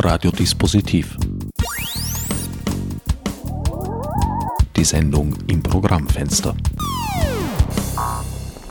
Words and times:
Radiodispositiv. 0.00 1.16
Die 4.76 4.84
Sendung 4.84 5.34
im 5.48 5.60
Programmfenster. 5.60 6.54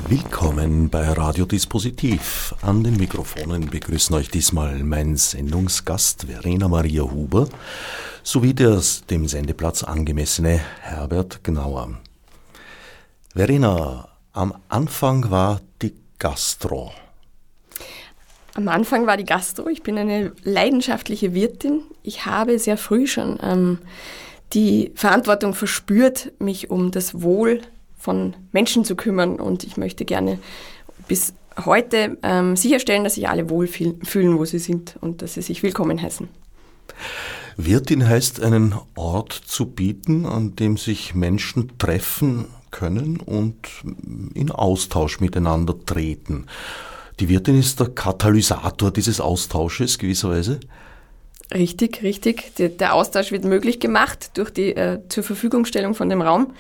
Willkommen 0.08 0.90
bei 0.90 1.12
Radiodispositiv. 1.12 2.56
An 2.62 2.82
den 2.82 2.96
Mikrofonen 2.96 3.70
begrüßen 3.70 4.16
euch 4.16 4.30
diesmal 4.30 4.82
mein 4.84 5.18
Sendungsgast 5.18 6.28
Verena 6.28 6.70
Maria 6.70 7.04
Huber 7.04 7.50
sowie 8.24 8.54
der 8.54 8.82
dem 9.10 9.28
Sendeplatz 9.28 9.84
angemessene 9.84 10.62
Herbert 10.80 11.44
Gnauer. 11.44 11.98
Verena, 13.36 14.08
am 14.32 14.54
Anfang 14.70 15.30
war 15.30 15.60
die 15.82 15.94
Gastro. 16.20 16.94
Am 18.58 18.70
Anfang 18.70 19.06
war 19.06 19.18
die 19.18 19.24
Gastro. 19.24 19.70
Ich 19.70 19.84
bin 19.84 20.00
eine 20.00 20.32
leidenschaftliche 20.44 21.36
Wirtin. 21.36 21.82
Ich 22.02 22.26
habe 22.26 22.58
sehr 22.58 22.76
früh 22.76 23.06
schon 23.06 23.38
ähm, 23.44 23.78
die 24.54 24.92
Verantwortung 24.96 25.54
verspürt, 25.54 26.32
mich 26.40 26.72
um 26.72 26.90
das 26.90 27.22
Wohl 27.22 27.62
von 28.00 28.36
Menschen 28.52 28.84
zu 28.84 28.96
kümmern. 28.96 29.40
Und 29.40 29.64
ich 29.64 29.78
möchte 29.78 30.06
gerne 30.06 30.40
bis 31.08 31.36
heute 31.66 32.18
ähm, 32.24 32.56
sicherstellen, 32.56 33.04
dass 33.04 33.14
sich 33.14 33.30
alle 33.30 33.52
wohlfühlen, 33.52 34.40
wo 34.40 34.44
sie 34.44 34.58
sind 34.58 34.96
und 35.02 35.22
dass 35.22 35.36
sie 35.36 35.44
sich 35.44 35.62
willkommen 35.62 36.02
heißen. 36.02 36.28
Wirtin 37.58 38.10
heißt, 38.10 38.42
einen 38.42 38.74
Ort 38.96 39.34
zu 39.34 39.68
bieten, 39.68 40.26
an 40.26 40.56
dem 40.56 40.78
sich 40.78 41.14
Menschen 41.14 41.78
treffen 41.78 42.46
können 42.72 43.18
und 43.18 43.68
in 44.34 44.50
Austausch 44.50 45.20
miteinander 45.20 45.76
treten. 45.86 46.48
Die 47.20 47.30
Wirtin 47.30 47.58
ist 47.58 47.80
der 47.80 47.88
Katalysator 47.88 48.92
dieses 48.92 49.20
Austausches 49.20 49.98
gewisserweise. 49.98 50.60
Richtig, 51.54 52.04
richtig. 52.04 52.52
Der 52.58 52.94
Austausch 52.94 53.32
wird 53.32 53.46
möglich 53.46 53.80
gemacht 53.80 54.32
durch 54.36 54.52
die 54.52 54.76
äh, 54.76 55.00
zur 55.08 55.24
Verfügungstellung 55.24 55.96
von 55.96 56.10
dem 56.10 56.22
Raum. 56.22 56.54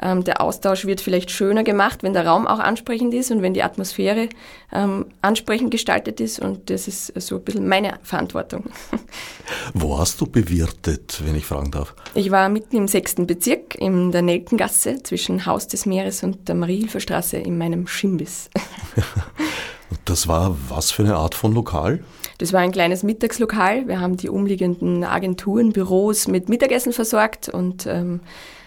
Ähm, 0.00 0.22
der 0.22 0.40
Austausch 0.40 0.84
wird 0.84 1.00
vielleicht 1.00 1.30
schöner 1.30 1.64
gemacht, 1.64 2.02
wenn 2.02 2.12
der 2.12 2.26
Raum 2.26 2.46
auch 2.46 2.58
ansprechend 2.58 3.14
ist 3.14 3.30
und 3.30 3.42
wenn 3.42 3.54
die 3.54 3.62
Atmosphäre 3.62 4.28
ähm, 4.72 5.06
ansprechend 5.22 5.70
gestaltet 5.70 6.20
ist. 6.20 6.40
Und 6.40 6.68
das 6.68 6.88
ist 6.88 7.18
so 7.20 7.36
ein 7.36 7.42
bisschen 7.42 7.66
meine 7.66 7.98
Verantwortung. 8.02 8.64
Wo 9.74 9.98
hast 9.98 10.20
du 10.20 10.26
bewirtet, 10.26 11.22
wenn 11.24 11.36
ich 11.36 11.46
fragen 11.46 11.70
darf? 11.70 11.94
Ich 12.14 12.30
war 12.30 12.48
mitten 12.48 12.76
im 12.76 12.88
sechsten 12.88 13.26
Bezirk 13.26 13.76
in 13.76 14.12
der 14.12 14.22
Nelkengasse 14.22 15.02
zwischen 15.02 15.46
Haus 15.46 15.68
des 15.68 15.86
Meeres 15.86 16.22
und 16.22 16.48
der 16.48 16.54
Mariehilferstraße 16.54 17.38
in 17.38 17.56
meinem 17.56 17.86
Schimbis. 17.86 18.50
Das 20.04 20.28
war 20.28 20.56
was 20.68 20.90
für 20.90 21.02
eine 21.02 21.16
Art 21.16 21.34
von 21.34 21.52
Lokal? 21.52 22.00
Das 22.38 22.52
war 22.52 22.60
ein 22.60 22.72
kleines 22.72 23.02
Mittagslokal. 23.02 23.88
Wir 23.88 24.00
haben 24.00 24.16
die 24.16 24.28
umliegenden 24.28 25.04
Agenturen, 25.04 25.72
Büros 25.72 26.28
mit 26.28 26.48
Mittagessen 26.48 26.92
versorgt 26.92 27.48
und 27.48 27.86
ähm, 27.86 28.20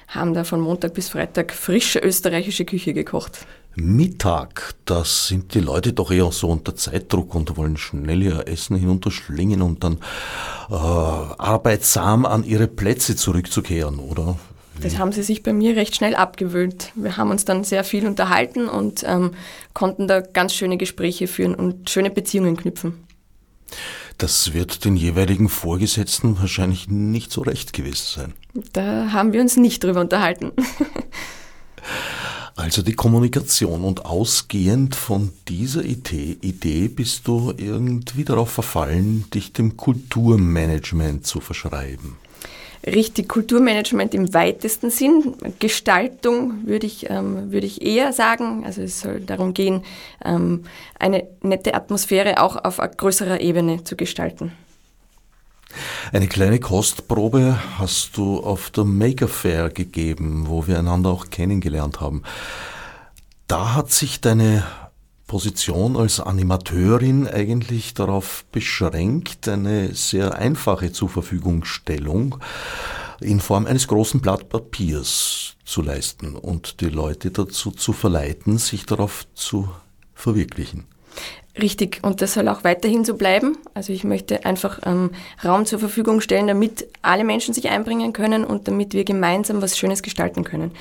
haben 0.07 0.33
da 0.33 0.43
von 0.43 0.61
Montag 0.61 0.93
bis 0.93 1.09
Freitag 1.09 1.53
frische 1.53 1.99
österreichische 1.99 2.65
Küche 2.65 2.93
gekocht. 2.93 3.45
Mittag, 3.75 4.73
das 4.85 5.27
sind 5.27 5.53
die 5.53 5.59
Leute 5.59 5.93
doch 5.93 6.09
eher 6.09 6.31
so 6.31 6.49
unter 6.49 6.75
Zeitdruck 6.75 7.35
und 7.35 7.57
wollen 7.57 7.77
schnell 7.77 8.23
ihr 8.23 8.47
Essen 8.47 8.75
hinunterschlingen 8.75 9.61
und 9.61 9.83
dann 9.83 9.99
äh, 10.71 10.73
arbeitsam 10.73 12.25
an 12.25 12.43
ihre 12.43 12.67
Plätze 12.67 13.15
zurückzukehren, 13.15 13.99
oder? 13.99 14.39
Das 14.81 14.97
haben 14.97 15.11
sie 15.11 15.23
sich 15.23 15.43
bei 15.43 15.53
mir 15.53 15.75
recht 15.75 15.95
schnell 15.95 16.15
abgewöhnt. 16.15 16.91
Wir 16.95 17.17
haben 17.17 17.31
uns 17.31 17.45
dann 17.45 17.63
sehr 17.63 17.83
viel 17.83 18.05
unterhalten 18.05 18.67
und 18.67 19.03
ähm, 19.05 19.31
konnten 19.73 20.07
da 20.07 20.21
ganz 20.21 20.53
schöne 20.53 20.77
Gespräche 20.77 21.27
führen 21.27 21.55
und 21.55 21.89
schöne 21.89 22.09
Beziehungen 22.09 22.57
knüpfen. 22.57 22.93
Das 24.17 24.53
wird 24.53 24.85
den 24.85 24.95
jeweiligen 24.95 25.49
Vorgesetzten 25.49 26.39
wahrscheinlich 26.39 26.89
nicht 26.89 27.31
so 27.31 27.41
recht 27.41 27.73
gewesen 27.73 28.05
sein. 28.15 28.33
Da 28.73 29.11
haben 29.11 29.33
wir 29.33 29.41
uns 29.41 29.57
nicht 29.57 29.83
drüber 29.83 30.01
unterhalten. 30.01 30.51
Also 32.55 32.81
die 32.81 32.93
Kommunikation 32.93 33.83
und 33.83 34.05
ausgehend 34.05 34.95
von 34.95 35.31
dieser 35.47 35.85
Idee, 35.85 36.37
Idee 36.41 36.87
bist 36.87 37.27
du 37.27 37.53
irgendwie 37.55 38.25
darauf 38.25 38.49
verfallen, 38.49 39.25
dich 39.31 39.53
dem 39.53 39.77
Kulturmanagement 39.77 41.25
zu 41.25 41.39
verschreiben 41.39 42.17
richtig 42.87 43.29
Kulturmanagement 43.29 44.13
im 44.13 44.33
weitesten 44.33 44.89
Sinn. 44.89 45.35
Gestaltung 45.59 46.65
würde 46.65 46.87
ich, 46.87 47.09
ähm, 47.09 47.51
würde 47.51 47.67
ich 47.67 47.81
eher 47.81 48.13
sagen. 48.13 48.63
Also 48.65 48.81
es 48.81 48.99
soll 48.99 49.19
darum 49.19 49.53
gehen, 49.53 49.83
ähm, 50.23 50.63
eine 50.97 51.27
nette 51.41 51.73
Atmosphäre 51.73 52.41
auch 52.41 52.55
auf 52.55 52.77
größerer 52.77 53.41
Ebene 53.41 53.83
zu 53.83 53.95
gestalten. 53.95 54.51
Eine 56.13 56.27
kleine 56.27 56.59
Kostprobe 56.59 57.59
hast 57.77 58.17
du 58.17 58.39
auf 58.39 58.69
der 58.69 58.85
Maker 58.85 59.27
Fair 59.27 59.69
gegeben, 59.69 60.45
wo 60.47 60.65
wir 60.65 60.79
einander 60.79 61.09
auch 61.09 61.29
kennengelernt 61.29 61.99
haben. 61.99 62.23
Da 63.47 63.75
hat 63.75 63.91
sich 63.91 64.21
deine 64.21 64.63
Position 65.27 65.97
als 65.97 66.21
Animateurin 66.21 67.27
eigentlich 67.27 67.93
darauf 67.93 68.45
beschränkt, 68.51 69.47
eine 69.49 69.93
sehr 69.93 70.35
einfache 70.35 70.93
Zurverfügungstellung 70.93 72.37
in 73.19 73.41
Form 73.41 73.65
eines 73.65 73.87
großen 73.87 74.21
Blatt 74.21 74.47
Papiers 74.47 75.55
zu 75.65 75.81
leisten 75.81 76.35
und 76.35 76.79
die 76.79 76.89
Leute 76.89 77.31
dazu 77.31 77.71
zu 77.71 77.91
verleiten, 77.91 78.57
sich 78.57 78.85
darauf 78.85 79.27
zu 79.33 79.69
verwirklichen. 80.13 80.85
Richtig, 81.59 81.99
und 82.03 82.21
das 82.21 82.35
soll 82.35 82.47
auch 82.47 82.63
weiterhin 82.63 83.03
so 83.03 83.15
bleiben. 83.15 83.57
Also 83.73 83.91
ich 83.91 84.03
möchte 84.03 84.45
einfach 84.45 84.79
ähm, 84.85 85.11
Raum 85.43 85.65
zur 85.65 85.79
Verfügung 85.79 86.21
stellen, 86.21 86.47
damit 86.47 86.87
alle 87.01 87.23
Menschen 87.23 87.53
sich 87.53 87.69
einbringen 87.69 88.13
können 88.13 88.45
und 88.45 88.67
damit 88.67 88.93
wir 88.93 89.03
gemeinsam 89.03 89.61
was 89.61 89.77
Schönes 89.77 90.03
gestalten 90.03 90.43
können 90.43 90.71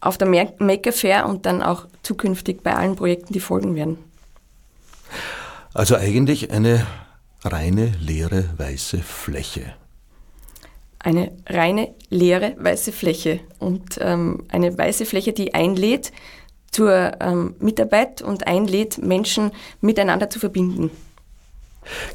auf 0.00 0.18
der 0.18 0.28
Maker 0.28 0.92
Fair 0.92 1.26
und 1.26 1.46
dann 1.46 1.62
auch 1.62 1.86
zukünftig 2.02 2.62
bei 2.62 2.74
allen 2.74 2.96
Projekten, 2.96 3.32
die 3.32 3.40
folgen 3.40 3.74
werden. 3.74 3.98
Also 5.74 5.96
eigentlich 5.96 6.50
eine 6.50 6.86
reine 7.44 7.92
leere 8.00 8.44
weiße 8.56 8.98
Fläche. 8.98 9.74
Eine 10.98 11.32
reine 11.46 11.94
leere 12.10 12.54
weiße 12.58 12.92
Fläche 12.92 13.40
und 13.58 13.98
ähm, 14.00 14.44
eine 14.48 14.76
weiße 14.76 15.06
Fläche, 15.06 15.32
die 15.32 15.54
einlädt 15.54 16.12
zur 16.70 17.12
ähm, 17.20 17.54
Mitarbeit 17.58 18.22
und 18.22 18.46
einlädt, 18.46 18.98
Menschen 18.98 19.50
miteinander 19.80 20.28
zu 20.28 20.38
verbinden. 20.38 20.90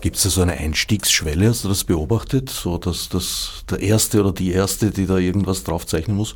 Gibt 0.02 0.18
es 0.18 0.24
da 0.24 0.30
so 0.30 0.42
eine 0.42 0.54
Einstiegsschwelle, 0.54 1.50
hast 1.50 1.64
du 1.64 1.70
das 1.70 1.84
beobachtet, 1.84 2.50
so 2.50 2.78
dass 2.78 3.10
das 3.10 3.64
der 3.70 3.80
Erste 3.80 4.22
oder 4.22 4.32
die 4.32 4.52
Erste, 4.52 4.92
die 4.92 5.06
da 5.06 5.18
irgendwas 5.18 5.64
draufzeichnen 5.64 6.16
muss, 6.16 6.36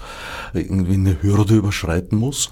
irgendwie 0.54 0.94
eine 0.94 1.22
Hürde 1.22 1.56
überschreiten 1.56 2.18
muss? 2.18 2.50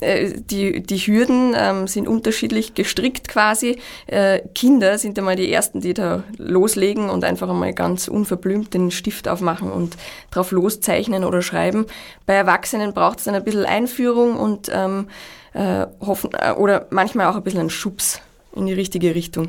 Äh, 0.00 0.34
die, 0.36 0.82
die 0.82 0.98
Hürden 0.98 1.54
ähm, 1.56 1.86
sind 1.88 2.06
unterschiedlich 2.06 2.74
gestrickt 2.74 3.28
quasi. 3.28 3.78
Äh, 4.06 4.40
Kinder 4.54 4.98
sind 4.98 5.18
einmal 5.18 5.36
die 5.36 5.52
Ersten, 5.52 5.80
die 5.80 5.94
da 5.94 6.22
loslegen 6.36 7.10
und 7.10 7.24
einfach 7.24 7.48
einmal 7.48 7.72
ganz 7.72 8.08
unverblümt 8.08 8.74
den 8.74 8.90
Stift 8.90 9.28
aufmachen 9.28 9.70
und 9.70 9.96
drauf 10.30 10.52
loszeichnen 10.52 11.24
oder 11.24 11.42
schreiben. 11.42 11.86
Bei 12.26 12.34
Erwachsenen 12.34 12.94
braucht 12.94 13.18
es 13.18 13.24
dann 13.24 13.34
ein 13.34 13.44
bisschen 13.44 13.64
Einführung 13.64 14.36
und 14.36 14.70
ähm, 14.72 15.08
äh, 15.52 15.86
hoffen, 16.00 16.30
äh, 16.38 16.52
oder 16.52 16.86
manchmal 16.90 17.26
auch 17.26 17.36
ein 17.36 17.42
bisschen 17.42 17.60
einen 17.60 17.70
Schubs 17.70 18.20
in 18.54 18.66
die 18.66 18.74
richtige 18.74 19.14
Richtung 19.14 19.48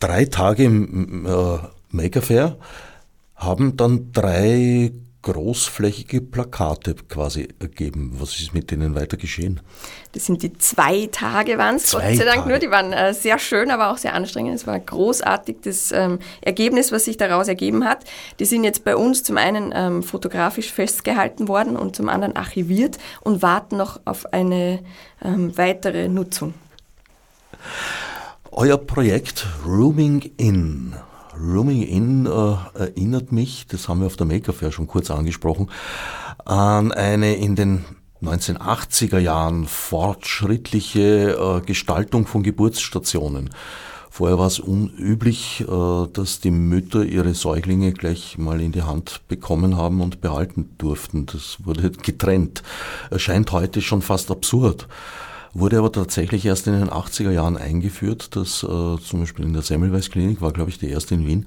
drei 0.00 0.24
Tage 0.24 0.64
im 0.64 1.26
äh, 1.26 1.58
Maker 1.90 2.22
Fair 2.22 2.56
haben 3.36 3.76
dann 3.76 4.12
drei 4.12 4.92
großflächige 5.22 6.22
Plakate 6.22 6.94
quasi 6.94 7.48
ergeben. 7.58 8.12
Was 8.18 8.40
ist 8.40 8.54
mit 8.54 8.70
denen 8.70 8.94
weiter 8.94 9.18
geschehen? 9.18 9.60
Das 10.12 10.24
sind 10.24 10.42
die 10.42 10.56
zwei 10.56 11.08
Tage 11.12 11.58
waren 11.58 11.76
es, 11.76 11.92
Gott 11.92 12.00
sei 12.00 12.24
Dank 12.24 12.38
Tage. 12.38 12.48
nur. 12.48 12.58
Die 12.58 12.70
waren 12.70 12.92
äh, 12.92 13.12
sehr 13.12 13.38
schön, 13.38 13.70
aber 13.70 13.90
auch 13.90 13.98
sehr 13.98 14.14
anstrengend. 14.14 14.54
Es 14.54 14.66
war 14.66 14.78
großartig, 14.78 15.58
das 15.62 15.92
ähm, 15.92 16.20
Ergebnis, 16.40 16.90
was 16.90 17.04
sich 17.04 17.18
daraus 17.18 17.48
ergeben 17.48 17.84
hat. 17.84 18.04
Die 18.38 18.46
sind 18.46 18.64
jetzt 18.64 18.82
bei 18.82 18.96
uns 18.96 19.22
zum 19.22 19.36
einen 19.36 19.72
ähm, 19.74 20.02
fotografisch 20.02 20.72
festgehalten 20.72 21.48
worden 21.48 21.76
und 21.76 21.96
zum 21.96 22.08
anderen 22.08 22.34
archiviert 22.34 22.96
und 23.20 23.42
warten 23.42 23.76
noch 23.76 24.00
auf 24.06 24.32
eine 24.32 24.80
ähm, 25.22 25.56
weitere 25.58 26.08
Nutzung. 26.08 26.54
Euer 28.52 28.78
Projekt 28.78 29.46
Rooming 29.64 30.32
In. 30.36 30.94
Rooming 31.40 31.82
In 31.82 32.26
äh, 32.26 32.30
erinnert 32.78 33.30
mich, 33.30 33.66
das 33.68 33.88
haben 33.88 34.00
wir 34.00 34.06
auf 34.06 34.16
der 34.16 34.26
Maker 34.26 34.52
Fair 34.52 34.72
schon 34.72 34.88
kurz 34.88 35.08
angesprochen, 35.10 35.70
an 36.44 36.90
eine 36.90 37.36
in 37.36 37.54
den 37.54 37.84
1980er 38.22 39.18
Jahren 39.18 39.66
fortschrittliche 39.66 41.60
äh, 41.60 41.60
Gestaltung 41.64 42.26
von 42.26 42.42
Geburtsstationen. 42.42 43.50
Vorher 44.10 44.38
war 44.38 44.48
es 44.48 44.58
unüblich, 44.58 45.60
äh, 45.60 46.06
dass 46.12 46.40
die 46.40 46.50
Mütter 46.50 47.04
ihre 47.04 47.34
Säuglinge 47.34 47.92
gleich 47.92 48.36
mal 48.36 48.60
in 48.60 48.72
die 48.72 48.82
Hand 48.82 49.22
bekommen 49.28 49.76
haben 49.76 50.00
und 50.00 50.20
behalten 50.20 50.74
durften. 50.76 51.26
Das 51.26 51.58
wurde 51.64 51.92
getrennt. 51.92 52.64
Erscheint 53.10 53.52
heute 53.52 53.80
schon 53.80 54.02
fast 54.02 54.32
absurd. 54.32 54.88
Wurde 55.52 55.78
aber 55.78 55.92
tatsächlich 55.92 56.46
erst 56.46 56.66
in 56.66 56.74
den 56.74 56.90
80er 56.90 57.30
Jahren 57.30 57.56
eingeführt, 57.56 58.36
dass 58.36 58.62
äh, 58.62 58.66
zum 58.66 59.20
Beispiel 59.20 59.44
in 59.44 59.52
der 59.52 59.62
Semmelweis-Klinik, 59.62 60.40
war 60.40 60.52
glaube 60.52 60.70
ich 60.70 60.78
die 60.78 60.90
erste 60.90 61.14
in 61.14 61.26
Wien, 61.26 61.46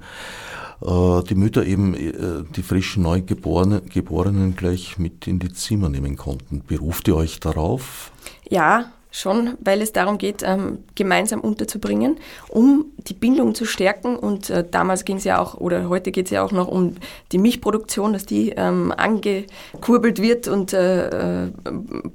äh, 0.82 1.22
die 1.24 1.34
Mütter 1.34 1.64
eben 1.64 1.94
äh, 1.94 2.44
die 2.54 2.62
frisch 2.62 2.96
neu 2.96 3.22
Geborenen, 3.22 3.88
Geborenen 3.88 4.56
gleich 4.56 4.98
mit 4.98 5.26
in 5.26 5.38
die 5.38 5.52
Zimmer 5.52 5.88
nehmen 5.88 6.16
konnten. 6.16 6.62
Beruft 6.66 7.08
ihr 7.08 7.16
euch 7.16 7.40
darauf? 7.40 8.12
Ja, 8.48 8.92
schon, 9.14 9.56
weil 9.60 9.80
es 9.80 9.92
darum 9.92 10.18
geht, 10.18 10.42
ähm, 10.42 10.78
gemeinsam 10.96 11.40
unterzubringen, 11.40 12.16
um 12.48 12.86
die 12.98 13.14
Bindung 13.14 13.54
zu 13.54 13.64
stärken. 13.64 14.16
Und 14.16 14.50
äh, 14.50 14.64
damals 14.68 15.04
ging 15.04 15.18
es 15.18 15.24
ja 15.24 15.38
auch, 15.38 15.54
oder 15.54 15.88
heute 15.88 16.10
geht 16.10 16.26
es 16.26 16.32
ja 16.32 16.42
auch 16.42 16.50
noch 16.50 16.66
um 16.66 16.96
die 17.30 17.38
Milchproduktion, 17.38 18.12
dass 18.12 18.26
die 18.26 18.50
ähm, 18.50 18.92
angekurbelt 18.96 20.20
wird 20.20 20.48
und 20.48 20.72
äh, 20.72 21.44
äh, 21.44 21.50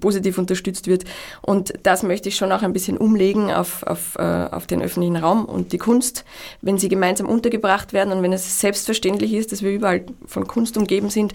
positiv 0.02 0.38
unterstützt 0.38 0.88
wird. 0.88 1.06
Und 1.42 1.72
das 1.84 2.04
möchte 2.04 2.28
ich 2.28 2.36
schon 2.36 2.52
auch 2.52 2.64
ein 2.64 2.74
bisschen 2.74 2.98
umlegen 2.98 3.50
auf, 3.52 3.84
auf, 3.84 4.18
auf 4.18 4.68
den 4.68 4.82
öffentlichen 4.82 5.16
Raum 5.16 5.46
und 5.46 5.72
die 5.72 5.78
Kunst. 5.78 6.26
Wenn 6.62 6.78
sie 6.78 6.90
gemeinsam 6.90 7.28
untergebracht 7.28 7.94
werden 7.94 8.12
und 8.12 8.22
wenn 8.24 8.34
es 8.34 8.60
selbstverständlich 8.60 9.34
ist, 9.34 9.52
dass 9.52 9.62
wir 9.62 9.72
überall 9.72 10.04
von 10.26 10.48
Kunst 10.48 10.78
umgeben 10.78 11.10
sind, 11.10 11.34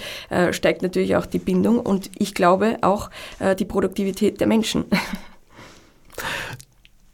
steigt 0.51 0.83
natürlich 0.83 1.17
auch 1.17 1.27
die 1.27 1.39
Bindung 1.39 1.81
und 1.81 2.11
ich 2.19 2.35
glaube 2.35 2.79
auch 2.83 3.11
die 3.59 3.65
Produktivität 3.65 4.41
der 4.41 4.47
Menschen. 4.47 4.85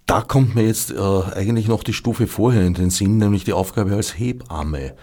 Da 0.06 0.22
kommt 0.22 0.54
mir 0.54 0.66
jetzt 0.66 0.90
äh, 0.90 0.98
eigentlich 0.98 1.68
noch 1.68 1.84
die 1.84 1.92
Stufe 1.92 2.26
vorher 2.26 2.66
in 2.66 2.74
den 2.74 2.90
Sinn, 2.90 3.18
nämlich 3.18 3.44
die 3.44 3.52
Aufgabe 3.52 3.94
als 3.94 4.18
Hebamme. 4.18 4.94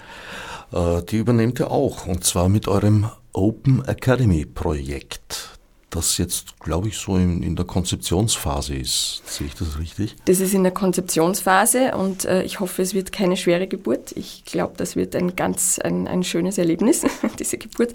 Äh, 0.74 1.02
die 1.04 1.18
übernehmt 1.18 1.60
ihr 1.60 1.72
auch, 1.72 2.08
und 2.08 2.26
zwar 2.26 2.50
mit 2.50 2.68
eurem 2.68 3.10
Open 3.32 3.86
Academy 3.86 4.46
Projekt 4.46 5.56
das 5.98 6.18
jetzt, 6.20 6.60
glaube 6.60 6.88
ich, 6.88 6.98
so 6.98 7.16
in, 7.18 7.42
in, 7.42 7.56
der 7.56 7.66
Konzeptionsphase 7.66 8.76
ist. 8.76 9.24
Sehe 9.26 9.48
ich 9.48 9.56
das 9.56 9.80
richtig? 9.80 10.16
Das 10.26 10.40
ist 10.40 10.54
in 10.54 10.64
der 10.64 10.72
Konzeptionsphase 10.72 11.96
und 11.96 12.26
äh, 12.26 12.44
ich 12.44 12.60
hoffe, 12.60 12.84
es 12.84 12.94
wird 12.94 13.12
keine 13.12 13.36
schwere 13.36 13.68
Geburt. 13.68 14.12
Ich 14.16 14.46
glaube, 14.46 14.76
das 14.78 14.96
wird 14.96 15.16
ein 15.16 15.36
ganz 15.36 15.80
ein, 15.80 16.08
ein 16.08 16.24
schönes 16.24 16.60
Erlebnis, 16.60 17.04
diese 17.40 17.58
Geburt. 17.58 17.94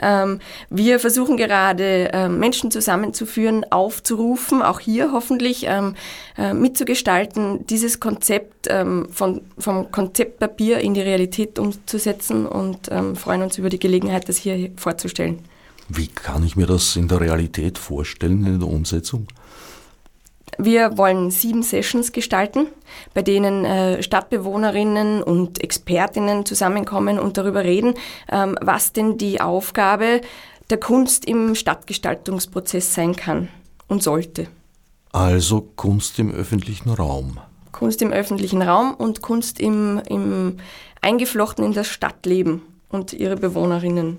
Ähm, 0.00 0.40
wir 0.70 0.98
versuchen 0.98 1.36
gerade, 1.36 2.12
äh, 2.12 2.28
Menschen 2.28 2.70
zusammenzuführen, 2.70 3.70
aufzurufen, 3.70 4.62
auch 4.62 4.80
hier 4.80 5.12
hoffentlich 5.12 5.66
ähm, 5.68 5.94
äh, 6.38 6.54
mitzugestalten, 6.54 7.66
dieses 7.66 8.00
Konzept 8.00 8.66
ähm, 8.70 9.08
von, 9.10 9.42
vom 9.58 9.92
Konzeptpapier 9.92 10.78
in 10.78 10.94
die 10.94 11.02
Realität 11.02 11.58
umzusetzen 11.58 12.46
und 12.46 12.88
ähm, 12.90 13.14
freuen 13.14 13.42
uns 13.42 13.58
über 13.58 13.68
die 13.68 13.78
Gelegenheit, 13.78 14.28
das 14.28 14.38
hier 14.38 14.70
vorzustellen. 14.76 15.40
Wie 15.94 16.08
kann 16.08 16.42
ich 16.42 16.56
mir 16.56 16.66
das 16.66 16.96
in 16.96 17.06
der 17.06 17.20
Realität 17.20 17.76
vorstellen, 17.76 18.46
in 18.46 18.60
der 18.60 18.68
Umsetzung? 18.68 19.26
Wir 20.56 20.96
wollen 20.96 21.30
sieben 21.30 21.62
Sessions 21.62 22.12
gestalten, 22.12 22.66
bei 23.12 23.20
denen 23.20 23.66
äh, 23.66 24.02
Stadtbewohnerinnen 24.02 25.22
und 25.22 25.62
Expertinnen 25.62 26.46
zusammenkommen 26.46 27.18
und 27.18 27.36
darüber 27.36 27.64
reden, 27.64 27.94
ähm, 28.30 28.56
was 28.62 28.94
denn 28.94 29.18
die 29.18 29.42
Aufgabe 29.42 30.22
der 30.70 30.80
Kunst 30.80 31.26
im 31.26 31.54
Stadtgestaltungsprozess 31.54 32.94
sein 32.94 33.14
kann 33.14 33.48
und 33.86 34.02
sollte. 34.02 34.46
Also 35.12 35.68
Kunst 35.76 36.18
im 36.18 36.32
öffentlichen 36.32 36.88
Raum. 36.88 37.38
Kunst 37.70 38.00
im 38.00 38.12
öffentlichen 38.12 38.62
Raum 38.62 38.94
und 38.94 39.20
Kunst 39.20 39.60
im, 39.60 40.00
im 40.08 40.56
eingeflochten 41.02 41.64
in 41.64 41.74
das 41.74 41.88
Stadtleben 41.88 42.62
und 42.88 43.12
ihre 43.12 43.36
Bewohnerinnen 43.36 44.18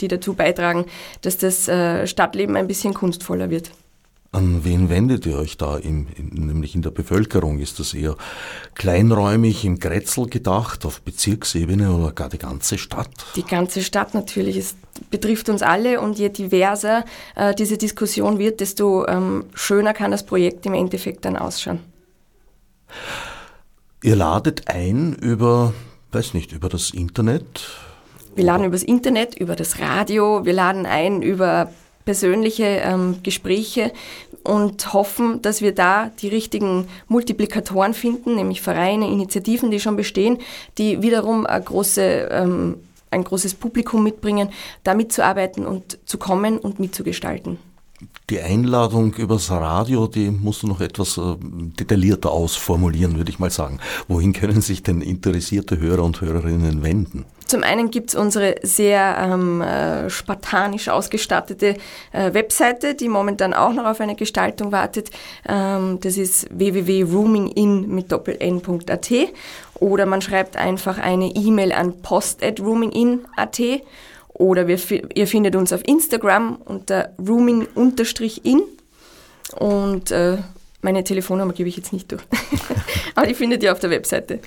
die 0.00 0.08
dazu 0.08 0.34
beitragen, 0.34 0.86
dass 1.22 1.38
das 1.38 1.68
äh, 1.68 2.06
Stadtleben 2.06 2.56
ein 2.56 2.66
bisschen 2.66 2.94
kunstvoller 2.94 3.50
wird. 3.50 3.70
An 4.32 4.62
wen 4.62 4.88
wendet 4.88 5.26
ihr 5.26 5.36
euch 5.38 5.56
da, 5.56 5.76
im, 5.76 6.06
in, 6.16 6.46
nämlich 6.46 6.76
in 6.76 6.82
der 6.82 6.92
Bevölkerung? 6.92 7.58
Ist 7.58 7.80
das 7.80 7.94
eher 7.94 8.14
kleinräumig 8.74 9.64
im 9.64 9.80
Grätzl 9.80 10.26
gedacht, 10.26 10.86
auf 10.86 11.02
Bezirksebene 11.02 11.92
oder 11.92 12.12
gar 12.12 12.28
die 12.28 12.38
ganze 12.38 12.78
Stadt? 12.78 13.10
Die 13.34 13.42
ganze 13.42 13.82
Stadt 13.82 14.14
natürlich. 14.14 14.56
Es 14.56 14.76
betrifft 15.10 15.48
uns 15.48 15.62
alle 15.62 16.00
und 16.00 16.16
je 16.16 16.28
diverser 16.28 17.04
äh, 17.34 17.56
diese 17.56 17.76
Diskussion 17.76 18.38
wird, 18.38 18.60
desto 18.60 19.04
ähm, 19.08 19.46
schöner 19.52 19.94
kann 19.94 20.12
das 20.12 20.24
Projekt 20.24 20.64
im 20.64 20.74
Endeffekt 20.74 21.24
dann 21.24 21.36
ausschauen. 21.36 21.80
Ihr 24.04 24.14
ladet 24.14 24.68
ein 24.68 25.12
über, 25.14 25.74
weiß 26.12 26.34
nicht, 26.34 26.52
über 26.52 26.68
das 26.68 26.90
Internet, 26.90 27.62
wir 28.34 28.44
laden 28.44 28.66
übers 28.66 28.82
Internet, 28.82 29.38
über 29.38 29.56
das 29.56 29.80
Radio, 29.80 30.44
wir 30.44 30.52
laden 30.52 30.86
ein 30.86 31.22
über 31.22 31.70
persönliche 32.04 32.64
ähm, 32.64 33.16
Gespräche 33.22 33.92
und 34.42 34.92
hoffen, 34.92 35.42
dass 35.42 35.60
wir 35.60 35.74
da 35.74 36.10
die 36.20 36.28
richtigen 36.28 36.88
Multiplikatoren 37.08 37.94
finden, 37.94 38.36
nämlich 38.36 38.62
Vereine, 38.62 39.06
Initiativen, 39.08 39.70
die 39.70 39.80
schon 39.80 39.96
bestehen, 39.96 40.38
die 40.78 41.02
wiederum 41.02 41.46
eine 41.46 41.62
große, 41.62 42.28
ähm, 42.30 42.76
ein 43.10 43.24
großes 43.24 43.54
Publikum 43.54 44.02
mitbringen, 44.02 44.48
da 44.82 44.94
mitzuarbeiten 44.94 45.66
und 45.66 45.98
zu 46.06 46.18
kommen 46.18 46.58
und 46.58 46.80
mitzugestalten. 46.80 47.58
Die 48.30 48.40
Einladung 48.40 49.12
übers 49.14 49.50
Radio, 49.50 50.06
die 50.06 50.30
musst 50.30 50.62
du 50.62 50.68
noch 50.68 50.80
etwas 50.80 51.18
äh, 51.18 51.34
detaillierter 51.40 52.30
ausformulieren, 52.30 53.16
würde 53.16 53.28
ich 53.28 53.40
mal 53.40 53.50
sagen. 53.50 53.80
Wohin 54.06 54.32
können 54.32 54.60
sich 54.60 54.84
denn 54.84 55.00
interessierte 55.00 55.80
Hörer 55.80 56.04
und 56.04 56.20
Hörerinnen 56.20 56.84
wenden? 56.84 57.24
Zum 57.46 57.64
einen 57.64 57.90
gibt 57.90 58.10
es 58.10 58.14
unsere 58.14 58.54
sehr 58.62 59.16
ähm, 59.18 59.60
äh, 59.60 60.08
spartanisch 60.08 60.88
ausgestattete 60.88 61.74
äh, 62.12 62.32
Webseite, 62.32 62.94
die 62.94 63.08
momentan 63.08 63.52
auch 63.52 63.72
noch 63.72 63.86
auf 63.86 64.00
eine 64.00 64.14
Gestaltung 64.14 64.70
wartet. 64.70 65.10
Ähm, 65.48 65.98
das 66.00 66.16
ist 66.16 66.46
www.roomingin 66.56 67.92
mit 67.92 68.12
doppeln.at 68.12 69.10
oder 69.80 70.06
man 70.06 70.22
schreibt 70.22 70.56
einfach 70.56 70.98
eine 70.98 71.34
E-Mail 71.34 71.72
an 71.72 72.00
post@roomingin.at 72.02 73.60
oder 74.40 74.66
wir, 74.66 74.78
ihr 75.14 75.26
findet 75.26 75.54
uns 75.54 75.70
auf 75.70 75.86
Instagram 75.86 76.56
unter 76.64 77.10
rooming-in 77.18 78.62
und 79.58 80.10
äh, 80.10 80.38
meine 80.80 81.04
Telefonnummer 81.04 81.52
gebe 81.52 81.68
ich 81.68 81.76
jetzt 81.76 81.92
nicht 81.92 82.10
durch. 82.10 82.22
Aber 83.14 83.26
die 83.26 83.34
findet 83.34 83.62
ihr 83.62 83.70
auf 83.70 83.80
der 83.80 83.90
Webseite. 83.90 84.40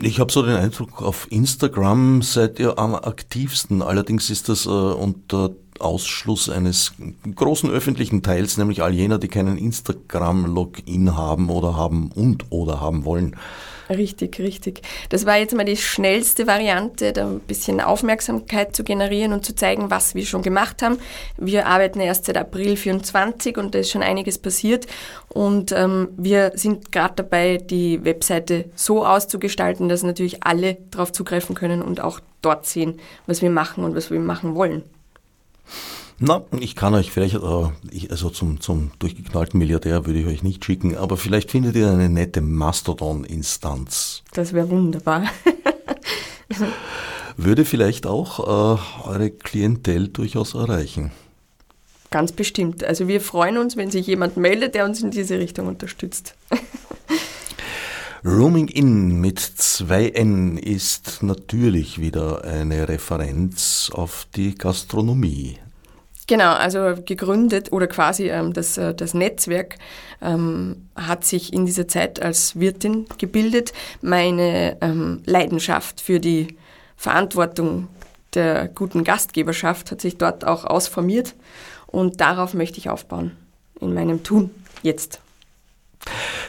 Ich 0.00 0.18
habe 0.18 0.32
so 0.32 0.42
den 0.42 0.56
Eindruck, 0.56 1.02
auf 1.02 1.26
Instagram 1.30 2.22
seid 2.22 2.58
ihr 2.58 2.78
am 2.78 2.94
aktivsten. 2.94 3.82
Allerdings 3.82 4.30
ist 4.30 4.48
das 4.48 4.64
äh, 4.64 4.70
unter 4.70 5.50
Ausschluss 5.78 6.48
eines 6.48 6.92
großen 7.34 7.70
öffentlichen 7.70 8.22
Teils, 8.22 8.56
nämlich 8.56 8.82
all 8.82 8.94
jener, 8.94 9.18
die 9.18 9.28
keinen 9.28 9.58
Instagram-Login 9.58 11.14
haben 11.14 11.50
oder 11.50 11.76
haben 11.76 12.10
und 12.12 12.46
oder 12.50 12.80
haben 12.80 13.04
wollen. 13.04 13.36
Richtig, 13.88 14.40
richtig. 14.40 14.82
Das 15.10 15.26
war 15.26 15.36
jetzt 15.36 15.54
mal 15.54 15.64
die 15.64 15.76
schnellste 15.76 16.46
Variante, 16.46 17.12
da 17.12 17.26
ein 17.26 17.40
bisschen 17.40 17.80
Aufmerksamkeit 17.80 18.74
zu 18.74 18.82
generieren 18.82 19.32
und 19.32 19.44
zu 19.44 19.54
zeigen, 19.54 19.90
was 19.90 20.14
wir 20.16 20.26
schon 20.26 20.42
gemacht 20.42 20.82
haben. 20.82 20.98
Wir 21.36 21.66
arbeiten 21.66 22.00
erst 22.00 22.24
seit 22.24 22.36
April 22.36 22.76
24 22.76 23.56
und 23.58 23.74
da 23.74 23.78
ist 23.78 23.90
schon 23.90 24.02
einiges 24.02 24.38
passiert. 24.38 24.86
Und 25.28 25.70
ähm, 25.70 26.08
wir 26.16 26.52
sind 26.54 26.90
gerade 26.90 27.14
dabei, 27.16 27.58
die 27.58 28.04
Webseite 28.04 28.64
so 28.74 29.06
auszugestalten, 29.06 29.88
dass 29.88 30.02
natürlich 30.02 30.42
alle 30.42 30.78
darauf 30.90 31.12
zugreifen 31.12 31.54
können 31.54 31.80
und 31.80 32.00
auch 32.00 32.20
dort 32.42 32.66
sehen, 32.66 32.98
was 33.26 33.40
wir 33.40 33.50
machen 33.50 33.84
und 33.84 33.94
was 33.94 34.10
wir 34.10 34.18
machen 34.18 34.56
wollen. 34.56 34.82
Na, 36.18 36.44
ich 36.58 36.76
kann 36.76 36.94
euch 36.94 37.10
vielleicht, 37.10 37.34
äh, 37.34 37.68
ich, 37.90 38.10
also 38.10 38.30
zum, 38.30 38.60
zum 38.60 38.90
durchgeknallten 38.98 39.58
Milliardär 39.58 40.06
würde 40.06 40.20
ich 40.20 40.26
euch 40.26 40.42
nicht 40.42 40.64
schicken, 40.64 40.96
aber 40.96 41.18
vielleicht 41.18 41.50
findet 41.50 41.76
ihr 41.76 41.90
eine 41.90 42.08
nette 42.08 42.40
Mastodon-Instanz. 42.40 44.22
Das 44.32 44.54
wäre 44.54 44.70
wunderbar. 44.70 45.24
würde 47.36 47.66
vielleicht 47.66 48.06
auch 48.06 48.38
äh, 48.40 49.08
eure 49.08 49.30
Klientel 49.30 50.08
durchaus 50.08 50.54
erreichen. 50.54 51.12
Ganz 52.10 52.32
bestimmt. 52.32 52.82
Also 52.82 53.08
wir 53.08 53.20
freuen 53.20 53.58
uns, 53.58 53.76
wenn 53.76 53.90
sich 53.90 54.06
jemand 54.06 54.38
meldet, 54.38 54.74
der 54.74 54.86
uns 54.86 55.02
in 55.02 55.10
diese 55.10 55.38
Richtung 55.38 55.66
unterstützt. 55.66 56.34
Rooming 58.24 58.68
In 58.68 59.20
mit 59.20 59.38
2N 59.38 60.58
ist 60.58 61.22
natürlich 61.22 62.00
wieder 62.00 62.42
eine 62.44 62.88
Referenz 62.88 63.90
auf 63.92 64.26
die 64.34 64.54
Gastronomie. 64.54 65.58
Genau, 66.28 66.52
also 66.52 66.94
gegründet 67.04 67.70
oder 67.72 67.86
quasi 67.86 68.28
ähm, 68.30 68.52
das, 68.52 68.76
äh, 68.78 68.94
das 68.94 69.14
Netzwerk 69.14 69.76
ähm, 70.20 70.88
hat 70.96 71.24
sich 71.24 71.52
in 71.52 71.66
dieser 71.66 71.86
Zeit 71.86 72.20
als 72.20 72.58
Wirtin 72.58 73.06
gebildet. 73.18 73.72
Meine 74.02 74.76
ähm, 74.80 75.22
Leidenschaft 75.24 76.00
für 76.00 76.18
die 76.18 76.56
Verantwortung 76.96 77.86
der 78.34 78.66
guten 78.68 79.04
Gastgeberschaft 79.04 79.92
hat 79.92 80.00
sich 80.00 80.18
dort 80.18 80.44
auch 80.44 80.64
ausformiert 80.64 81.34
und 81.86 82.20
darauf 82.20 82.54
möchte 82.54 82.78
ich 82.78 82.90
aufbauen 82.90 83.36
in 83.80 83.94
meinem 83.94 84.24
Tun 84.24 84.50
jetzt. 84.82 85.20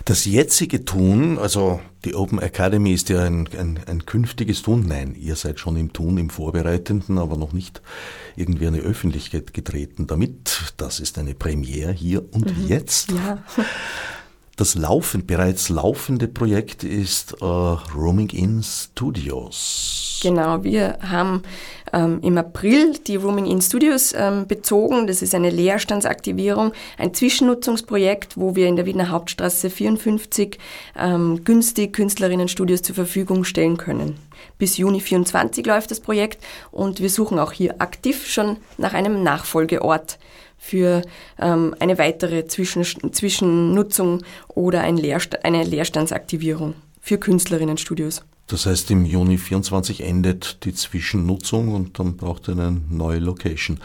Das 0.06 0.26
jetzige 0.26 0.86
Tun, 0.86 1.38
also 1.38 1.80
die 2.06 2.16
Open 2.16 2.40
Academy 2.40 2.94
ist 2.94 3.10
ja 3.10 3.24
ein, 3.24 3.50
ein, 3.58 3.80
ein, 3.86 4.06
künftiges 4.06 4.62
Tun. 4.62 4.86
Nein, 4.88 5.16
ihr 5.16 5.36
seid 5.36 5.60
schon 5.60 5.76
im 5.78 5.94
Tun, 5.94 6.18
im 6.18 6.30
Vorbereitenden, 6.30 7.18
aber 7.18 7.38
noch 7.38 7.54
nicht 7.54 7.82
irgendwie 8.36 8.68
eine 8.68 8.80
Öffentlichkeit 8.80 9.54
getreten 9.54 10.08
damit. 10.08 10.74
Das 10.78 11.00
ist 11.00 11.18
eine 11.18 11.34
Premiere 11.34 11.92
hier 11.92 12.24
und 12.34 12.58
mhm. 12.58 12.68
jetzt. 12.68 13.12
Ja. 13.12 13.44
Das 14.58 14.74
laufend, 14.74 15.28
bereits 15.28 15.70
laufende 15.70 16.28
Projekt 16.28 16.84
ist 16.84 17.34
äh, 17.42 17.46
Roaming 17.46 18.32
in 18.32 18.64
Studios. 18.64 20.20
Genau, 20.24 20.64
wir 20.64 20.98
haben 21.08 21.44
ähm, 21.94 22.20
im 22.24 22.40
April 22.40 22.98
die 23.06 23.18
Rooming 23.18 23.46
in 23.46 23.62
Studios 23.62 24.16
ähm, 24.18 24.48
bezogen. 24.48 25.06
Das 25.06 25.22
ist 25.22 25.36
eine 25.36 25.52
Leerstandsaktivierung, 25.52 26.72
ein 26.98 27.14
Zwischennutzungsprojekt, 27.14 28.36
wo 28.36 28.56
wir 28.56 28.68
in 28.68 28.78
der 28.78 28.88
Wiener 28.88 29.10
Hauptstraße 29.10 29.70
54 29.70 30.58
ähm, 30.98 31.44
günstig 31.44 31.94
Künstlerinnenstudios 31.94 32.82
zur 32.82 32.96
Verfügung 32.96 33.44
stellen 33.44 33.78
können. 33.78 34.18
Bis 34.58 34.78
Juni 34.78 35.02
24 35.02 35.68
läuft 35.68 35.92
das 35.92 36.00
Projekt 36.00 36.44
und 36.72 37.00
wir 37.00 37.12
suchen 37.12 37.38
auch 37.38 37.52
hier 37.52 37.76
aktiv 37.80 38.26
schon 38.26 38.58
nach 38.80 38.96
einem 38.96 39.22
Nachfolgeort 39.22 40.18
für 40.58 41.02
ähm, 41.40 41.76
eine 41.80 41.98
weitere 41.98 42.48
Zwischen 42.48 43.14
Zwischennutzung 43.14 44.24
oder 44.48 44.82
ein 44.82 44.98
Leerst 44.98 45.46
eine 45.46 45.64
Leerstandsaktivierung 45.64 46.74
für 47.02 47.18
Künstlerinnenstudios. 47.18 48.24
Das 48.48 48.66
heißt, 48.66 48.92
im 48.92 49.06
Juni 49.06 49.38
24 49.38 50.04
endet 50.04 50.64
die 50.64 50.74
Zwischennutzung 50.74 51.74
und 51.74 52.00
dann 52.00 52.16
braucht 52.16 52.48
ihr 52.48 52.54
eine 52.54 52.82
neue 52.90 53.20
Location. 53.20 53.80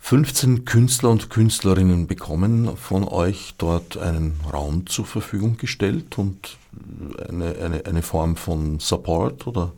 15 0.00 0.64
Künstler 0.64 1.10
und 1.10 1.28
Künstlerinnen 1.28 2.06
bekommen 2.06 2.76
von 2.76 3.04
euch 3.04 3.54
dort 3.58 3.98
einen 3.98 4.40
Raum 4.50 4.86
zur 4.86 5.04
Verfügung 5.04 5.56
gestellt 5.58 6.16
und 6.18 6.56
eine, 7.28 7.56
eine, 7.56 7.84
eine 7.84 8.02
Form 8.02 8.36
von 8.36 8.78
Support 8.80 9.46
oder? 9.46 9.72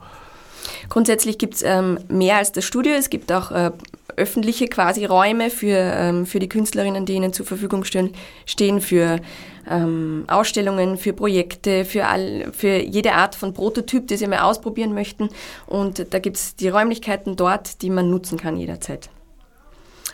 Grundsätzlich 0.88 1.38
gibt 1.38 1.54
es 1.54 1.62
ähm, 1.62 1.98
mehr 2.08 2.36
als 2.36 2.52
das 2.52 2.64
Studio. 2.64 2.92
Es 2.94 3.10
gibt 3.10 3.32
auch 3.32 3.50
äh, 3.50 3.70
öffentliche 4.16 4.66
quasi 4.68 5.04
Räume 5.04 5.50
für, 5.50 5.76
ähm, 5.76 6.26
für 6.26 6.38
die 6.38 6.48
Künstlerinnen, 6.48 7.06
die 7.06 7.14
ihnen 7.14 7.32
zur 7.32 7.46
Verfügung 7.46 7.84
stehen, 7.84 8.12
stehen 8.46 8.80
für 8.80 9.20
ähm, 9.68 10.24
Ausstellungen, 10.28 10.98
für 10.98 11.12
Projekte, 11.12 11.84
für, 11.84 12.06
all, 12.06 12.52
für 12.52 12.76
jede 12.76 13.12
Art 13.14 13.34
von 13.34 13.54
Prototyp, 13.54 14.06
die 14.08 14.16
sie 14.16 14.26
mal 14.26 14.40
ausprobieren 14.40 14.94
möchten. 14.94 15.28
Und 15.66 16.12
da 16.12 16.18
gibt 16.18 16.36
es 16.36 16.56
die 16.56 16.68
Räumlichkeiten 16.68 17.36
dort, 17.36 17.82
die 17.82 17.90
man 17.90 18.10
nutzen 18.10 18.38
kann 18.38 18.56
jederzeit. 18.56 19.10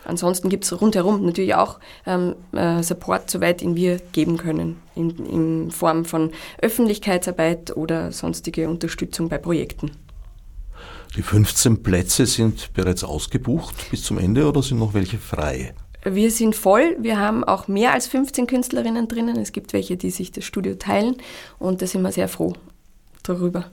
Ansonsten 0.05 0.49
gibt 0.49 0.65
es 0.65 0.81
rundherum 0.81 1.27
natürlich 1.27 1.57
auch 1.57 1.81
ähm, 2.07 2.37
äh, 2.53 2.81
Support, 2.83 3.29
soweit 3.29 3.61
ihn 3.61 3.75
wir 3.75 3.99
geben 4.13 4.37
können, 4.37 4.81
in, 4.95 5.11
in 5.27 5.71
Form 5.73 6.05
von 6.05 6.31
Öffentlichkeitsarbeit 6.63 7.77
oder 7.77 8.13
sonstige 8.13 8.69
Unterstützung 8.69 9.29
bei 9.29 9.39
Projekten. 9.39 9.91
Die 11.17 11.23
15 11.23 11.83
Plätze 11.83 12.27
sind 12.27 12.75
bereits 12.75 13.03
ausgebucht 13.03 13.91
bis 13.91 14.03
zum 14.03 14.19
Ende 14.19 14.47
oder 14.47 14.63
sind 14.63 14.79
noch 14.79 14.93
welche 14.93 15.17
frei? 15.17 15.75
Wir 16.05 16.31
sind 16.31 16.55
voll. 16.55 16.95
Wir 17.01 17.19
haben 17.19 17.43
auch 17.43 17.69
mehr 17.69 17.95
als 17.95 18.07
15 18.07 18.47
Künstlerinnen 18.47 19.09
drinnen. 19.09 19.39
Es 19.39 19.53
gibt 19.53 19.73
welche, 19.73 19.97
die 19.97 20.11
sich 20.11 20.31
das 20.31 20.45
Studio 20.45 20.75
teilen 20.75 21.17
und 21.59 21.81
da 21.81 21.87
sind 21.87 22.03
wir 22.03 22.13
sehr 22.13 22.29
froh 22.29 22.53
darüber. 23.23 23.71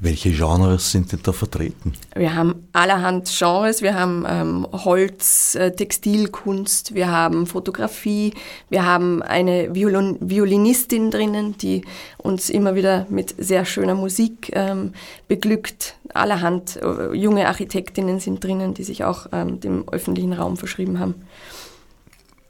Welche 0.00 0.30
Genres 0.30 0.90
sind 0.90 1.12
denn 1.12 1.20
da 1.22 1.32
vertreten? 1.32 1.92
Wir 2.14 2.34
haben 2.34 2.68
allerhand 2.72 3.28
Genres. 3.36 3.82
Wir 3.82 3.94
haben 3.94 4.24
ähm, 4.28 4.66
Holz, 4.72 5.54
äh, 5.54 5.70
Textilkunst, 5.70 6.94
wir 6.94 7.10
haben 7.10 7.46
Fotografie, 7.46 8.34
wir 8.70 8.84
haben 8.84 9.22
eine 9.22 9.74
Violin 9.74 10.16
Violinistin 10.20 11.10
drinnen, 11.10 11.56
die 11.58 11.82
uns 12.18 12.50
immer 12.50 12.74
wieder 12.74 13.06
mit 13.08 13.34
sehr 13.38 13.64
schöner 13.64 13.94
Musik 13.94 14.50
ähm, 14.54 14.92
beglückt. 15.26 15.96
Allerhand 16.14 16.76
äh, 16.76 17.14
junge 17.14 17.46
Architektinnen 17.48 18.20
sind 18.20 18.42
drinnen, 18.42 18.74
die 18.74 18.84
sich 18.84 19.04
auch 19.04 19.26
ähm, 19.32 19.60
dem 19.60 19.88
öffentlichen 19.88 20.32
Raum 20.32 20.56
verschrieben 20.56 20.98
haben. 20.98 21.14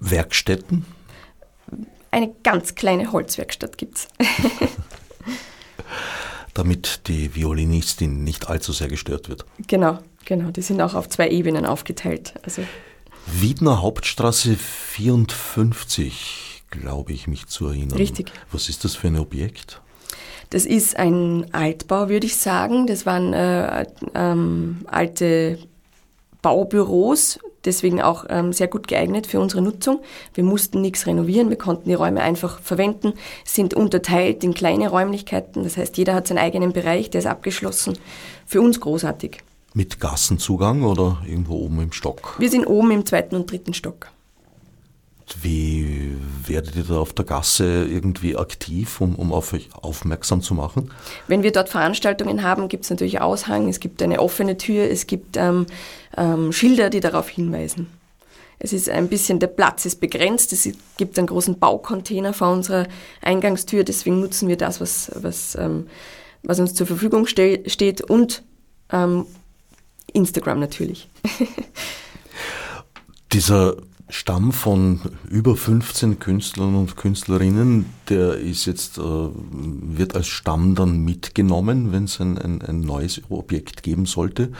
Werkstätten? 0.01 0.85
Eine 2.11 2.33
ganz 2.43 2.75
kleine 2.75 3.13
Holzwerkstatt 3.13 3.77
gibt 3.77 3.99
es. 3.99 4.09
damit 6.59 7.07
die 7.07 7.37
Violinistin 7.37 8.25
nicht 8.25 8.49
allzu 8.49 8.73
sehr 8.73 8.89
gestört 8.89 9.29
wird. 9.29 9.45
Genau, 9.69 9.99
genau. 10.25 10.51
Die 10.51 10.63
sind 10.63 10.81
auch 10.81 10.95
auf 10.95 11.09
zwei 11.09 11.29
Ebenen 11.29 11.65
aufgeteilt. 11.65 12.35
Also 12.43 12.63
Wiedner 13.27 13.81
Hauptstraße 13.81 14.57
54, 14.57 16.65
glaube 16.71 17.13
ich, 17.13 17.29
mich 17.29 17.47
zu 17.47 17.69
erinnern. 17.69 17.97
Richtig. 17.97 18.33
Was 18.51 18.69
ist 18.69 18.85
das 18.85 18.97
für 18.97 19.07
ein 19.07 19.19
Objekt? 19.19 19.81
Das 20.51 20.67
ist 20.67 20.97
ein 20.97 21.47
Altbau, 21.53 22.09
würde 22.09 22.27
ich 22.27 22.37
sagen. 22.37 22.87
Das 22.87 23.07
waren 23.07 23.33
äh, 23.35 23.87
ähm, 24.15 24.79
alte 24.87 25.59
Baubüros, 26.43 27.39
deswegen 27.65 28.01
auch 28.01 28.25
ähm, 28.29 28.53
sehr 28.53 28.69
gut 28.69 28.89
geeignet 28.89 29.27
für 29.27 29.41
unsere 29.41 29.63
Nutzung. 29.63 30.01
Wir 30.35 30.45
mussten 30.45 30.81
nichts 30.81 31.07
renovieren, 31.07 31.51
wir 31.51 31.59
konnten 31.59 31.89
die 31.89 31.95
Räume 31.95 32.23
einfach 32.23 32.61
verwenden, 32.61 33.15
sind 33.45 33.75
unterteilt 33.75 34.45
in 34.45 34.55
kleine 34.55 34.89
Räumlichkeiten, 34.89 35.65
das 35.65 35.77
heißt, 35.77 35.97
jeder 35.97 36.15
hat 36.15 36.27
seinen 36.27 36.39
eigenen 36.39 36.73
Bereich, 36.73 37.11
der 37.11 37.21
ist 37.21 37.27
abgeschlossen. 37.27 37.99
Für 38.47 38.61
uns 38.61 38.81
großartig. 38.81 39.39
Mit 39.75 40.01
Gassenzugang 40.01 40.83
oder 40.83 41.19
irgendwo 41.27 41.57
oben 41.57 41.81
im 41.83 41.93
Stock? 41.93 42.37
Wir 42.39 42.51
sind 42.51 42.67
oben 42.67 42.91
im 42.91 43.07
zweiten 43.07 43.37
und 43.37 43.51
dritten 43.51 43.75
Stock. 43.75 44.09
Wie 45.43 46.17
werdet 46.47 46.77
ihr 46.77 46.85
da 46.85 46.99
auf 46.99 47.13
der 47.13 47.25
Gasse 47.25 47.85
irgendwie 47.85 48.37
aktiv, 48.37 49.01
um, 49.01 49.15
um 49.15 49.33
auf 49.33 49.53
euch 49.53 49.69
aufmerksam 49.73 50.43
zu 50.43 50.55
machen? 50.55 50.91
Wenn 51.27 51.43
wir 51.43 51.53
dort 51.53 51.69
Veranstaltungen 51.69 52.43
haben, 52.43 52.69
gibt 52.69 52.85
es 52.85 52.91
natürlich 52.91 53.21
Aushang, 53.21 53.69
es 53.69 53.81
gibt 53.81 54.03
eine 54.03 54.21
offene 54.21 54.57
Tür, 54.57 54.91
es 54.91 55.07
gibt 55.07 55.37
ähm, 55.37 55.67
ähm, 56.17 56.53
Schilder, 56.53 56.91
die 56.91 57.01
darauf 57.01 57.29
hinweisen. 57.29 57.89
Es 58.59 58.73
ist 58.73 58.89
ein 58.89 59.09
bisschen, 59.09 59.39
der 59.39 59.47
Platz 59.47 59.85
ist 59.87 60.01
begrenzt, 60.01 60.53
es 60.53 60.69
gibt 60.97 61.19
einen 61.19 61.29
großen 61.29 61.59
Baucontainer 61.59 62.33
vor 62.33 62.53
unserer 62.53 62.87
Eingangstür, 63.23 63.85
deswegen 63.85 64.21
nutzen 64.21 64.49
wir 64.49 64.57
das, 64.57 64.81
was, 64.81 65.13
was, 65.15 65.55
ähm, 65.55 65.87
was 66.43 66.59
uns 66.59 66.75
zur 66.75 66.87
Verfügung 66.87 67.27
ste 67.27 67.63
steht 67.67 68.01
und 68.01 68.43
ähm, 68.91 69.27
Instagram 70.13 70.59
natürlich. 70.59 71.09
Dieser 73.33 73.77
Stamm 74.11 74.53
von 74.53 75.01
über 75.29 75.55
15 75.55 76.19
Künstlern 76.19 76.75
und 76.75 76.97
Künstlerinnen, 76.97 77.87
der 78.09 78.39
ist 78.39 78.65
jetzt, 78.65 78.97
äh, 78.97 79.03
wird 79.03 80.17
als 80.17 80.29
Stamm 80.29 80.75
dann 80.75 81.05
mitgenommen, 81.05 81.93
wenn 81.93 82.05
es 82.05 82.19
ein, 82.19 82.39
ein, 82.39 82.63
ein, 82.63 82.81
neues 82.81 83.21
Objekt 83.29 83.83
geben 83.83 84.07
sollte? 84.07 84.51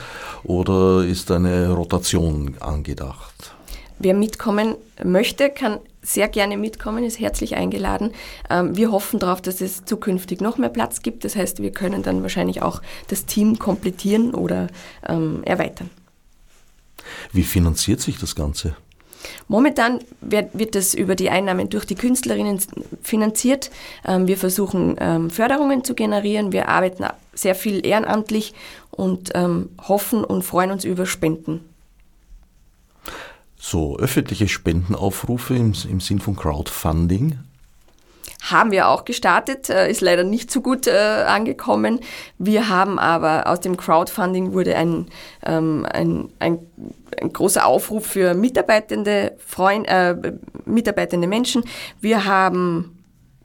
Oder 0.43 1.03
ist 1.03 1.31
eine 1.31 1.71
Rotation 1.71 2.57
angedacht? 2.59 3.55
Wer 3.97 4.13
mitkommen 4.13 4.75
möchte, 5.03 5.49
kann 5.49 5.79
sehr 6.01 6.27
gerne 6.27 6.55
mitkommen, 6.55 7.03
ist 7.03 7.19
herzlich 7.19 7.55
eingeladen. 7.55 8.11
Ähm, 8.49 8.77
wir 8.77 8.91
hoffen 8.91 9.19
darauf, 9.19 9.41
dass 9.41 9.61
es 9.61 9.83
zukünftig 9.83 10.41
noch 10.41 10.57
mehr 10.57 10.69
Platz 10.69 11.01
gibt. 11.01 11.25
Das 11.25 11.35
heißt, 11.35 11.61
wir 11.61 11.71
können 11.71 12.03
dann 12.03 12.21
wahrscheinlich 12.21 12.61
auch 12.61 12.81
das 13.07 13.25
Team 13.25 13.57
komplettieren 13.57 14.35
oder 14.35 14.67
ähm, 15.07 15.43
erweitern. 15.43 15.89
Wie 17.33 17.43
finanziert 17.43 17.99
sich 17.99 18.19
das 18.19 18.35
Ganze? 18.35 18.75
Momentan 19.47 19.99
wird, 20.21 20.57
wird 20.57 20.75
das 20.75 20.93
über 20.93 21.15
die 21.15 21.29
Einnahmen 21.29 21.69
durch 21.69 21.85
die 21.85 21.95
Künstlerinnen 21.95 22.59
finanziert. 23.01 23.71
Ähm, 24.05 24.27
wir 24.27 24.37
versuchen 24.37 24.95
ähm, 24.99 25.29
Förderungen 25.29 25.83
zu 25.83 25.95
generieren. 25.95 26.51
Wir 26.51 26.69
arbeiten 26.69 27.05
sehr 27.33 27.55
viel 27.55 27.85
ehrenamtlich 27.85 28.53
und 28.91 29.31
ähm, 29.33 29.69
hoffen 29.87 30.23
und 30.23 30.43
freuen 30.43 30.71
uns 30.71 30.83
über 30.83 31.05
Spenden. 31.05 31.61
So 33.57 33.97
öffentliche 33.97 34.47
Spendenaufrufe 34.47 35.55
im, 35.55 35.73
im 35.89 35.99
Sinn 35.99 36.19
von 36.19 36.35
Crowdfunding 36.35 37.39
haben 38.41 38.71
wir 38.71 38.87
auch 38.87 39.05
gestartet, 39.05 39.69
äh, 39.69 39.89
ist 39.89 40.01
leider 40.01 40.23
nicht 40.23 40.51
so 40.51 40.61
gut 40.61 40.87
äh, 40.87 40.91
angekommen. 41.27 41.99
Wir 42.37 42.69
haben 42.69 42.97
aber 42.97 43.47
aus 43.47 43.59
dem 43.59 43.77
Crowdfunding 43.77 44.53
wurde 44.53 44.75
ein, 44.75 45.07
ähm, 45.45 45.85
ein, 45.91 46.29
ein, 46.39 46.59
ein, 47.21 47.33
großer 47.33 47.65
Aufruf 47.65 48.05
für 48.05 48.33
mitarbeitende, 48.33 49.33
Freund, 49.45 49.87
äh, 49.87 50.15
mitarbeitende 50.65 51.27
Menschen. 51.27 51.63
Wir 51.99 52.25
haben 52.25 52.97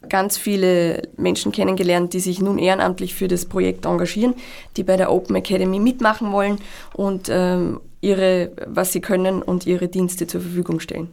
ganz 0.08 0.36
viele 0.36 1.08
Menschen 1.16 1.50
kennengelernt, 1.50 2.12
die 2.12 2.20
sich 2.20 2.40
nun 2.40 2.58
ehrenamtlich 2.58 3.14
für 3.14 3.26
das 3.26 3.46
Projekt 3.46 3.86
engagieren, 3.86 4.34
die 4.76 4.84
bei 4.84 4.96
der 4.96 5.10
Open 5.10 5.34
Academy 5.34 5.80
mitmachen 5.80 6.30
wollen 6.30 6.58
und 6.92 7.28
ähm, 7.30 7.80
ihre, 8.00 8.52
was 8.66 8.92
sie 8.92 9.00
können 9.00 9.42
und 9.42 9.66
ihre 9.66 9.88
Dienste 9.88 10.26
zur 10.26 10.42
Verfügung 10.42 10.78
stellen. 10.78 11.08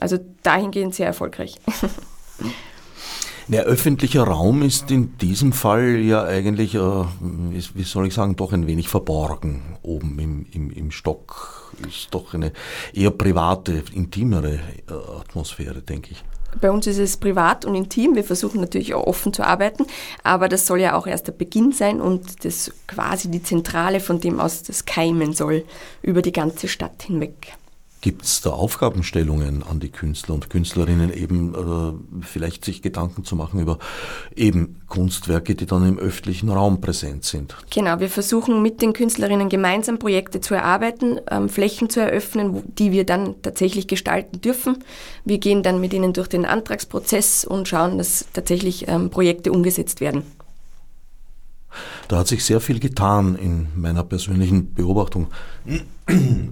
Also 0.00 0.18
dahingehend 0.42 0.94
sehr 0.94 1.06
erfolgreich. 1.06 1.56
Der 3.50 3.64
öffentliche 3.64 4.20
Raum 4.20 4.62
ist 4.62 4.92
in 4.92 5.18
diesem 5.18 5.52
Fall 5.52 5.96
ja 5.96 6.22
eigentlich, 6.22 6.76
äh, 6.76 6.78
wie 6.78 7.82
soll 7.82 8.06
ich 8.06 8.14
sagen, 8.14 8.36
doch 8.36 8.52
ein 8.52 8.68
wenig 8.68 8.88
verborgen. 8.88 9.76
Oben 9.82 10.16
im, 10.20 10.46
im, 10.52 10.70
im 10.70 10.92
Stock 10.92 11.72
ist 11.88 12.08
doch 12.12 12.32
eine 12.32 12.52
eher 12.92 13.10
private, 13.10 13.82
intimere 13.92 14.60
äh, 14.88 14.92
Atmosphäre, 15.18 15.82
denke 15.82 16.12
ich. 16.12 16.22
Bei 16.60 16.70
uns 16.70 16.86
ist 16.86 16.98
es 16.98 17.16
privat 17.16 17.64
und 17.64 17.74
intim. 17.74 18.14
Wir 18.14 18.22
versuchen 18.22 18.60
natürlich 18.60 18.94
auch 18.94 19.08
offen 19.08 19.32
zu 19.32 19.44
arbeiten, 19.44 19.84
aber 20.22 20.48
das 20.48 20.68
soll 20.68 20.80
ja 20.80 20.94
auch 20.94 21.08
erst 21.08 21.26
der 21.26 21.32
Beginn 21.32 21.72
sein 21.72 22.00
und 22.00 22.44
das 22.44 22.70
quasi 22.86 23.32
die 23.32 23.42
Zentrale, 23.42 23.98
von 23.98 24.20
dem 24.20 24.38
aus 24.38 24.62
das 24.62 24.84
keimen 24.84 25.32
soll, 25.32 25.64
über 26.02 26.22
die 26.22 26.32
ganze 26.32 26.68
Stadt 26.68 27.02
hinweg. 27.02 27.54
Gibt 28.00 28.24
es 28.24 28.40
da 28.40 28.50
Aufgabenstellungen 28.50 29.62
an 29.62 29.78
die 29.78 29.90
Künstler 29.90 30.34
und 30.34 30.48
Künstlerinnen, 30.48 31.12
eben 31.12 31.54
äh, 31.54 32.24
vielleicht 32.24 32.64
sich 32.64 32.80
Gedanken 32.80 33.24
zu 33.24 33.36
machen 33.36 33.60
über 33.60 33.78
eben 34.34 34.80
Kunstwerke, 34.88 35.54
die 35.54 35.66
dann 35.66 35.86
im 35.86 35.98
öffentlichen 35.98 36.48
Raum 36.48 36.80
präsent 36.80 37.24
sind? 37.24 37.54
Genau, 37.68 38.00
wir 38.00 38.08
versuchen 38.08 38.62
mit 38.62 38.80
den 38.80 38.94
Künstlerinnen 38.94 39.50
gemeinsam 39.50 39.98
Projekte 39.98 40.40
zu 40.40 40.54
erarbeiten, 40.54 41.20
ähm, 41.30 41.50
Flächen 41.50 41.90
zu 41.90 42.00
eröffnen, 42.00 42.62
die 42.78 42.90
wir 42.90 43.04
dann 43.04 43.42
tatsächlich 43.42 43.86
gestalten 43.86 44.40
dürfen. 44.40 44.78
Wir 45.26 45.36
gehen 45.36 45.62
dann 45.62 45.78
mit 45.78 45.92
ihnen 45.92 46.14
durch 46.14 46.28
den 46.28 46.46
Antragsprozess 46.46 47.44
und 47.44 47.68
schauen, 47.68 47.98
dass 47.98 48.24
tatsächlich 48.32 48.88
ähm, 48.88 49.10
Projekte 49.10 49.52
umgesetzt 49.52 50.00
werden. 50.00 50.22
Da 52.08 52.18
hat 52.18 52.28
sich 52.28 52.44
sehr 52.44 52.60
viel 52.60 52.80
getan 52.80 53.36
in 53.36 53.68
meiner 53.76 54.02
persönlichen 54.02 54.74
Beobachtung. 54.74 55.28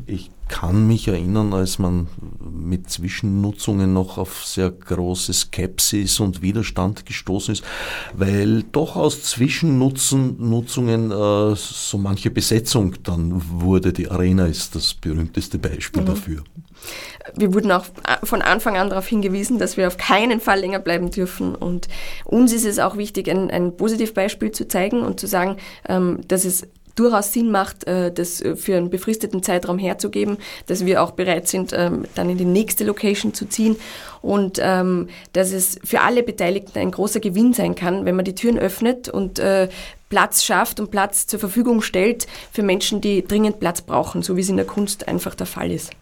Ich 0.07 0.31
kann 0.49 0.87
mich 0.87 1.09
erinnern, 1.09 1.52
als 1.52 1.78
man 1.78 2.09
mit 2.40 2.90
Zwischennutzungen 2.90 3.93
noch 3.93 4.19
auf 4.19 4.45
sehr 4.45 4.71
große 4.71 5.33
Skepsis 5.33 6.21
und 6.21 6.43
Widerstand 6.43 7.07
gestoßen 7.07 7.52
ist, 7.52 7.64
weil 8.14 8.62
doch 8.73 8.97
aus 8.97 9.23
Zwischennutzungen 9.23 11.11
äh, 11.11 11.55
so 11.57 11.99
manche 11.99 12.31
Besetzung 12.31 12.95
dann 13.02 13.43
wurde. 13.61 13.93
Die 13.93 14.11
Arena 14.11 14.47
ist 14.47 14.75
das 14.75 14.95
berühmteste 14.95 15.59
Beispiel 15.59 16.02
mhm. 16.02 16.07
dafür. 16.07 16.45
Wir 17.35 17.52
wurden 17.52 17.71
auch 17.73 17.85
von 18.25 18.43
Anfang 18.43 18.76
an 18.76 18.90
darauf 18.90 19.07
hingewiesen, 19.07 19.59
dass 19.59 19.76
wir 19.76 19.87
auf 19.87 19.97
keinen 19.97 20.40
Fall 20.40 20.61
länger 20.61 20.78
bleiben 20.78 21.11
dürfen. 21.11 21.55
Und 21.55 21.88
uns 22.25 22.52
ist 22.52 22.64
es 22.64 22.78
auch 22.78 22.97
wichtig, 22.97 23.28
ein, 23.28 23.50
ein 23.50 23.76
Positivbeispiel 23.76 24.52
zu 24.52 24.67
zeigen 24.67 25.02
und 25.02 25.21
zu 25.21 25.26
sagen, 25.26 25.57
ähm, 25.88 26.21
dass 26.26 26.45
es 26.45 26.67
durchaus 26.99 27.33
Sinn 27.33 27.50
macht, 27.50 27.85
äh, 27.85 28.12
das 28.12 28.40
äh, 28.40 28.57
für 28.57 28.76
einen 28.76 28.90
befristeten 28.90 29.43
Zeitraum 29.43 29.78
herzugeben, 29.78 30.38
dass 30.67 30.85
wir 30.85 31.02
auch 31.02 31.12
bereit 31.12 31.49
sind, 31.49 31.73
ähm, 31.73 32.05
dann 32.14 32.31
in 32.31 32.38
die 32.38 32.45
nächste 32.45 32.85
Location 32.85 33.35
zu 33.35 33.47
ziehen 33.47 33.76
und 34.23 34.59
ähm, 34.62 35.09
dass 35.33 35.52
es 35.52 35.78
für 35.85 36.00
alle 36.00 36.23
Beteiligten 36.23 36.78
ein 36.78 36.90
großer 36.90 37.21
Gewinn 37.21 37.52
sein 37.52 37.75
kann, 37.75 38.05
wenn 38.05 38.17
man 38.17 38.25
die 38.25 38.35
Türen 38.35 38.59
öffnet 38.59 39.09
und 39.09 39.38
äh, 39.38 39.69
Platz 40.09 40.45
schafft 40.45 40.81
und 40.81 40.90
Platz 40.90 41.26
zur 41.26 41.38
Verfügung 41.38 41.83
stellt 41.83 42.26
für 42.50 42.62
Menschen, 42.62 43.00
die 43.00 43.23
dringend 43.23 43.61
Platz 43.61 43.83
brauchen, 43.83 44.23
so 44.23 44.37
wie 44.37 44.40
es 44.40 44.49
in 44.49 44.57
der 44.57 44.67
Kunst 44.67 45.07
einfach 45.07 45.35
der 45.35 45.47
Fall 45.47 45.71
ist. 45.71 45.93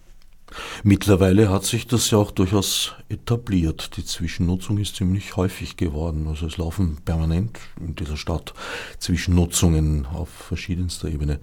Mittlerweile 0.83 1.51
hat 1.51 1.65
sich 1.65 1.87
das 1.87 2.11
ja 2.11 2.19
auch 2.19 2.31
durchaus 2.31 2.95
etabliert. 3.09 3.97
Die 3.97 4.05
Zwischennutzung 4.05 4.79
ist 4.79 4.97
ziemlich 4.97 5.37
häufig 5.37 5.77
geworden. 5.77 6.27
Also 6.29 6.47
es 6.47 6.57
laufen 6.57 6.99
permanent 7.05 7.59
in 7.81 7.95
dieser 7.95 8.17
Stadt 8.17 8.55
Zwischennutzungen 8.99 10.07
auf 10.07 10.29
verschiedenster 10.29 11.09
Ebene. 11.09 11.41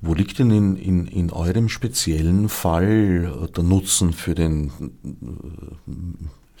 Wo 0.00 0.14
liegt 0.14 0.40
denn 0.40 0.50
in, 0.50 0.76
in, 0.76 1.06
in 1.06 1.30
eurem 1.30 1.68
speziellen 1.68 2.48
Fall 2.48 3.48
der 3.56 3.62
Nutzen 3.62 4.12
für 4.12 4.34
den 4.34 4.66
äh, 4.66 5.92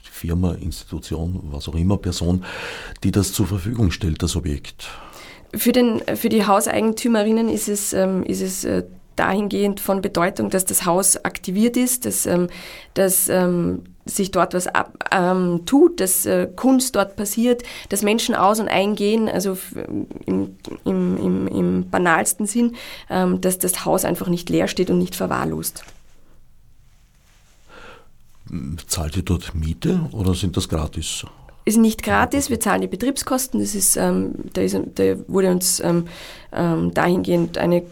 Firma, 0.00 0.52
Institution, 0.52 1.40
was 1.50 1.68
auch 1.68 1.74
immer, 1.74 1.96
Person, 1.96 2.44
die 3.02 3.10
das 3.10 3.32
zur 3.32 3.48
Verfügung 3.48 3.90
stellt, 3.90 4.22
das 4.22 4.36
Objekt? 4.36 4.86
Für, 5.54 5.72
den, 5.72 6.00
für 6.14 6.28
die 6.28 6.46
Hauseigentümerinnen 6.46 7.48
ist 7.48 7.68
es, 7.68 7.92
ähm, 7.92 8.22
ist 8.22 8.40
es 8.40 8.64
äh, 8.64 8.84
dahingehend 9.16 9.80
von 9.80 10.00
Bedeutung, 10.00 10.50
dass 10.50 10.64
das 10.64 10.86
Haus 10.86 11.24
aktiviert 11.24 11.76
ist, 11.76 12.06
dass, 12.06 12.26
ähm, 12.26 12.48
dass 12.94 13.28
ähm, 13.28 13.82
sich 14.04 14.30
dort 14.30 14.54
was 14.54 14.66
ab, 14.66 14.92
ähm, 15.12 15.62
tut, 15.66 16.00
dass 16.00 16.26
äh, 16.26 16.48
Kunst 16.54 16.96
dort 16.96 17.16
passiert, 17.16 17.62
dass 17.88 18.02
Menschen 18.02 18.34
aus- 18.34 18.60
und 18.60 18.68
eingehen, 18.68 19.28
also 19.28 19.56
im, 20.26 20.56
im, 20.84 21.16
im, 21.16 21.46
im 21.48 21.90
banalsten 21.90 22.46
Sinn, 22.46 22.74
ähm, 23.10 23.40
dass 23.40 23.58
das 23.58 23.84
Haus 23.84 24.04
einfach 24.04 24.28
nicht 24.28 24.50
leer 24.50 24.68
steht 24.68 24.90
und 24.90 24.98
nicht 24.98 25.14
verwahrlost. 25.14 25.84
Zahlt 28.86 29.16
ihr 29.16 29.22
dort 29.22 29.54
Miete 29.54 30.00
oder 30.12 30.34
sind 30.34 30.56
das 30.56 30.68
gratis? 30.68 31.24
Ist 31.64 31.78
nicht 31.78 32.02
gratis, 32.02 32.50
wir 32.50 32.58
zahlen 32.58 32.80
die 32.80 32.88
Betriebskosten. 32.88 33.60
Das 33.60 33.76
ist, 33.76 33.96
ähm, 33.96 34.34
da, 34.52 34.62
ist, 34.62 34.76
da 34.96 35.16
wurde 35.28 35.50
uns 35.52 35.80
ähm, 35.80 36.06
dahingehend 36.92 37.56
eine 37.56 37.84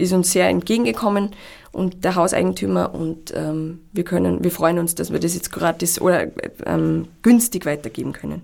ist 0.00 0.12
uns 0.12 0.32
sehr 0.32 0.48
entgegengekommen 0.48 1.30
und 1.72 2.04
der 2.04 2.14
Hauseigentümer 2.14 2.94
und 2.94 3.32
ähm, 3.34 3.80
wir 3.92 4.04
können, 4.04 4.42
wir 4.42 4.50
freuen 4.50 4.78
uns, 4.78 4.94
dass 4.94 5.12
wir 5.12 5.20
das 5.20 5.34
jetzt 5.34 5.52
gratis 5.52 6.00
oder 6.00 6.26
ähm, 6.66 7.08
günstig 7.22 7.66
weitergeben 7.66 8.12
können. 8.12 8.42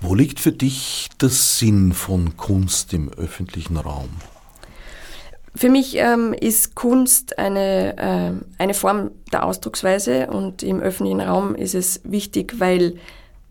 Wo 0.00 0.14
liegt 0.14 0.40
für 0.40 0.52
dich 0.52 1.08
der 1.20 1.30
Sinn 1.30 1.92
von 1.92 2.36
Kunst 2.36 2.92
im 2.92 3.10
öffentlichen 3.12 3.76
Raum? 3.76 4.10
Für 5.54 5.70
mich 5.70 5.96
ähm, 5.96 6.34
ist 6.34 6.74
Kunst 6.74 7.38
eine, 7.38 7.96
äh, 7.96 8.62
eine 8.62 8.74
Form 8.74 9.10
der 9.32 9.44
Ausdrucksweise 9.44 10.26
und 10.26 10.62
im 10.62 10.80
öffentlichen 10.80 11.22
Raum 11.22 11.54
ist 11.54 11.74
es 11.74 12.02
wichtig, 12.04 12.60
weil, 12.60 12.96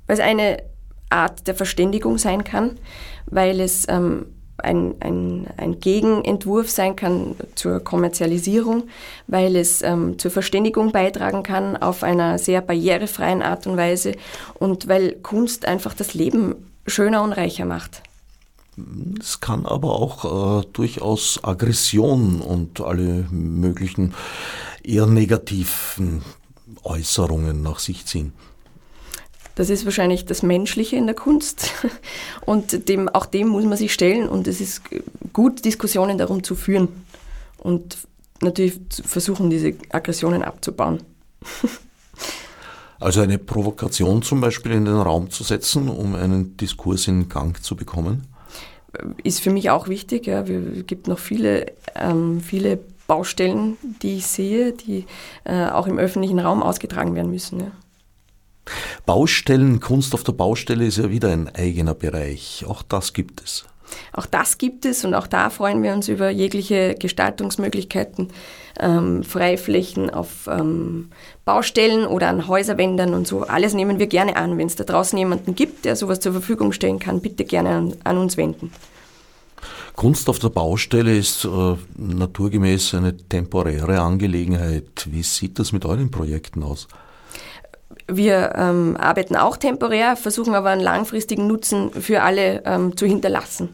weil 0.06 0.14
es 0.14 0.20
eine 0.20 0.62
Art 1.10 1.48
der 1.48 1.56
Verständigung 1.56 2.20
sein 2.20 2.44
kann, 2.44 2.78
weil 3.26 3.60
es 3.60 3.88
ähm, 3.90 4.28
ein, 4.58 4.96
ein, 5.00 5.48
ein 5.58 5.80
Gegenentwurf 5.80 6.70
sein 6.70 6.96
kann 6.96 7.36
zur 7.56 7.80
Kommerzialisierung, 7.80 8.84
weil 9.28 9.56
es 9.56 9.82
ähm, 9.82 10.18
zur 10.18 10.32
Verständigung 10.32 10.92
beitragen 10.92 11.44
kann 11.44 11.78
auf 11.78 12.04
einer 12.04 12.38
sehr 12.38 12.62
barrierefreien 12.62 13.42
Art 13.42 13.68
und 13.68 13.78
Weise 13.78 14.14
und 14.56 14.88
weil 14.88 15.14
Kunst 15.22 15.66
einfach 15.66 15.94
das 15.94 16.14
Leben 16.14 16.56
schöner 16.88 17.24
und 17.24 17.34
reicher 17.34 17.66
macht. 17.66 18.02
Es 19.20 19.40
kann 19.40 19.66
aber 19.66 19.96
auch 19.96 20.62
äh, 20.62 20.68
durchaus 20.74 21.40
Aggression 21.44 22.42
und 22.42 22.82
alle 22.82 23.26
möglichen 23.32 24.14
eher 24.84 25.06
negativen 25.06 26.24
Äußerungen 26.84 27.62
nach 27.62 27.80
sich 27.80 28.06
ziehen. 28.06 28.34
Das 29.56 29.70
ist 29.70 29.86
wahrscheinlich 29.86 30.26
das 30.26 30.44
Menschliche 30.44 30.98
in 30.98 31.06
der 31.06 31.16
Kunst 31.16 31.72
und 32.46 32.90
dem, 32.90 33.08
auch 33.10 33.26
dem 33.26 33.48
muss 33.48 33.64
man 33.64 33.78
sich 33.78 33.94
stellen 33.94 34.28
und 34.28 34.48
es 34.48 34.60
ist 34.60 34.82
gut, 35.34 35.64
Diskussionen 35.64 36.18
darum 36.18 36.44
zu 36.44 36.56
führen 36.56 36.90
und 37.58 37.98
natürlich 38.42 38.80
versuchen, 39.04 39.50
diese 39.50 39.74
Aggressionen 39.90 40.44
abzubauen. 40.44 41.02
Also 43.00 43.22
eine 43.22 43.38
Provokation 43.38 44.22
zum 44.22 44.42
Beispiel 44.42 44.72
in 44.72 44.86
den 44.86 44.96
Raum 44.96 45.30
zu 45.30 45.44
setzen, 45.44 45.90
um 45.90 46.16
einen 46.16 46.58
Diskurs 46.58 47.08
in 47.08 47.30
Gang 47.30 47.62
zu 47.62 47.76
bekommen? 47.76 48.28
Ist 49.24 49.42
für 49.42 49.52
mich 49.52 49.70
auch 49.70 49.90
wichtig. 49.90 50.28
Ja. 50.28 50.42
Es 50.42 50.88
gibt 50.88 51.08
noch 51.08 51.20
viele, 51.20 51.74
ähm, 51.96 52.40
viele 52.40 52.80
Baustellen, 53.08 53.78
die 54.02 54.18
ich 54.18 54.28
sehe, 54.28 54.72
die 54.72 55.06
äh, 55.44 55.68
auch 55.68 55.88
im 55.88 55.98
öffentlichen 55.98 56.40
Raum 56.40 56.64
ausgetragen 56.64 57.14
werden 57.16 57.32
müssen. 57.32 57.60
Ja. 57.60 57.72
Baustellen, 59.06 59.80
Kunst 59.80 60.14
auf 60.14 60.24
der 60.24 60.34
Baustelle 60.34 60.86
ist 60.86 60.98
ja 60.98 61.10
wieder 61.10 61.30
ein 61.32 61.54
eigener 61.54 61.94
Bereich. 61.94 62.66
Auch 62.68 62.82
das 62.82 63.14
gibt 63.14 63.44
es. 63.44 63.66
Auch 64.14 64.26
das 64.26 64.58
gibt 64.58 64.86
es 64.86 65.06
und 65.06 65.14
auch 65.14 65.28
da 65.28 65.50
freuen 65.50 65.84
wir 65.84 65.94
uns 65.94 66.08
über 66.08 66.30
jegliche 66.30 66.96
Gestaltungsmöglichkeiten, 66.96 68.30
ähm, 68.80 69.24
Freiflächen 69.24 70.10
auf 70.10 70.48
ähm, 70.48 71.10
Baustellen 71.46 72.08
oder 72.08 72.30
an 72.30 72.48
Häuserwändern 72.48 73.14
und 73.14 73.28
so. 73.28 73.44
Alles 73.44 73.74
nehmen 73.74 74.00
wir 74.00 74.08
gerne 74.08 74.36
an. 74.38 74.58
Wenn 74.58 74.68
es 74.68 74.76
da 74.76 74.84
draußen 74.84 75.18
jemanden 75.18 75.56
gibt, 75.56 75.86
der 75.86 75.96
sowas 75.96 76.20
zur 76.20 76.32
Verfügung 76.32 76.72
stellen 76.72 77.00
kann, 77.00 77.22
bitte 77.22 77.46
gerne 77.46 77.70
an, 77.70 77.94
an 78.04 78.18
uns 78.18 78.38
wenden. 78.38 78.72
Kunst 79.96 80.28
auf 80.28 80.40
der 80.40 80.50
Baustelle 80.50 81.16
ist 81.16 81.46
äh, 81.46 81.76
naturgemäß 81.98 82.96
eine 82.96 83.16
temporäre 83.16 84.02
Angelegenheit. 84.02 85.08
Wie 85.10 85.24
sieht 85.24 85.58
das 85.58 85.72
mit 85.72 85.86
euren 85.86 86.12
Projekten 86.12 86.64
aus? 86.64 86.88
Wir 88.08 88.54
ähm, 88.56 88.98
arbeiten 88.98 89.36
auch 89.36 89.58
temporär, 89.58 90.16
versuchen 90.16 90.54
aber 90.54 90.70
einen 90.70 90.82
langfristigen 90.82 91.48
Nutzen 91.48 91.92
für 91.92 92.22
alle 92.22 92.64
ähm, 92.66 92.96
zu 92.96 93.06
hinterlassen. 93.06 93.70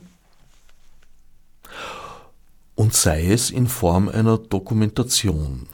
Und 2.76 2.94
sei 2.94 3.28
es 3.32 3.52
in 3.52 3.68
Form 3.68 4.08
einer 4.08 4.38
Dokumentation. 4.38 5.68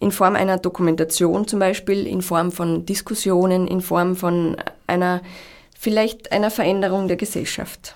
In 0.00 0.10
Form 0.10 0.34
einer 0.34 0.58
Dokumentation 0.58 1.46
zum 1.46 1.60
Beispiel, 1.60 2.06
in 2.06 2.20
Form 2.20 2.50
von 2.50 2.84
Diskussionen, 2.84 3.68
in 3.68 3.80
Form 3.80 4.16
von 4.16 4.56
einer, 4.88 5.22
vielleicht 5.78 6.32
einer 6.32 6.50
Veränderung 6.50 7.06
der 7.06 7.16
Gesellschaft. 7.16 7.94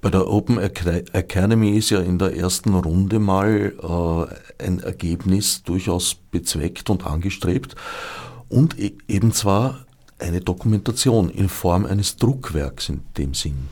Bei 0.00 0.08
der 0.08 0.28
Open 0.28 0.58
Academy 0.58 1.76
ist 1.76 1.90
ja 1.90 2.00
in 2.00 2.18
der 2.18 2.36
ersten 2.36 2.74
Runde 2.74 3.18
mal 3.18 3.72
äh, 3.82 4.64
ein 4.64 4.78
Ergebnis 4.78 5.64
durchaus 5.64 6.14
bezweckt 6.14 6.90
und 6.90 7.04
angestrebt 7.04 7.74
und 8.48 8.78
e-, 8.78 8.94
eben 9.08 9.32
zwar 9.32 9.84
eine 10.18 10.40
Dokumentation 10.40 11.28
in 11.30 11.48
Form 11.48 11.86
eines 11.86 12.16
Druckwerks 12.16 12.88
in 12.88 13.02
dem 13.18 13.34
Sinn. 13.34 13.68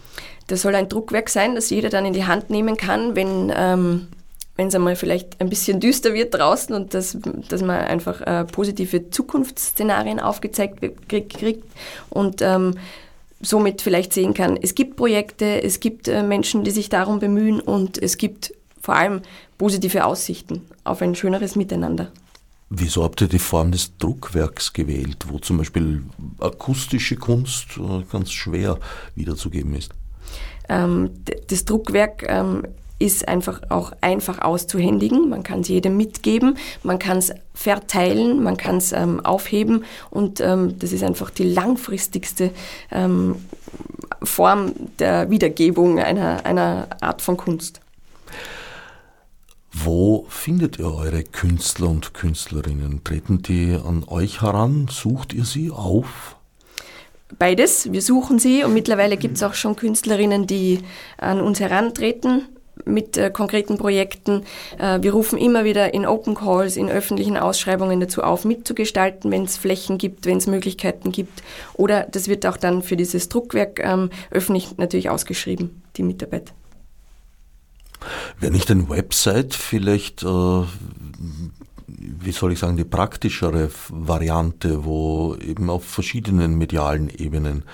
Das 0.48 0.62
soll 0.62 0.74
ein 0.74 0.88
Druckwerk 0.88 1.28
sein, 1.28 1.54
das 1.54 1.70
jeder 1.70 1.88
dann 1.88 2.04
in 2.04 2.12
die 2.12 2.26
Hand 2.26 2.50
nehmen 2.50 2.76
kann, 2.76 3.16
wenn, 3.16 3.52
ähm, 3.54 4.08
es 4.56 4.74
einmal 4.74 4.96
vielleicht 4.96 5.40
ein 5.40 5.48
bisschen 5.48 5.80
düster 5.80 6.14
wird 6.14 6.34
draußen 6.34 6.74
und 6.74 6.94
dass, 6.94 7.18
dass 7.48 7.62
man 7.62 7.78
einfach 7.80 8.20
äh, 8.20 8.44
positive 8.44 9.10
Zukunftsszenarien 9.10 10.20
aufgezeigt 10.20 10.78
kriegt 11.08 11.64
und 12.10 12.42
ähm, 12.42 12.74
somit 13.40 13.82
vielleicht 13.82 14.12
sehen 14.12 14.34
kann, 14.34 14.56
es 14.60 14.74
gibt 14.74 14.96
Projekte, 14.96 15.62
es 15.62 15.80
gibt 15.80 16.06
äh, 16.06 16.22
Menschen, 16.22 16.62
die 16.62 16.70
sich 16.70 16.88
darum 16.88 17.18
bemühen 17.18 17.60
und 17.60 18.00
es 18.00 18.16
gibt 18.16 18.54
vor 18.80 18.94
allem 18.94 19.22
positive 19.58 20.04
Aussichten 20.04 20.66
auf 20.84 21.02
ein 21.02 21.14
schöneres 21.14 21.56
Miteinander. 21.56 22.12
Wieso 22.74 23.04
habt 23.04 23.20
ihr 23.20 23.28
die 23.28 23.38
Form 23.38 23.70
des 23.70 23.98
Druckwerks 23.98 24.72
gewählt, 24.72 25.26
wo 25.28 25.38
zum 25.38 25.58
Beispiel 25.58 26.04
akustische 26.40 27.16
Kunst 27.16 27.76
äh, 27.76 28.02
ganz 28.10 28.32
schwer 28.32 28.78
wiederzugeben 29.14 29.74
ist? 29.74 29.90
Ähm, 30.70 31.10
das 31.48 31.66
Druckwerk 31.66 32.24
ähm, 32.26 32.62
ist 32.98 33.28
einfach 33.28 33.60
auch 33.68 33.92
einfach 34.00 34.40
auszuhändigen. 34.40 35.28
Man 35.28 35.42
kann 35.42 35.60
es 35.60 35.68
jedem 35.68 35.98
mitgeben, 35.98 36.56
man 36.82 36.98
kann 36.98 37.18
es 37.18 37.34
verteilen, 37.52 38.42
man 38.42 38.56
kann 38.56 38.78
es 38.78 38.92
ähm, 38.92 39.20
aufheben 39.20 39.84
und 40.08 40.40
ähm, 40.40 40.78
das 40.78 40.92
ist 40.92 41.04
einfach 41.04 41.28
die 41.28 41.52
langfristigste 41.52 42.52
ähm, 42.90 43.36
Form 44.22 44.72
der 44.98 45.28
Wiedergebung 45.28 45.98
einer, 45.98 46.46
einer 46.46 46.86
Art 47.02 47.20
von 47.20 47.36
Kunst. 47.36 47.82
Wo 49.72 50.26
findet 50.28 50.78
ihr 50.78 50.94
eure 50.94 51.24
Künstler 51.24 51.88
und 51.88 52.12
Künstlerinnen? 52.12 53.04
Treten 53.04 53.40
die 53.42 53.74
an 53.74 54.04
euch 54.06 54.42
heran? 54.42 54.86
Sucht 54.90 55.32
ihr 55.32 55.44
sie 55.44 55.70
auf? 55.70 56.36
Beides. 57.38 57.90
Wir 57.90 58.02
suchen 58.02 58.38
sie 58.38 58.64
und 58.64 58.74
mittlerweile 58.74 59.16
gibt 59.16 59.36
es 59.36 59.42
auch 59.42 59.54
schon 59.54 59.74
Künstlerinnen, 59.74 60.46
die 60.46 60.80
an 61.16 61.40
uns 61.40 61.58
herantreten 61.60 62.48
mit 62.84 63.16
äh, 63.16 63.30
konkreten 63.30 63.78
Projekten. 63.78 64.42
Äh, 64.78 65.02
wir 65.02 65.12
rufen 65.12 65.38
immer 65.38 65.64
wieder 65.64 65.94
in 65.94 66.06
Open 66.06 66.34
Calls, 66.34 66.76
in 66.76 66.90
öffentlichen 66.90 67.36
Ausschreibungen 67.36 68.00
dazu 68.00 68.22
auf, 68.22 68.44
mitzugestalten, 68.44 69.30
wenn 69.30 69.44
es 69.44 69.56
Flächen 69.56 69.96
gibt, 69.96 70.26
wenn 70.26 70.38
es 70.38 70.46
Möglichkeiten 70.46 71.12
gibt. 71.12 71.42
Oder 71.74 72.06
das 72.10 72.28
wird 72.28 72.44
auch 72.46 72.56
dann 72.56 72.82
für 72.82 72.96
dieses 72.96 73.28
Druckwerk 73.28 73.80
ähm, 73.82 74.10
öffentlich 74.30 74.76
natürlich 74.76 75.08
ausgeschrieben, 75.08 75.82
die 75.96 76.02
Mitarbeit. 76.02 76.52
Wäre 78.40 78.52
nicht 78.52 78.70
eine 78.70 78.88
Website 78.88 79.54
vielleicht, 79.54 80.22
äh, 80.22 80.26
wie 81.86 82.32
soll 82.32 82.52
ich 82.52 82.58
sagen, 82.58 82.76
die 82.76 82.84
praktischere 82.84 83.70
Variante, 83.88 84.84
wo 84.84 85.36
eben 85.36 85.70
auf 85.70 85.84
verschiedenen 85.84 86.56
medialen 86.56 87.08
Ebenen 87.08 87.64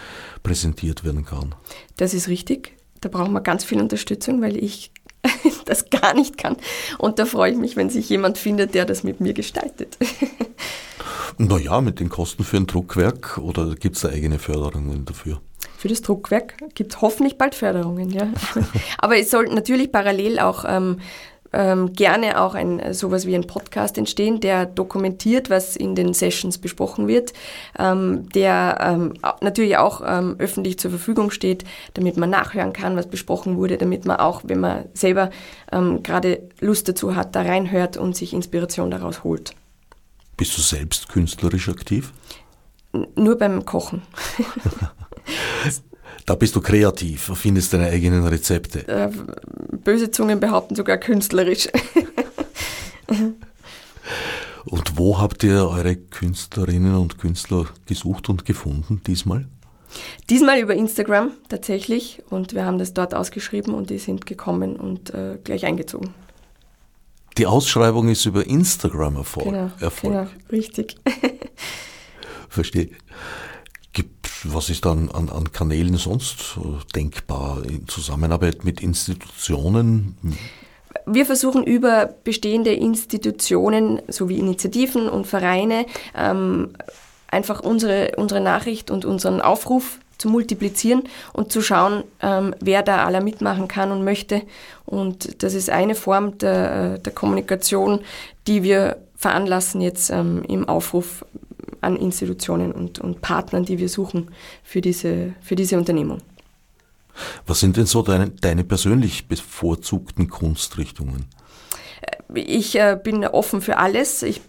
präsentiert 0.42 1.04
werden 1.04 1.24
kann? 1.24 1.54
Das 1.96 2.14
ist 2.14 2.28
richtig. 2.28 2.76
Da 3.00 3.08
brauchen 3.08 3.32
wir 3.32 3.40
ganz 3.40 3.64
viel 3.64 3.80
Unterstützung, 3.80 4.42
weil 4.42 4.56
ich 4.56 4.90
das 5.64 5.90
gar 5.90 6.14
nicht 6.14 6.38
kann. 6.38 6.56
Und 6.98 7.18
da 7.18 7.26
freue 7.26 7.52
ich 7.52 7.58
mich, 7.58 7.76
wenn 7.76 7.90
sich 7.90 8.08
jemand 8.08 8.38
findet, 8.38 8.74
der 8.74 8.84
das 8.84 9.04
mit 9.04 9.20
mir 9.20 9.34
gestaltet. 9.34 9.98
Naja, 11.40 11.80
mit 11.80 12.00
den 12.00 12.08
Kosten 12.08 12.42
für 12.42 12.56
ein 12.56 12.66
Druckwerk 12.66 13.38
oder 13.38 13.76
gibt 13.76 13.94
es 13.94 14.02
da 14.02 14.08
eigene 14.08 14.40
Förderungen 14.40 15.04
dafür? 15.04 15.40
Für 15.78 15.86
das 15.86 16.02
Druckwerk 16.02 16.56
gibt 16.74 16.92
es 16.92 17.00
hoffentlich 17.02 17.38
bald 17.38 17.54
Förderungen, 17.54 18.10
ja. 18.10 18.26
Aber 18.98 19.16
es 19.16 19.30
soll 19.30 19.46
natürlich 19.46 19.92
parallel 19.92 20.40
auch 20.40 20.64
ähm, 20.66 20.98
ähm, 21.52 21.92
gerne 21.92 22.40
auch 22.40 22.56
ein 22.56 22.92
sowas 22.94 23.26
wie 23.26 23.36
ein 23.36 23.46
Podcast 23.46 23.96
entstehen, 23.96 24.40
der 24.40 24.66
dokumentiert, 24.66 25.50
was 25.50 25.76
in 25.76 25.94
den 25.94 26.14
Sessions 26.14 26.58
besprochen 26.58 27.06
wird, 27.06 27.32
ähm, 27.78 28.28
der 28.30 28.78
ähm, 28.80 29.14
natürlich 29.40 29.76
auch 29.76 30.02
ähm, 30.04 30.34
öffentlich 30.40 30.80
zur 30.80 30.90
Verfügung 30.90 31.30
steht, 31.30 31.62
damit 31.94 32.16
man 32.16 32.30
nachhören 32.30 32.72
kann, 32.72 32.96
was 32.96 33.08
besprochen 33.08 33.56
wurde, 33.56 33.78
damit 33.78 34.04
man 34.04 34.16
auch, 34.16 34.40
wenn 34.42 34.58
man 34.58 34.86
selber 34.94 35.30
ähm, 35.70 36.02
gerade 36.02 36.42
Lust 36.58 36.88
dazu 36.88 37.14
hat, 37.14 37.36
da 37.36 37.42
reinhört 37.42 37.96
und 37.96 38.16
sich 38.16 38.32
Inspiration 38.32 38.90
daraus 38.90 39.22
holt. 39.22 39.54
Bist 40.36 40.58
du 40.58 40.60
selbst 40.60 41.08
künstlerisch 41.08 41.68
aktiv? 41.68 42.12
N 42.92 43.06
nur 43.14 43.38
beim 43.38 43.64
Kochen. 43.64 44.02
Da 46.26 46.34
bist 46.34 46.54
du 46.54 46.60
kreativ, 46.60 47.30
findest 47.34 47.72
deine 47.72 47.86
eigenen 47.86 48.26
Rezepte. 48.26 48.86
Äh, 48.86 49.10
böse 49.82 50.10
Zungen 50.10 50.40
behaupten 50.40 50.74
sogar 50.74 50.98
künstlerisch. 50.98 51.68
und 54.66 54.98
wo 54.98 55.18
habt 55.18 55.42
ihr 55.42 55.68
eure 55.68 55.96
Künstlerinnen 55.96 56.96
und 56.96 57.18
Künstler 57.18 57.66
gesucht 57.86 58.28
und 58.28 58.44
gefunden 58.44 59.00
diesmal? 59.06 59.46
Diesmal 60.28 60.60
über 60.60 60.74
Instagram 60.74 61.30
tatsächlich 61.48 62.22
und 62.28 62.54
wir 62.54 62.66
haben 62.66 62.78
das 62.78 62.92
dort 62.92 63.14
ausgeschrieben 63.14 63.72
und 63.72 63.88
die 63.88 63.98
sind 63.98 64.26
gekommen 64.26 64.76
und 64.76 65.14
äh, 65.14 65.38
gleich 65.42 65.64
eingezogen. 65.64 66.12
Die 67.38 67.46
Ausschreibung 67.46 68.08
ist 68.08 68.26
über 68.26 68.46
Instagram 68.46 69.16
Erfolg. 69.16 69.46
Genau, 69.46 69.70
Erfolg. 69.80 70.12
genau 70.12 70.26
richtig. 70.52 70.96
Verstehe. 72.50 72.90
Was 74.44 74.70
ist 74.70 74.84
dann 74.84 75.10
an, 75.10 75.28
an 75.28 75.52
Kanälen 75.52 75.96
sonst 75.96 76.58
äh, 76.58 76.92
denkbar 76.94 77.62
in 77.64 77.88
Zusammenarbeit 77.88 78.64
mit 78.64 78.80
Institutionen? 78.80 80.16
Wir 81.06 81.26
versuchen 81.26 81.64
über 81.64 82.14
bestehende 82.24 82.72
Institutionen 82.72 84.00
sowie 84.08 84.38
Initiativen 84.38 85.08
und 85.08 85.26
Vereine 85.26 85.86
ähm, 86.16 86.70
einfach 87.28 87.60
unsere, 87.60 88.12
unsere 88.16 88.40
Nachricht 88.40 88.90
und 88.90 89.04
unseren 89.04 89.40
Aufruf 89.40 89.98
zu 90.18 90.28
multiplizieren 90.28 91.04
und 91.32 91.52
zu 91.52 91.62
schauen, 91.62 92.04
ähm, 92.20 92.54
wer 92.60 92.82
da 92.82 93.04
aller 93.04 93.22
mitmachen 93.22 93.68
kann 93.68 93.92
und 93.92 94.04
möchte. 94.04 94.42
Und 94.84 95.42
das 95.42 95.54
ist 95.54 95.70
eine 95.70 95.94
Form 95.94 96.38
der, 96.38 96.94
äh, 96.94 96.98
der 96.98 97.12
Kommunikation, 97.12 98.00
die 98.46 98.62
wir 98.62 98.98
veranlassen 99.16 99.80
jetzt 99.80 100.10
ähm, 100.10 100.42
im 100.48 100.68
Aufruf 100.68 101.24
an 101.80 101.96
Institutionen 101.96 102.72
und, 102.72 102.98
und 102.98 103.20
Partnern, 103.20 103.64
die 103.64 103.78
wir 103.78 103.88
suchen 103.88 104.30
für 104.62 104.80
diese, 104.80 105.34
für 105.40 105.56
diese 105.56 105.76
Unternehmung. 105.76 106.18
Was 107.46 107.60
sind 107.60 107.76
denn 107.76 107.86
so 107.86 108.02
deine, 108.02 108.30
deine 108.30 108.64
persönlich 108.64 109.26
bevorzugten 109.28 110.28
Kunstrichtungen? 110.28 111.26
Ich 112.34 112.76
äh, 112.76 112.98
bin 113.02 113.24
offen 113.24 113.60
für 113.60 113.78
alles. 113.78 114.22
Ich, 114.22 114.40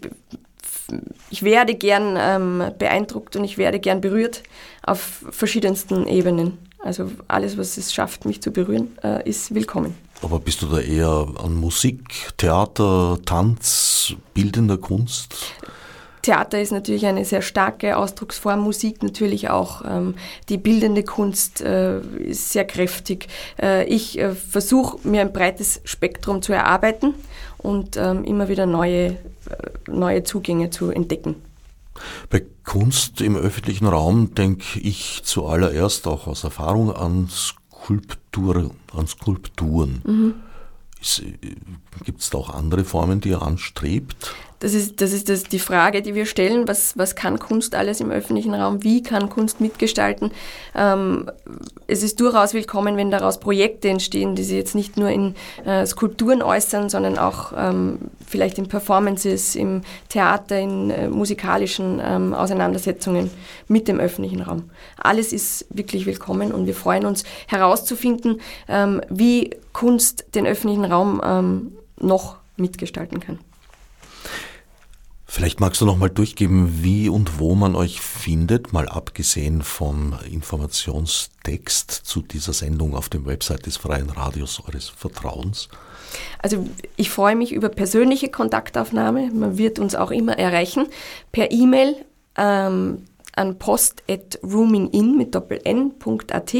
ich 1.30 1.42
werde 1.42 1.74
gern 1.74 2.16
ähm, 2.18 2.72
beeindruckt 2.78 3.36
und 3.36 3.44
ich 3.44 3.58
werde 3.58 3.80
gern 3.80 4.00
berührt 4.00 4.42
auf 4.82 5.24
verschiedensten 5.30 6.06
Ebenen. 6.06 6.58
Also 6.78 7.10
alles, 7.28 7.58
was 7.58 7.76
es 7.76 7.92
schafft, 7.92 8.24
mich 8.24 8.40
zu 8.40 8.52
berühren, 8.52 8.96
äh, 9.02 9.28
ist 9.28 9.54
willkommen. 9.54 9.94
Aber 10.22 10.40
bist 10.40 10.62
du 10.62 10.66
da 10.66 10.80
eher 10.80 11.26
an 11.42 11.54
Musik, 11.54 12.32
Theater, 12.36 13.18
Tanz, 13.24 14.14
bildender 14.34 14.78
Kunst? 14.78 15.34
Theater 16.22 16.60
ist 16.60 16.72
natürlich 16.72 17.06
eine 17.06 17.24
sehr 17.24 17.42
starke 17.42 17.96
Ausdrucksform, 17.96 18.60
Musik 18.60 19.02
natürlich 19.02 19.50
auch. 19.50 19.82
Ähm, 19.84 20.14
die 20.48 20.58
bildende 20.58 21.02
Kunst 21.02 21.60
äh, 21.60 22.00
ist 22.00 22.52
sehr 22.52 22.64
kräftig. 22.64 23.28
Äh, 23.60 23.84
ich 23.86 24.18
äh, 24.18 24.34
versuche 24.34 25.06
mir 25.08 25.22
ein 25.22 25.32
breites 25.32 25.80
Spektrum 25.84 26.42
zu 26.42 26.52
erarbeiten 26.52 27.14
und 27.58 27.96
ähm, 27.96 28.24
immer 28.24 28.48
wieder 28.48 28.66
neue, 28.66 29.16
neue 29.86 30.24
Zugänge 30.24 30.70
zu 30.70 30.90
entdecken. 30.90 31.36
Bei 32.28 32.42
Kunst 32.64 33.20
im 33.20 33.36
öffentlichen 33.36 33.86
Raum 33.86 34.34
denke 34.34 34.80
ich 34.80 35.22
zuallererst 35.24 36.06
auch 36.06 36.26
aus 36.26 36.44
Erfahrung 36.44 36.94
an 36.94 37.28
Skulptur, 37.28 38.70
an 38.94 39.06
Skulpturen. 39.06 40.02
Mhm. 40.04 40.34
Gibt 42.04 42.20
es 42.20 42.30
da 42.30 42.38
auch 42.38 42.50
andere 42.50 42.84
Formen, 42.84 43.20
die 43.20 43.30
ihr 43.30 43.42
anstrebt? 43.42 44.34
Das 44.60 44.74
ist, 44.74 45.00
das 45.00 45.14
ist 45.14 45.30
das, 45.30 45.44
die 45.44 45.58
Frage, 45.58 46.02
die 46.02 46.14
wir 46.14 46.26
stellen. 46.26 46.68
Was, 46.68 46.96
was 46.96 47.14
kann 47.16 47.38
Kunst 47.38 47.74
alles 47.74 48.00
im 48.00 48.10
öffentlichen 48.10 48.54
Raum? 48.54 48.84
Wie 48.84 49.02
kann 49.02 49.30
Kunst 49.30 49.62
mitgestalten? 49.62 50.32
Ähm, 50.74 51.30
es 51.86 52.02
ist 52.02 52.20
durchaus 52.20 52.52
willkommen, 52.52 52.98
wenn 52.98 53.10
daraus 53.10 53.40
Projekte 53.40 53.88
entstehen, 53.88 54.36
die 54.36 54.44
sich 54.44 54.58
jetzt 54.58 54.74
nicht 54.74 54.98
nur 54.98 55.08
in 55.08 55.34
äh, 55.64 55.86
Skulpturen 55.86 56.42
äußern, 56.42 56.90
sondern 56.90 57.16
auch 57.16 57.54
ähm, 57.56 58.00
vielleicht 58.26 58.58
in 58.58 58.68
Performances, 58.68 59.56
im 59.56 59.80
Theater, 60.10 60.60
in 60.60 60.90
äh, 60.90 61.08
musikalischen 61.08 61.98
ähm, 62.04 62.34
Auseinandersetzungen 62.34 63.30
mit 63.66 63.88
dem 63.88 63.98
öffentlichen 63.98 64.42
Raum. 64.42 64.68
Alles 64.98 65.32
ist 65.32 65.64
wirklich 65.70 66.04
willkommen 66.04 66.52
und 66.52 66.66
wir 66.66 66.74
freuen 66.74 67.06
uns 67.06 67.24
herauszufinden, 67.48 68.42
ähm, 68.68 69.00
wie 69.08 69.56
Kunst 69.72 70.26
den 70.34 70.46
öffentlichen 70.46 70.84
Raum 70.84 71.22
ähm, 71.24 71.72
noch 71.98 72.36
mitgestalten 72.58 73.20
kann. 73.20 73.38
Vielleicht 75.32 75.60
magst 75.60 75.80
du 75.80 75.86
noch 75.86 75.96
mal 75.96 76.10
durchgeben, 76.10 76.82
wie 76.82 77.08
und 77.08 77.38
wo 77.38 77.54
man 77.54 77.76
euch 77.76 78.00
findet, 78.00 78.72
mal 78.72 78.88
abgesehen 78.88 79.62
vom 79.62 80.14
Informationstext 80.28 81.88
zu 81.90 82.20
dieser 82.20 82.52
Sendung 82.52 82.96
auf 82.96 83.08
dem 83.08 83.26
Website 83.26 83.66
des 83.66 83.76
Freien 83.76 84.10
Radios 84.10 84.60
eures 84.66 84.88
Vertrauens. 84.88 85.68
Also 86.40 86.66
ich 86.96 87.10
freue 87.10 87.36
mich 87.36 87.52
über 87.52 87.68
persönliche 87.68 88.28
Kontaktaufnahme. 88.28 89.30
Man 89.32 89.56
wird 89.56 89.78
uns 89.78 89.94
auch 89.94 90.10
immer 90.10 90.36
erreichen 90.36 90.88
per 91.30 91.52
E-Mail 91.52 91.94
ähm, 92.36 93.04
an 93.36 93.56
post 93.58 94.02
at 94.10 94.36
roomingin 94.42 95.16
mit 95.16 95.36
doppel-n.at 95.36 96.56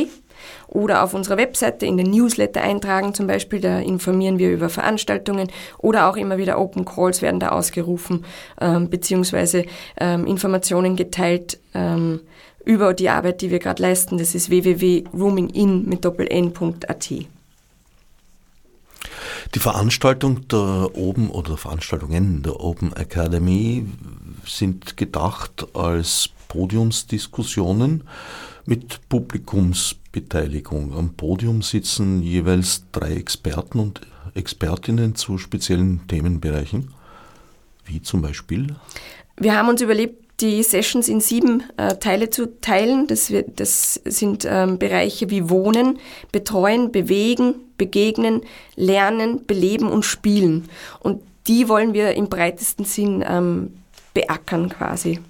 oder 0.69 1.03
auf 1.03 1.15
unserer 1.15 1.37
Webseite 1.37 1.87
in 1.87 1.97
den 1.97 2.11
Newsletter 2.11 2.63
eintragen 2.63 3.15
zum 3.15 3.27
Beispiel. 3.27 3.61
Da 3.61 3.79
informieren 3.79 4.39
wir 4.39 4.51
über 4.51 4.69
Veranstaltungen 4.69 5.49
oder 5.79 6.09
auch 6.09 6.17
immer 6.17 6.39
wieder 6.39 6.59
Open 6.59 6.85
Calls 6.85 7.23
werden 7.23 7.41
da 7.41 7.51
ausgerufen, 7.51 8.25
ähm, 8.61 8.91
beziehungsweise 8.91 9.65
ähm, 9.99 10.27
Informationen 10.27 10.97
geteilt 10.97 11.59
ähm, 11.75 12.21
über 12.65 12.95
die 12.95 13.09
Arbeit, 13.09 13.41
die 13.41 13.51
wir 13.51 13.59
gerade 13.59 13.83
leisten. 13.83 14.19
Das 14.19 14.35
ist 14.35 14.51
www.roomingin 14.51 15.89
mit 15.89 16.05
doppeln.at. 16.05 17.11
Die 19.55 19.59
Veranstaltung 19.59 20.47
der 20.49 20.91
Open 20.95 21.31
oder 21.31 21.57
Veranstaltungen 21.57 22.43
der 22.43 22.61
Open 22.61 22.93
Academy 22.93 23.87
sind 24.47 24.97
gedacht 24.97 25.67
als 25.75 26.31
Podiumsdiskussionen 26.49 28.05
mit 28.67 29.09
Publikumsbeteiligung. 29.09 30.93
Am 30.97 31.15
Podium 31.15 31.63
sitzen 31.63 32.23
jeweils 32.23 32.85
drei 32.93 33.15
Experten 33.15 33.81
und 33.81 34.01
Expertinnen 34.35 35.15
zu 35.15 35.39
speziellen 35.39 36.07
Themenbereichen, 36.07 36.93
wie 37.85 38.03
zum 38.03 38.23
Beispiel. 38.23 38.77
Wir 39.37 39.57
haben 39.57 39.69
uns 39.69 39.81
überlegt, 39.81 40.21
die 40.41 40.63
Sessions 40.63 41.09
in 41.09 41.21
sieben 41.21 41.65
äh, 41.77 41.97
Teile 41.97 42.31
zu 42.31 42.61
teilen. 42.61 43.07
Das, 43.07 43.31
wird, 43.31 43.61
das 43.61 44.01
sind 44.05 44.47
ähm, 44.49 44.79
Bereiche 44.79 45.29
wie 45.31 45.51
Wohnen, 45.51 45.99
Betreuen, 46.33 46.93
Bewegen, 46.93 47.55
Begegnen, 47.77 48.43
Lernen, 48.77 49.45
Beleben 49.47 49.89
und 49.89 50.05
Spielen. 50.05 50.69
Und 51.01 51.23
die 51.47 51.69
wollen 51.69 51.93
wir 51.93 52.15
im 52.15 52.29
breitesten 52.29 52.85
Sinn 52.85 53.25
ähm, 53.27 53.75
beackern 54.15 54.71
quasi 54.71 55.21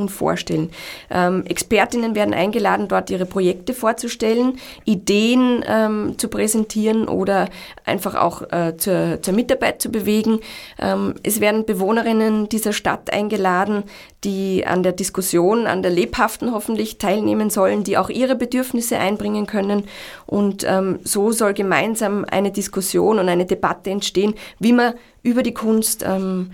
und 0.00 0.08
vorstellen. 0.10 0.70
Ähm, 1.10 1.44
Expertinnen 1.46 2.14
werden 2.14 2.34
eingeladen, 2.34 2.88
dort 2.88 3.10
ihre 3.10 3.26
Projekte 3.26 3.74
vorzustellen, 3.74 4.58
Ideen 4.84 5.64
ähm, 5.66 6.14
zu 6.18 6.28
präsentieren 6.28 7.08
oder 7.08 7.48
einfach 7.84 8.14
auch 8.14 8.42
äh, 8.50 8.76
zur, 8.76 9.22
zur, 9.22 9.34
Mitarbeit 9.34 9.80
zu 9.80 9.90
bewegen. 9.90 10.40
Ähm, 10.78 11.14
es 11.22 11.40
werden 11.40 11.64
Bewohnerinnen 11.64 12.48
dieser 12.48 12.72
Stadt 12.72 13.12
eingeladen, 13.12 13.84
die 14.24 14.66
an 14.66 14.82
der 14.82 14.92
Diskussion, 14.92 15.66
an 15.66 15.82
der 15.82 15.92
lebhaften 15.92 16.52
hoffentlich 16.52 16.98
teilnehmen 16.98 17.50
sollen, 17.50 17.84
die 17.84 17.96
auch 17.96 18.10
ihre 18.10 18.34
Bedürfnisse 18.34 18.98
einbringen 18.98 19.46
können. 19.46 19.84
Und 20.26 20.64
ähm, 20.66 20.98
so 21.04 21.32
soll 21.32 21.54
gemeinsam 21.54 22.24
eine 22.30 22.50
Diskussion 22.50 23.18
und 23.18 23.28
eine 23.28 23.46
Debatte 23.46 23.90
entstehen, 23.90 24.34
wie 24.58 24.72
man 24.72 24.94
über 25.22 25.42
die 25.42 25.54
Kunst 25.54 26.04
ähm, 26.06 26.50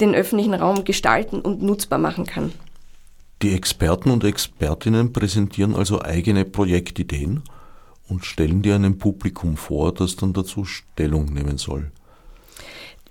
den 0.00 0.14
öffentlichen 0.14 0.54
Raum 0.54 0.84
gestalten 0.84 1.40
und 1.40 1.62
nutzbar 1.62 1.98
machen 1.98 2.26
kann. 2.26 2.52
Die 3.42 3.54
Experten 3.54 4.10
und 4.10 4.24
Expertinnen 4.24 5.12
präsentieren 5.12 5.74
also 5.74 6.00
eigene 6.00 6.44
Projektideen 6.44 7.42
und 8.08 8.24
stellen 8.24 8.62
die 8.62 8.72
einem 8.72 8.98
Publikum 8.98 9.56
vor, 9.56 9.92
das 9.92 10.16
dann 10.16 10.32
dazu 10.32 10.64
Stellung 10.64 11.26
nehmen 11.26 11.58
soll. 11.58 11.90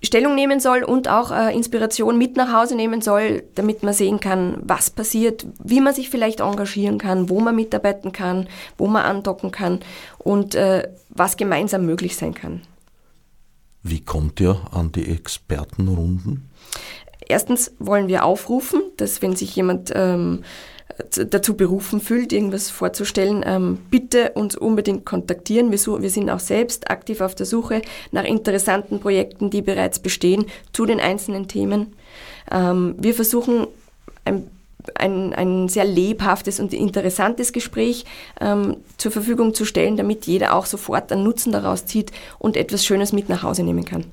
Stellung 0.02 0.36
nehmen 0.36 0.60
soll 0.60 0.84
und 0.84 1.08
auch 1.08 1.32
äh, 1.32 1.56
Inspiration 1.56 2.18
mit 2.18 2.38
nach 2.38 2.54
Hause 2.54 2.76
nehmen 2.76 3.02
soll, 3.02 3.44
damit 3.56 3.84
man 3.84 3.94
sehen 3.94 4.20
kann, 4.20 4.58
was 4.62 4.90
passiert, 4.90 5.46
wie 5.64 5.82
man 5.82 5.94
sich 5.94 6.10
vielleicht 6.10 6.42
engagieren 6.42 6.98
kann, 6.98 7.30
wo 7.30 7.40
man 7.40 7.56
mitarbeiten 7.56 8.12
kann, 8.12 8.48
wo 8.78 8.88
man 8.88 9.04
andocken 9.04 9.52
kann 9.52 9.80
und 10.18 10.54
äh, 10.56 10.90
was 11.10 11.38
gemeinsam 11.38 11.86
möglich 11.86 12.16
sein 12.16 12.34
kann. 12.34 12.62
Wie 13.84 14.02
kommt 14.02 14.40
ihr 14.40 14.60
an 14.72 14.92
die 14.92 15.08
Expertenrunden? 15.08 16.50
Erstens 17.28 17.72
wollen 17.80 18.08
wir 18.08 18.24
aufrufen, 18.24 18.82
dass 18.98 19.22
wenn 19.22 19.36
sich 19.36 19.56
jemand 19.56 19.92
ähm, 19.96 20.44
dazu 21.30 21.56
berufen 21.56 22.00
fühlt, 22.00 22.32
irgendwas 22.32 22.70
vorzustellen, 22.70 23.44
ähm, 23.46 23.80
bitte 23.90 24.32
uns 24.32 24.56
unbedingt 24.56 25.06
kontaktieren. 25.06 25.72
Wir, 25.72 25.80
wir, 26.02 26.10
sind 26.10 26.30
auch 26.30 26.40
selbst 26.40 26.90
aktiv 26.90 27.22
auf 27.22 27.36
der 27.36 27.46
Suche 27.46 27.82
nach 28.12 28.24
interessanten 28.24 29.00
Projekten, 29.00 29.50
die 29.50 29.62
bereits 29.62 30.00
bestehen, 30.00 30.46
zu 30.72 30.86
den 30.86 31.00
einzelnen 31.00 31.48
Themen. 31.48 31.94
Ähm, 32.52 32.96
wir 32.98 33.14
versuchen 33.14 33.68
ein 34.24 34.50
ein, 34.94 35.34
ein 35.34 35.68
sehr 35.68 35.86
lebhaftes 35.86 36.60
und 36.60 36.74
interessantes 36.74 37.54
Gespräch 37.54 38.06
ähm, 38.40 38.78
zur 38.98 39.12
Verfügung 39.12 39.56
zu 39.56 39.66
stellen, 39.66 39.98
damit 39.98 40.28
jeder 40.28 40.54
auch 40.54 40.68
sofort 40.68 41.12
einen 41.12 41.24
Nutzen 41.24 41.52
daraus 41.52 41.86
zieht 41.88 42.12
und 42.38 42.56
etwas 42.56 42.86
Schönes 42.86 43.12
mit 43.12 43.28
nach 43.28 43.42
Hause 43.42 43.64
nehmen 43.64 43.86
kann. 43.86 44.06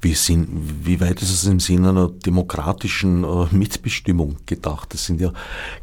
Wie, 0.00 0.14
sind, 0.14 0.48
wie 0.84 1.00
weit 1.00 1.22
ist 1.22 1.30
es 1.30 1.44
im 1.46 1.60
Sinne 1.60 1.90
einer 1.90 2.08
demokratischen 2.08 3.24
äh, 3.24 3.46
Mitbestimmung 3.50 4.36
gedacht? 4.46 4.92
Das 4.94 5.06
sind 5.06 5.20
ja 5.20 5.32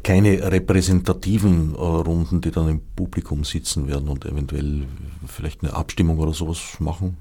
keine 0.02 0.50
repräsentativen 0.50 1.74
äh, 1.74 1.78
Runden, 1.78 2.40
die 2.40 2.50
dann 2.50 2.68
im 2.68 2.80
Publikum 2.96 3.44
sitzen 3.44 3.88
werden 3.88 4.08
und 4.08 4.24
eventuell 4.24 4.86
vielleicht 5.26 5.62
eine 5.62 5.74
Abstimmung 5.74 6.18
oder 6.18 6.32
sowas 6.32 6.58
machen? 6.78 7.16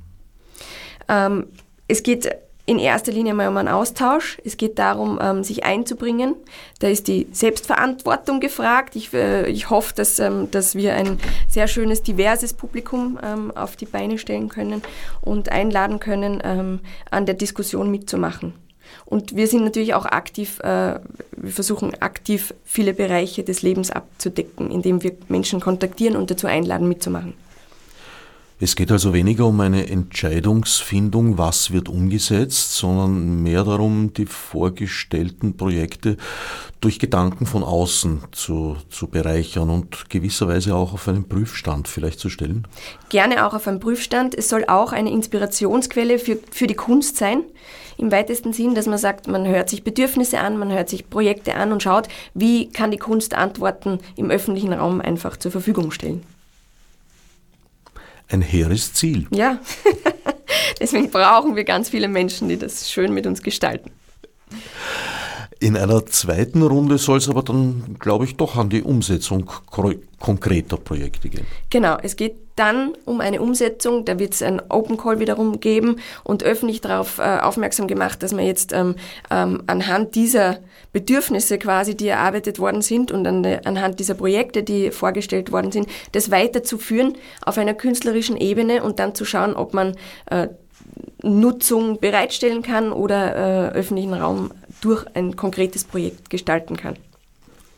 Ähm, 1.07 1.45
es 1.87 2.03
geht 2.03 2.29
in 2.67 2.77
erster 2.77 3.11
Linie 3.11 3.33
mal 3.33 3.47
um 3.47 3.57
einen 3.57 3.69
Austausch. 3.69 4.37
Es 4.45 4.57
geht 4.57 4.77
darum, 4.77 5.17
ähm, 5.19 5.43
sich 5.43 5.63
einzubringen. 5.63 6.35
Da 6.79 6.87
ist 6.87 7.07
die 7.07 7.27
Selbstverantwortung 7.31 8.39
gefragt. 8.39 8.95
Ich, 8.95 9.11
äh, 9.13 9.49
ich 9.49 9.71
hoffe, 9.71 9.95
dass, 9.95 10.19
ähm, 10.19 10.51
dass 10.51 10.75
wir 10.75 10.93
ein 10.93 11.17
sehr 11.49 11.67
schönes, 11.67 12.03
diverses 12.03 12.53
Publikum 12.53 13.17
ähm, 13.23 13.55
auf 13.55 13.77
die 13.77 13.85
Beine 13.85 14.19
stellen 14.19 14.49
können 14.49 14.83
und 15.21 15.49
einladen 15.49 15.99
können, 15.99 16.41
an 17.09 17.25
der 17.25 17.35
Diskussion 17.35 17.89
mitzumachen. 17.89 18.53
Und 19.05 19.35
wir 19.35 19.47
sind 19.47 19.63
natürlich 19.63 19.93
auch 19.93 20.05
aktiv, 20.05 20.59
äh, 20.59 20.99
wir 21.35 21.51
versuchen 21.51 21.93
aktiv 22.01 22.53
viele 22.65 22.93
Bereiche 22.93 23.43
des 23.43 23.61
Lebens 23.61 23.89
abzudecken, 23.89 24.69
indem 24.71 25.01
wir 25.01 25.13
Menschen 25.29 25.59
kontaktieren 25.59 26.15
und 26.15 26.29
dazu 26.29 26.47
einladen, 26.47 26.87
mitzumachen. 26.87 27.33
Es 28.59 28.75
geht 28.75 28.91
also 28.91 29.13
weniger 29.13 29.45
um 29.45 29.59
eine 29.59 29.87
Entscheidungsfindung, 29.87 31.37
was 31.37 31.69
wird 31.69 31.89
umgesetzt, 31.89 32.73
sondern 32.73 33.43
mehr 33.43 33.63
darum, 33.63 34.13
die 34.13 34.25
vorgestellten 34.25 35.55
Projekte 35.55 36.17
durch 36.81 36.97
Gedanken 36.97 37.45
von 37.45 37.63
außen 37.63 38.23
zu, 38.31 38.77
zu 38.89 39.09
bereichern 39.09 39.69
und 39.69 40.09
gewisserweise 40.09 40.73
auch 40.73 40.93
auf 40.93 41.07
einen 41.07 41.29
Prüfstand 41.29 41.87
vielleicht 41.87 42.19
zu 42.19 42.29
stellen. 42.29 42.67
Gerne 43.09 43.45
auch 43.45 43.53
auf 43.53 43.67
einen 43.67 43.79
Prüfstand. 43.79 44.33
Es 44.33 44.49
soll 44.49 44.65
auch 44.67 44.91
eine 44.91 45.11
Inspirationsquelle 45.11 46.17
für, 46.17 46.39
für 46.49 46.65
die 46.65 46.73
Kunst 46.73 47.17
sein. 47.17 47.43
Im 47.99 48.11
weitesten 48.11 48.53
Sinn, 48.53 48.73
dass 48.73 48.87
man 48.87 48.97
sagt, 48.97 49.27
man 49.27 49.45
hört 49.47 49.69
sich 49.69 49.83
Bedürfnisse 49.83 50.39
an, 50.39 50.57
man 50.57 50.71
hört 50.71 50.89
sich 50.89 51.11
Projekte 51.11 51.53
an 51.53 51.71
und 51.71 51.83
schaut, 51.83 52.07
wie 52.33 52.69
kann 52.69 52.89
die 52.89 52.97
Kunst 52.97 53.35
Antworten 53.35 53.99
im 54.15 54.31
öffentlichen 54.31 54.73
Raum 54.73 54.99
einfach 54.99 55.37
zur 55.37 55.51
Verfügung 55.51 55.91
stellen 55.91 56.23
ein 58.29 58.41
hehres 58.41 58.93
Ziel. 58.93 59.27
Ja, 59.31 59.59
deswegen 60.79 61.09
brauchen 61.09 61.55
wir 61.55 61.63
ganz 61.63 61.89
viele 61.89 62.07
Menschen, 62.07 62.49
die 62.49 62.57
das 62.57 62.91
schön 62.91 63.13
mit 63.13 63.25
uns 63.25 63.41
gestalten. 63.41 63.91
In 65.59 65.75
einer 65.75 66.05
zweiten 66.05 66.61
Runde 66.61 66.97
soll 66.97 67.17
es 67.17 67.29
aber 67.29 67.41
dann, 67.41 67.95
glaube 67.99 68.25
ich, 68.25 68.35
doch 68.35 68.57
an 68.57 68.69
die 68.69 68.83
Umsetzung 68.83 69.49
konkreter 70.19 70.77
Projekte 70.77 71.29
gehen. 71.29 71.47
Genau, 71.69 71.97
es 72.01 72.15
geht 72.15 72.35
dann 72.55 72.93
um 73.05 73.21
eine 73.21 73.41
Umsetzung. 73.41 74.05
Da 74.05 74.19
wird 74.19 74.33
es 74.33 74.41
ein 74.41 74.61
Open 74.69 74.97
Call 74.97 75.19
wiederum 75.19 75.59
geben 75.59 75.97
und 76.23 76.43
öffentlich 76.43 76.81
darauf 76.81 77.19
äh, 77.19 77.39
aufmerksam 77.39 77.87
gemacht, 77.87 78.21
dass 78.21 78.33
man 78.33 78.45
jetzt 78.45 78.71
ähm, 78.73 78.95
ähm, 79.31 79.63
anhand 79.67 80.15
dieser 80.15 80.59
Bedürfnisse 80.93 81.57
quasi, 81.57 81.95
die 81.95 82.07
erarbeitet 82.07 82.59
worden 82.59 82.81
sind 82.81 83.11
und 83.11 83.25
an 83.25 83.45
anhand 83.65 83.99
dieser 83.99 84.15
Projekte, 84.15 84.63
die 84.63 84.91
vorgestellt 84.91 85.51
worden 85.51 85.71
sind, 85.71 85.87
das 86.11 86.29
weiterzuführen 86.31 87.15
auf 87.45 87.57
einer 87.57 87.73
künstlerischen 87.73 88.37
Ebene 88.37 88.83
und 88.83 88.99
dann 88.99 89.15
zu 89.15 89.25
schauen, 89.25 89.55
ob 89.55 89.73
man 89.73 89.95
äh, 90.27 90.47
Nutzung 91.23 91.99
bereitstellen 91.99 92.61
kann 92.61 92.91
oder 92.91 93.35
äh, 93.35 93.77
öffentlichen 93.77 94.13
Raum 94.13 94.51
durch 94.81 95.05
ein 95.15 95.35
konkretes 95.35 95.83
Projekt 95.83 96.29
gestalten 96.29 96.77
kann. 96.77 96.97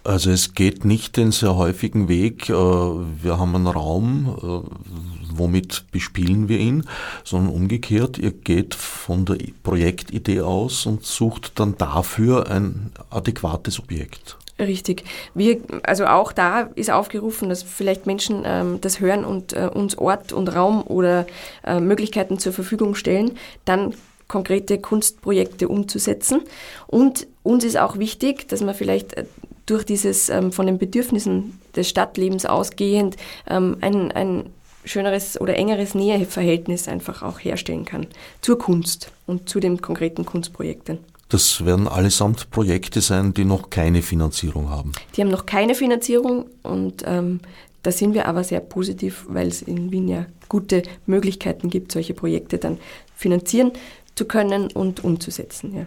Also 0.04 0.32
es 0.32 0.54
geht 0.54 0.86
nicht 0.86 1.18
den 1.18 1.32
sehr 1.32 1.56
häufigen 1.56 2.08
Weg, 2.08 2.50
äh, 2.50 2.54
wir 2.54 3.38
haben 3.38 3.56
einen 3.56 3.68
Raum, 3.68 4.38
äh, 4.42 5.38
womit 5.38 5.92
bespielen 5.92 6.48
wir 6.48 6.58
ihn, 6.58 6.86
sondern 7.24 7.54
umgekehrt, 7.54 8.18
ihr 8.18 8.32
geht 8.32 8.76
von 8.76 9.26
der 9.26 9.38
Projektidee 9.62 10.42
aus 10.42 10.86
und 10.86 11.06
sucht 11.06 11.60
dann 11.60 11.78
dafür 11.78 12.50
ein 12.50 12.92
adäquates 13.10 13.80
Objekt. 13.80 14.38
Richtig. 14.58 15.04
Wir, 15.34 15.60
also 15.84 16.06
auch 16.06 16.34
da 16.34 16.70
ist 16.76 16.92
aufgerufen, 16.92 17.48
dass 17.48 17.64
vielleicht 17.64 18.06
Menschen 18.06 18.44
ähm, 18.46 18.82
das 18.82 19.00
hören 19.00 19.24
und 19.24 19.54
äh, 19.54 19.70
uns 19.74 19.98
Ort 19.98 20.34
und 20.34 20.54
Raum 20.54 20.84
oder 20.84 21.28
äh, 21.64 21.80
Möglichkeiten 21.80 22.40
zur 22.40 22.52
Verfügung 22.52 22.96
stellen, 22.96 23.38
dann 23.64 23.94
konkrete 24.30 24.78
Kunstprojekte 24.80 25.68
umzusetzen. 25.68 26.42
Und 26.88 27.28
uns 27.44 27.66
ist 27.66 27.78
auch 27.78 27.98
wichtig, 28.00 28.48
dass 28.48 28.62
man 28.62 28.74
vielleicht 28.74 29.14
äh, 29.16 29.26
durch 29.66 29.84
dieses 29.84 30.30
ähm, 30.30 30.54
von 30.54 30.66
den 30.66 30.78
Bedürfnissen 30.78 31.60
des 31.76 31.90
Stadtlebens 31.90 32.46
ausgehend 32.46 33.18
ähm, 33.50 33.78
ein, 33.82 34.12
ein 34.14 34.46
schöneres 34.86 35.40
oder 35.42 35.58
engeres 35.58 35.94
Näheverhältnis 35.94 36.88
einfach 36.88 37.22
auch 37.22 37.40
herstellen 37.40 37.84
kann 37.86 38.08
zur 38.42 38.58
Kunst 38.58 39.12
und 39.28 39.50
zu 39.50 39.60
den 39.60 39.82
konkreten 39.82 40.26
Kunstprojekten. 40.26 41.00
Das 41.28 41.64
werden 41.64 41.88
allesamt 41.88 42.50
Projekte 42.50 43.02
sein, 43.02 43.34
die 43.34 43.46
noch 43.46 43.70
keine 43.70 44.02
Finanzierung 44.02 44.70
haben. 44.70 44.94
Die 45.16 45.22
haben 45.22 45.30
noch 45.30 45.46
keine 45.46 45.76
Finanzierung 45.76 46.46
und 46.64 47.04
ähm, 47.06 47.42
da 47.84 47.92
sind 47.92 48.14
wir 48.14 48.28
aber 48.28 48.44
sehr 48.44 48.60
positiv, 48.60 49.26
weil 49.30 49.48
es 49.48 49.62
in 49.62 49.92
Wien 49.92 50.08
ja 50.08 50.26
gute 50.50 50.82
Möglichkeiten 51.06 51.70
gibt, 51.70 51.92
solche 51.92 52.14
Projekte 52.14 52.58
dann 52.58 52.80
finanzieren 53.16 53.72
zu 54.20 54.26
können 54.26 54.70
und 54.74 55.02
umzusetzen. 55.02 55.74
Ja. 55.74 55.86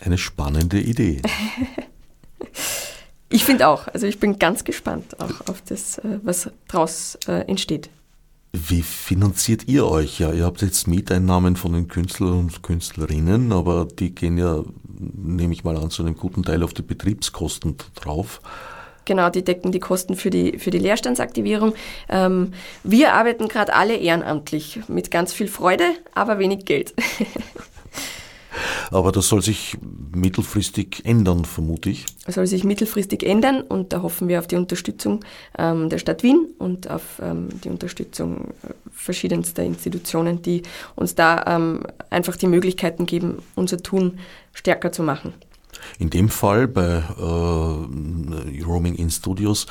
Eine 0.00 0.16
spannende 0.16 0.80
Idee. 0.80 1.20
ich 3.28 3.44
finde 3.44 3.68
auch. 3.68 3.88
Also 3.88 4.06
ich 4.06 4.18
bin 4.18 4.38
ganz 4.38 4.64
gespannt 4.64 5.20
auch 5.20 5.48
auf 5.50 5.60
das, 5.60 5.98
äh, 5.98 6.18
was 6.22 6.50
daraus 6.66 7.18
äh, 7.28 7.42
entsteht. 7.46 7.90
Wie 8.54 8.80
finanziert 8.80 9.68
ihr 9.68 9.86
euch? 9.86 10.18
Ja, 10.18 10.32
ihr 10.32 10.46
habt 10.46 10.62
jetzt 10.62 10.88
Mieteinnahmen 10.88 11.56
von 11.56 11.74
den 11.74 11.88
Künstlern 11.88 12.38
und 12.38 12.62
Künstlerinnen, 12.62 13.52
aber 13.52 13.84
die 13.84 14.14
gehen 14.14 14.38
ja, 14.38 14.62
nehme 14.88 15.52
ich 15.52 15.62
mal 15.62 15.76
an, 15.76 15.90
zu 15.90 16.02
einem 16.02 16.16
guten 16.16 16.42
Teil 16.42 16.62
auf 16.62 16.72
die 16.72 16.80
Betriebskosten 16.80 17.76
drauf. 17.96 18.40
Genau, 19.06 19.30
die 19.30 19.44
decken 19.44 19.72
die 19.72 19.80
Kosten 19.80 20.16
für 20.16 20.30
die, 20.30 20.58
für 20.58 20.70
die 20.70 20.78
Leerstandsaktivierung. 20.78 21.74
Ähm, 22.08 22.52
wir 22.82 23.14
arbeiten 23.14 23.48
gerade 23.48 23.72
alle 23.74 23.96
ehrenamtlich 23.96 24.80
mit 24.88 25.10
ganz 25.10 25.32
viel 25.32 25.48
Freude, 25.48 25.84
aber 26.14 26.38
wenig 26.38 26.66
Geld. 26.66 26.92
Aber 28.90 29.12
das 29.12 29.28
soll 29.28 29.42
sich 29.42 29.76
mittelfristig 30.14 31.02
ändern, 31.04 31.44
vermute 31.44 31.90
ich. 31.90 32.06
Das 32.24 32.36
soll 32.36 32.46
sich 32.46 32.64
mittelfristig 32.64 33.22
ändern 33.22 33.60
und 33.60 33.92
da 33.92 34.02
hoffen 34.02 34.28
wir 34.28 34.38
auf 34.38 34.46
die 34.46 34.56
Unterstützung 34.56 35.24
ähm, 35.58 35.88
der 35.88 35.98
Stadt 35.98 36.22
Wien 36.22 36.48
und 36.58 36.90
auf 36.90 37.20
ähm, 37.20 37.48
die 37.62 37.68
Unterstützung 37.68 38.48
äh, 38.62 38.72
verschiedenster 38.90 39.62
Institutionen, 39.62 40.42
die 40.42 40.62
uns 40.94 41.14
da 41.14 41.44
ähm, 41.46 41.82
einfach 42.10 42.36
die 42.36 42.46
Möglichkeiten 42.46 43.06
geben, 43.06 43.42
unser 43.54 43.78
Tun 43.78 44.18
stärker 44.52 44.92
zu 44.92 45.02
machen. 45.02 45.34
In 45.98 46.10
dem 46.10 46.28
Fall 46.28 46.68
bei 46.68 47.02
äh, 47.18 48.62
Roaming 48.64 48.94
in 48.94 49.10
Studios 49.10 49.66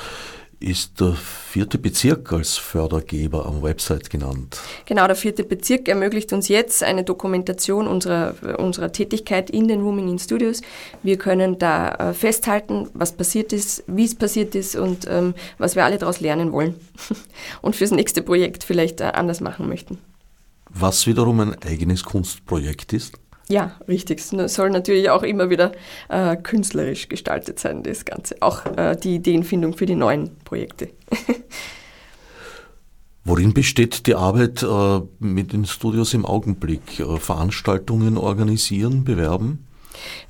ist 0.58 1.00
der 1.00 1.12
vierte 1.12 1.78
Bezirk 1.78 2.32
als 2.32 2.56
Fördergeber 2.56 3.44
am 3.46 3.62
Website 3.62 4.08
genannt. 4.08 4.58
Genau, 4.86 5.06
der 5.06 5.16
vierte 5.16 5.44
Bezirk 5.44 5.88
ermöglicht 5.88 6.32
uns 6.32 6.48
jetzt 6.48 6.82
eine 6.82 7.04
Dokumentation 7.04 7.86
unserer, 7.86 8.58
unserer 8.58 8.90
Tätigkeit 8.90 9.50
in 9.50 9.68
den 9.68 9.82
Rooming 9.82 10.08
in 10.08 10.18
Studios. 10.18 10.62
Wir 11.02 11.18
können 11.18 11.58
da 11.58 11.90
äh, 11.90 12.14
festhalten, 12.14 12.88
was 12.94 13.12
passiert 13.12 13.52
ist, 13.52 13.84
wie 13.86 14.04
es 14.04 14.14
passiert 14.14 14.54
ist 14.54 14.76
und 14.76 15.06
ähm, 15.08 15.34
was 15.58 15.76
wir 15.76 15.84
alle 15.84 15.98
daraus 15.98 16.20
lernen 16.20 16.52
wollen 16.52 16.74
und 17.62 17.76
fürs 17.76 17.90
nächste 17.90 18.22
Projekt 18.22 18.64
vielleicht 18.64 19.00
äh, 19.00 19.04
anders 19.04 19.40
machen 19.40 19.68
möchten. 19.68 19.98
Was 20.70 21.06
wiederum 21.06 21.40
ein 21.40 21.62
eigenes 21.62 22.02
Kunstprojekt 22.02 22.92
ist? 22.92 23.14
Ja, 23.48 23.76
richtig. 23.86 24.20
Es 24.20 24.54
soll 24.54 24.70
natürlich 24.70 25.08
auch 25.10 25.22
immer 25.22 25.50
wieder 25.50 25.72
äh, 26.08 26.36
künstlerisch 26.36 27.08
gestaltet 27.08 27.60
sein, 27.60 27.84
das 27.84 28.04
Ganze. 28.04 28.36
Auch 28.40 28.66
äh, 28.76 28.96
die 28.96 29.16
Ideenfindung 29.16 29.74
für 29.76 29.86
die 29.86 29.94
neuen 29.94 30.36
Projekte. 30.44 30.88
Worin 33.24 33.54
besteht 33.54 34.06
die 34.06 34.14
Arbeit 34.14 34.62
äh, 34.62 35.00
mit 35.18 35.52
den 35.52 35.64
Studios 35.64 36.14
im 36.14 36.24
Augenblick? 36.24 37.00
Äh, 37.00 37.18
Veranstaltungen 37.18 38.16
organisieren, 38.16 39.04
bewerben? 39.04 39.66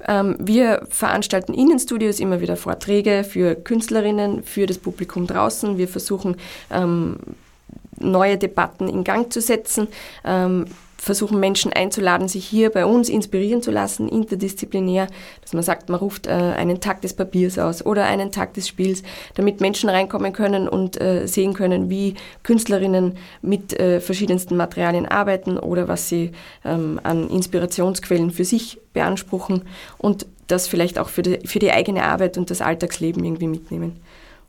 Ähm, 0.07 0.37
wir 0.39 0.87
veranstalten 0.89 1.55
in 1.55 1.69
den 1.69 1.79
Studios 1.79 2.21
immer 2.21 2.41
wieder 2.41 2.57
Vorträge 2.57 3.25
für 3.25 3.55
Künstlerinnen, 3.55 4.43
für 4.43 4.67
das 4.67 4.79
Publikum 4.79 5.27
draußen. 5.27 5.79
Wir 5.79 5.89
versuchen, 5.89 6.37
ähm, 6.71 7.17
neue 7.99 8.37
Debatten 8.39 8.89
in 8.89 9.05
Gang 9.05 9.33
zu 9.33 9.41
setzen. 9.41 9.89
Ähm, 10.25 10.67
versuchen 10.99 11.39
Menschen 11.41 11.73
einzuladen, 11.73 12.29
sich 12.29 12.47
hier 12.47 12.71
bei 12.71 12.87
uns 12.87 13.09
inspirieren 13.09 13.63
zu 13.63 13.71
lassen, 13.71 14.09
interdisziplinär, 14.09 15.09
dass 15.43 15.53
man 15.53 15.63
sagt, 15.63 15.89
man 15.89 15.99
ruft 15.99 16.27
äh, 16.27 16.31
einen 16.31 16.81
Tag 16.81 17.03
des 17.03 17.15
Papiers 17.15 17.59
aus 17.59 17.85
oder 17.85 18.05
einen 18.07 18.33
Tag 18.33 18.55
des 18.55 18.67
Spiels, 18.69 19.03
damit 19.35 19.61
Menschen 19.61 19.89
reinkommen 19.89 20.33
können 20.33 20.69
und 20.69 21.01
äh, 21.01 21.27
sehen 21.27 21.55
können, 21.55 21.91
wie 21.91 22.15
Künstlerinnen 22.43 23.19
mit 23.43 23.79
äh, 23.79 24.01
verschiedensten 24.01 24.57
Materialien 24.57 25.07
arbeiten 25.07 25.59
oder 25.59 25.89
was 25.89 26.09
sie 26.09 26.33
ähm, 26.65 27.01
an 27.03 27.29
Inspirationsquellen 27.29 28.31
für 28.31 28.45
sich 28.45 28.79
beanspruchen 28.93 29.63
und 29.99 30.27
das 30.47 30.69
vielleicht 30.69 30.99
auch 30.99 31.09
für 31.09 31.23
die, 31.23 31.47
für 31.47 31.59
die 31.59 31.73
eigene 31.73 32.05
Arbeit 32.05 32.39
und 32.39 32.51
das 32.51 32.61
Alltagsleben 32.61 33.25
irgendwie 33.25 33.49
mitnehmen. 33.49 34.01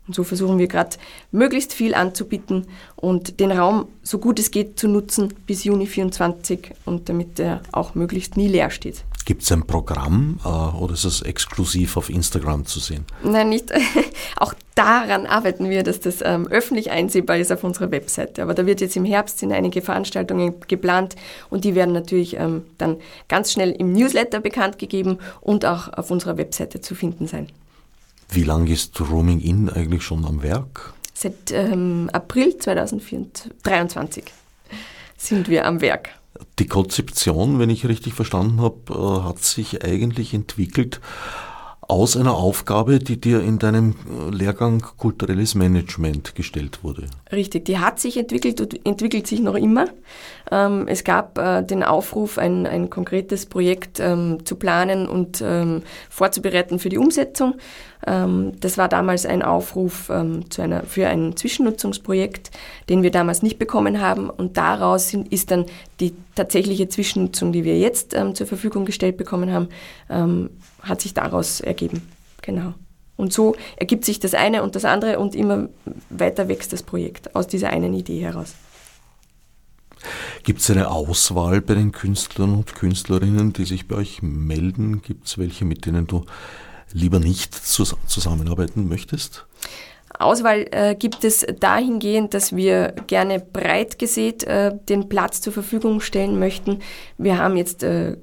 Und 0.08 0.16
so 0.16 0.24
versuchen 0.24 0.58
wir 0.58 0.68
gerade 0.68 0.98
möglichst 1.32 1.74
viel 1.74 1.94
anzubieten 1.94 2.68
und 2.96 3.40
den 3.40 3.52
Raum 3.52 3.88
so 4.04 4.20
gut 4.20 4.40
es 4.40 4.52
geht 4.52 4.80
zu 4.80 4.88
nutzen 4.88 5.34
bis 5.46 5.66
Juni 5.66 5.86
24 5.86 6.72
und 6.86 7.10
damit 7.10 7.40
er 7.40 7.62
auch 7.74 7.94
möglichst 7.94 8.38
nie 8.38 8.48
leer 8.48 8.70
steht. 8.70 9.04
Gibt 9.26 9.44
es 9.44 9.52
ein 9.52 9.68
Programm 9.68 10.40
äh, 10.46 10.48
oder 10.48 10.94
ist 10.94 11.04
es 11.04 11.22
exklusiv 11.22 11.98
auf 11.98 12.10
Instagram 12.10 12.66
zu 12.66 12.80
sehen? 12.80 13.04
Nein, 13.24 13.50
nicht. 13.50 13.74
auch 14.38 14.54
daran 14.74 15.26
arbeiten 15.26 15.70
wir, 15.70 15.84
dass 15.84 16.00
das 16.00 16.20
ähm, 16.24 16.48
öffentlich 16.48 16.92
einsehbar 16.92 17.38
ist 17.38 17.52
auf 17.52 17.66
unserer 17.66 17.92
Webseite. 17.92 18.42
Aber 18.42 18.54
da 18.54 18.66
wird 18.66 18.80
jetzt 18.80 18.96
im 18.96 19.04
Herbst 19.04 19.40
sind 19.40 19.52
einige 19.52 19.82
Veranstaltungen 19.82 20.54
geplant 20.70 21.18
und 21.50 21.66
die 21.66 21.76
werden 21.76 21.94
natürlich 21.94 22.38
ähm, 22.38 22.64
dann 22.78 22.96
ganz 23.28 23.52
schnell 23.52 23.72
im 23.72 23.92
Newsletter 23.92 24.40
bekannt 24.40 24.80
gegeben 24.80 25.18
und 25.42 25.66
auch 25.66 25.92
auf 25.92 26.10
unserer 26.10 26.38
Webseite 26.38 26.80
zu 26.80 26.96
finden 26.96 27.28
sein. 27.28 27.50
Wie 28.30 28.44
lange 28.44 28.72
ist 28.72 29.00
Roaming 29.00 29.40
In 29.40 29.70
eigentlich 29.70 30.04
schon 30.04 30.26
am 30.26 30.44
Werk? 30.44 30.94
Seit 31.14 31.52
ähm, 31.52 32.10
April 32.14 32.58
2023 32.58 34.26
sind 35.18 35.50
wir 35.50 35.66
am 35.66 35.82
Werk. 35.82 36.10
Die 36.60 36.68
Konzeption, 36.68 37.58
wenn 37.58 37.70
ich 37.70 37.88
richtig 37.88 38.14
verstanden 38.14 38.62
habe, 38.62 38.94
äh, 38.94 39.24
hat 39.24 39.40
sich 39.40 39.84
eigentlich 39.84 40.34
entwickelt 40.34 41.02
aus 41.90 42.18
einer 42.18 42.36
Aufgabe, 42.36 43.00
die 43.00 43.20
dir 43.20 43.42
in 43.42 43.60
deinem 43.60 43.92
äh, 43.92 44.36
Lehrgang 44.36 44.84
kulturelles 44.98 45.56
Management 45.56 46.36
gestellt 46.36 46.84
wurde. 46.84 47.06
Richtig, 47.32 47.66
die 47.66 47.80
hat 47.80 48.00
sich 48.00 48.18
entwickelt 48.18 48.60
und 48.60 48.86
entwickelt 48.86 49.26
sich 49.26 49.40
noch 49.40 49.56
immer. 49.56 49.86
Ähm, 50.52 50.86
es 50.88 51.06
gab 51.06 51.38
äh, 51.38 51.64
den 51.64 51.84
Aufruf, 51.84 52.38
ein, 52.38 52.68
ein 52.68 52.90
konkretes 52.90 53.46
Projekt 53.46 54.02
ähm, 54.02 54.46
zu 54.46 54.58
planen 54.58 55.08
und 55.08 55.42
ähm, 55.42 55.82
vorzubereiten 56.10 56.80
für 56.80 56.90
die 56.90 56.98
Umsetzung. 56.98 57.56
Das 58.06 58.78
war 58.78 58.88
damals 58.90 59.26
ein 59.26 59.42
Aufruf 59.42 60.12
zu 60.50 60.62
einer, 60.62 60.84
für 60.84 61.08
ein 61.08 61.36
Zwischennutzungsprojekt, 61.36 62.52
den 62.90 63.02
wir 63.02 63.10
damals 63.10 63.42
nicht 63.42 63.58
bekommen 63.58 64.00
haben. 64.00 64.30
Und 64.30 64.56
daraus 64.56 65.14
ist 65.32 65.50
dann 65.50 65.66
die 66.00 66.14
tatsächliche 66.36 66.90
Zwischennutzung, 66.90 67.52
die 67.52 67.64
wir 67.64 67.78
jetzt 67.80 68.16
zur 68.34 68.48
Verfügung 68.48 68.86
gestellt 68.86 69.18
bekommen 69.18 69.52
haben, 69.52 70.50
hat 70.82 71.02
sich 71.02 71.14
daraus 71.14 71.60
ergeben. 71.62 72.02
Genau. 72.42 72.74
Und 73.16 73.34
so 73.34 73.56
ergibt 73.78 74.06
sich 74.06 74.20
das 74.20 74.36
eine 74.36 74.62
und 74.62 74.76
das 74.76 74.86
andere 74.86 75.18
und 75.18 75.34
immer 75.34 75.70
weiter 76.12 76.48
wächst 76.48 76.72
das 76.72 76.84
Projekt 76.84 77.36
aus 77.36 77.48
dieser 77.48 77.72
einen 77.72 77.96
Idee 77.96 78.22
heraus. 78.22 78.54
Gibt 80.44 80.62
es 80.62 80.70
eine 80.70 80.92
Auswahl 80.92 81.60
bei 81.62 81.74
den 81.74 81.92
Künstlern 81.92 82.54
und 82.54 82.76
Künstlerinnen, 82.76 83.54
die 83.54 83.66
sich 83.66 83.88
bei 83.88 83.96
euch 83.96 84.22
melden? 84.22 85.02
Gibt 85.02 85.26
es 85.26 85.40
welche, 85.40 85.66
mit 85.66 85.88
denen 85.88 86.06
du 86.06 86.26
lieber 86.94 87.20
nicht 87.20 87.56
zusammenarbeiten 87.56 88.88
möchtest? 88.88 89.48
Auswahl 90.20 90.66
äh, 90.72 90.96
gibt 90.96 91.24
es 91.24 91.46
dahingehend, 91.60 92.34
dass 92.34 92.56
wir 92.56 92.94
gerne 93.08 93.40
breit 93.40 94.00
gesät 94.00 94.44
äh, 94.44 94.76
den 94.90 95.10
Platz 95.10 95.42
zur 95.42 95.54
Verfügung 95.54 96.00
stellen 96.02 96.40
möchten. 96.40 96.80
Wir 97.18 97.38
haben 97.38 97.56
jetzt 97.56 97.84
äh, 97.84 98.18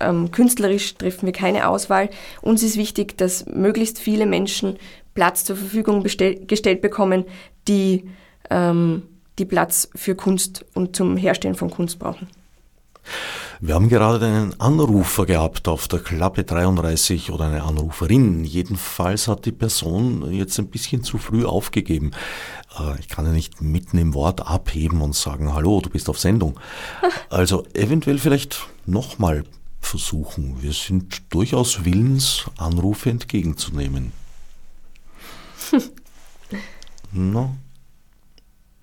ähm, 0.00 0.30
künstlerisch 0.30 0.94
treffen 0.94 1.26
wir 1.26 1.32
keine 1.32 1.68
Auswahl. 1.68 2.10
Uns 2.40 2.62
ist 2.62 2.76
wichtig, 2.76 3.18
dass 3.18 3.46
möglichst 3.46 3.98
viele 3.98 4.26
Menschen 4.26 4.78
Platz 5.14 5.44
zur 5.44 5.56
Verfügung 5.56 6.02
gestellt 6.02 6.80
bekommen, 6.80 7.24
die, 7.68 8.08
ähm, 8.50 9.02
die 9.38 9.44
Platz 9.44 9.90
für 9.94 10.14
Kunst 10.14 10.64
und 10.74 10.96
zum 10.96 11.16
Herstellen 11.16 11.54
von 11.54 11.70
Kunst 11.70 11.98
brauchen. 11.98 12.28
Wir 13.64 13.76
haben 13.76 13.88
gerade 13.88 14.26
einen 14.26 14.60
Anrufer 14.60 15.24
gehabt 15.24 15.68
auf 15.68 15.86
der 15.86 16.00
Klappe 16.00 16.42
33 16.42 17.30
oder 17.30 17.44
eine 17.44 17.62
Anruferin. 17.62 18.44
Jedenfalls 18.44 19.28
hat 19.28 19.46
die 19.46 19.52
Person 19.52 20.32
jetzt 20.32 20.58
ein 20.58 20.66
bisschen 20.66 21.04
zu 21.04 21.16
früh 21.16 21.44
aufgegeben. 21.44 22.10
Äh, 22.76 22.98
ich 22.98 23.06
kann 23.06 23.24
ja 23.24 23.30
nicht 23.30 23.62
mitten 23.62 23.98
im 23.98 24.14
Wort 24.14 24.44
abheben 24.44 25.00
und 25.00 25.14
sagen, 25.14 25.54
hallo, 25.54 25.80
du 25.80 25.90
bist 25.90 26.08
auf 26.08 26.18
Sendung. 26.18 26.58
Also 27.30 27.64
eventuell 27.72 28.18
vielleicht 28.18 28.66
nochmal 28.84 29.44
versuchen. 29.80 30.60
Wir 30.60 30.72
sind 30.72 31.22
durchaus 31.32 31.84
willens, 31.84 32.46
Anrufe 32.58 33.10
entgegenzunehmen. 33.10 34.10
no, 37.12 37.56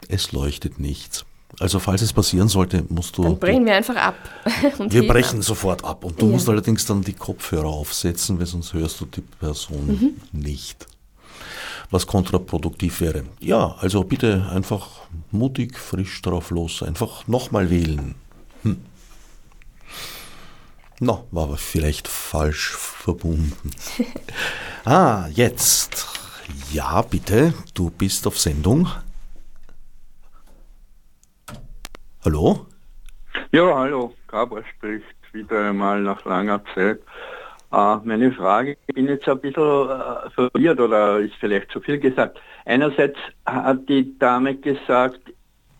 es 0.07 0.31
leuchtet 0.31 0.79
nichts. 0.79 1.25
Also 1.57 1.79
falls 1.79 2.01
es 2.01 2.13
passieren 2.13 2.47
sollte, 2.47 2.85
musst 2.89 3.17
du... 3.17 3.23
Dann 3.23 3.39
brechen 3.39 3.65
wir 3.65 3.75
einfach 3.75 3.95
ab. 3.95 4.15
wir 4.89 5.07
brechen 5.07 5.39
ab. 5.39 5.43
sofort 5.43 5.83
ab. 5.83 6.03
Und 6.03 6.21
du 6.21 6.27
ja. 6.27 6.31
musst 6.33 6.47
allerdings 6.47 6.85
dann 6.85 7.01
die 7.01 7.13
Kopfhörer 7.13 7.67
aufsetzen, 7.67 8.39
weil 8.39 8.45
sonst 8.45 8.73
hörst 8.73 9.01
du 9.01 9.05
die 9.05 9.21
Person 9.21 9.87
mhm. 9.87 10.39
nicht. 10.39 10.85
Was 11.89 12.05
kontraproduktiv 12.05 13.01
wäre. 13.01 13.23
Ja, 13.39 13.75
also 13.79 14.03
bitte 14.03 14.47
einfach 14.53 14.87
mutig, 15.31 15.77
frisch 15.77 16.21
drauf 16.21 16.51
los. 16.51 16.83
Einfach 16.83 17.27
nochmal 17.27 17.71
wählen. 17.71 18.13
Hm. 18.61 18.77
No, 20.99 21.25
war 21.31 21.43
aber 21.43 21.57
vielleicht 21.57 22.07
falsch 22.07 22.75
verbunden. 22.75 23.71
ah, 24.85 25.27
jetzt. 25.33 26.07
Ja, 26.71 27.01
bitte, 27.01 27.53
du 27.73 27.89
bist 27.89 28.27
auf 28.27 28.39
Sendung. 28.39 28.87
Hallo? 32.25 32.65
Ja, 33.53 33.73
hallo, 33.73 34.13
Gabor 34.27 34.61
spricht 34.75 35.05
wieder 35.31 35.69
einmal 35.69 36.01
nach 36.01 36.25
langer 36.25 36.61
Zeit. 36.75 36.99
Äh, 37.71 37.95
meine 38.03 38.33
Frage, 38.33 38.75
ich 38.87 38.93
bin 38.93 39.07
jetzt 39.07 39.29
ein 39.29 39.39
bisschen 39.39 39.89
äh, 39.89 40.29
verwirrt 40.31 40.81
oder 40.81 41.19
ist 41.19 41.35
vielleicht 41.39 41.71
zu 41.71 41.79
viel 41.79 41.97
gesagt. 41.97 42.37
Einerseits 42.65 43.17
hat 43.45 43.87
die 43.87 44.19
Dame 44.19 44.55
gesagt, 44.55 45.21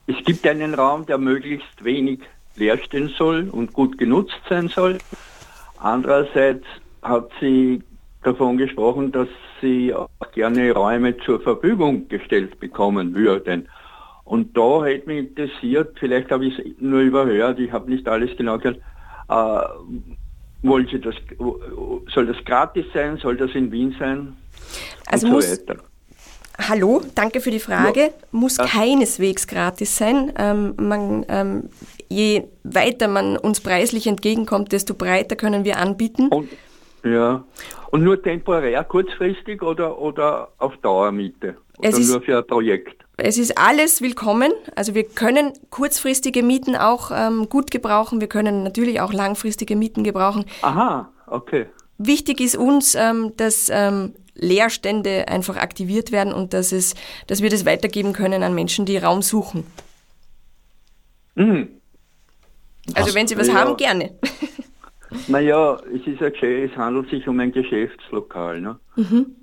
es 0.07 0.15
gibt 0.23 0.47
einen 0.47 0.75
Raum, 0.75 1.05
der 1.05 1.17
möglichst 1.17 1.83
wenig 1.83 2.21
leer 2.55 2.77
stehen 2.77 3.09
soll 3.09 3.49
und 3.51 3.73
gut 3.73 3.97
genutzt 3.97 4.39
sein 4.47 4.69
soll. 4.69 4.97
Andererseits 5.77 6.65
hat 7.01 7.29
sie 7.41 7.83
davon 8.23 8.57
gesprochen, 8.57 9.11
dass 9.11 9.27
sie 9.59 9.93
auch 9.93 10.07
gerne 10.33 10.71
Räume 10.71 11.17
zur 11.17 11.41
Verfügung 11.41 12.07
gestellt 12.07 12.61
bekommen 12.61 13.13
würden. 13.13 13.67
Und 14.29 14.55
da 14.55 14.85
hätte 14.85 15.07
mich 15.07 15.17
interessiert, 15.29 15.97
vielleicht 15.99 16.29
habe 16.29 16.45
ich 16.45 16.59
es 16.59 16.65
nur 16.77 16.99
überhört, 16.99 17.57
ich 17.57 17.71
habe 17.71 17.89
nicht 17.89 18.07
alles 18.07 18.29
genau 18.37 18.59
gehört, 18.59 18.77
äh, 19.27 19.59
wollen 20.61 20.87
Sie 20.91 21.01
das, 21.01 21.15
soll 22.13 22.27
das 22.27 22.37
gratis 22.45 22.85
sein, 22.93 23.17
soll 23.17 23.37
das 23.37 23.55
in 23.55 23.71
Wien 23.71 23.95
sein? 23.97 24.37
Also 25.07 25.25
so 25.25 25.33
muss, 25.33 25.51
weiter. 25.51 25.81
Hallo, 26.59 27.01
danke 27.15 27.41
für 27.41 27.49
die 27.49 27.59
Frage. 27.59 27.99
Ja. 28.01 28.09
Muss 28.31 28.57
ja. 28.57 28.67
keineswegs 28.67 29.47
gratis 29.47 29.97
sein. 29.97 30.31
Ähm, 30.37 30.75
man, 30.77 31.25
ähm, 31.27 31.69
je 32.07 32.43
weiter 32.63 33.07
man 33.07 33.35
uns 33.35 33.61
preislich 33.61 34.05
entgegenkommt, 34.05 34.73
desto 34.73 34.93
breiter 34.93 35.37
können 35.37 35.65
wir 35.65 35.77
anbieten. 35.77 36.27
Und, 36.27 36.49
ja. 37.03 37.43
Und 37.89 38.03
nur 38.03 38.21
temporär, 38.21 38.83
kurzfristig 38.83 39.63
oder, 39.63 39.97
oder 39.97 40.49
auf 40.59 40.77
Dauermiete? 40.83 41.55
Oder 41.79 41.89
es 41.89 42.11
nur 42.11 42.21
für 42.21 42.37
ein 42.37 42.45
Projekt? 42.45 43.08
Es 43.21 43.37
ist 43.37 43.57
alles 43.57 44.01
willkommen. 44.01 44.51
Also 44.75 44.95
wir 44.95 45.03
können 45.03 45.53
kurzfristige 45.69 46.43
Mieten 46.43 46.75
auch 46.75 47.11
ähm, 47.13 47.49
gut 47.49 47.71
gebrauchen. 47.71 48.21
Wir 48.21 48.27
können 48.27 48.63
natürlich 48.63 49.01
auch 49.01 49.13
langfristige 49.13 49.75
Mieten 49.75 50.03
gebrauchen. 50.03 50.45
Aha, 50.61 51.11
okay. 51.27 51.67
Wichtig 51.97 52.39
ist 52.39 52.55
uns, 52.55 52.95
ähm, 52.95 53.33
dass 53.37 53.69
ähm, 53.69 54.13
Leerstände 54.35 55.27
einfach 55.27 55.57
aktiviert 55.57 56.11
werden 56.11 56.33
und 56.33 56.53
dass, 56.53 56.71
es, 56.71 56.95
dass 57.27 57.41
wir 57.41 57.49
das 57.49 57.65
weitergeben 57.65 58.13
können 58.13 58.43
an 58.43 58.55
Menschen, 58.55 58.85
die 58.85 58.97
Raum 58.97 59.21
suchen. 59.21 59.65
Mhm. 61.35 61.69
Also 62.95 63.13
wenn 63.15 63.27
Sie 63.27 63.37
was 63.37 63.47
ja. 63.47 63.53
haben, 63.55 63.77
gerne. 63.77 64.11
Naja, 65.27 65.79
es 65.93 66.05
ist 66.05 66.21
ja 66.21 66.27
es 66.27 66.75
handelt 66.77 67.09
sich 67.09 67.27
um 67.27 67.39
ein 67.39 67.51
Geschäftslokal. 67.51 68.61
Ne? 68.61 68.79
Mhm. 68.95 69.35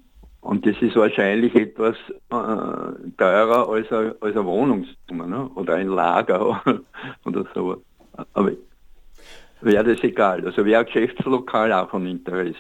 Und 0.47 0.64
das 0.64 0.76
ist 0.80 0.94
wahrscheinlich 0.94 1.53
etwas 1.57 1.97
äh, 2.30 3.11
teurer 3.18 3.68
als 3.68 3.90
ein, 3.90 4.12
als 4.20 4.36
eine 4.36 4.44
Wohnungszimmer 4.44 5.26
ne? 5.26 5.51
oder 5.57 5.74
ein 5.74 5.88
Lager 5.88 6.62
oder 7.24 7.44
so. 7.53 7.82
Aber 8.32 8.53
wäre 9.61 9.82
das 9.82 10.05
egal. 10.05 10.47
Also 10.47 10.64
wäre 10.64 10.80
ein 10.80 10.86
Geschäftslokal 10.86 11.72
auch 11.72 11.90
von 11.90 12.07
Interesse. 12.07 12.55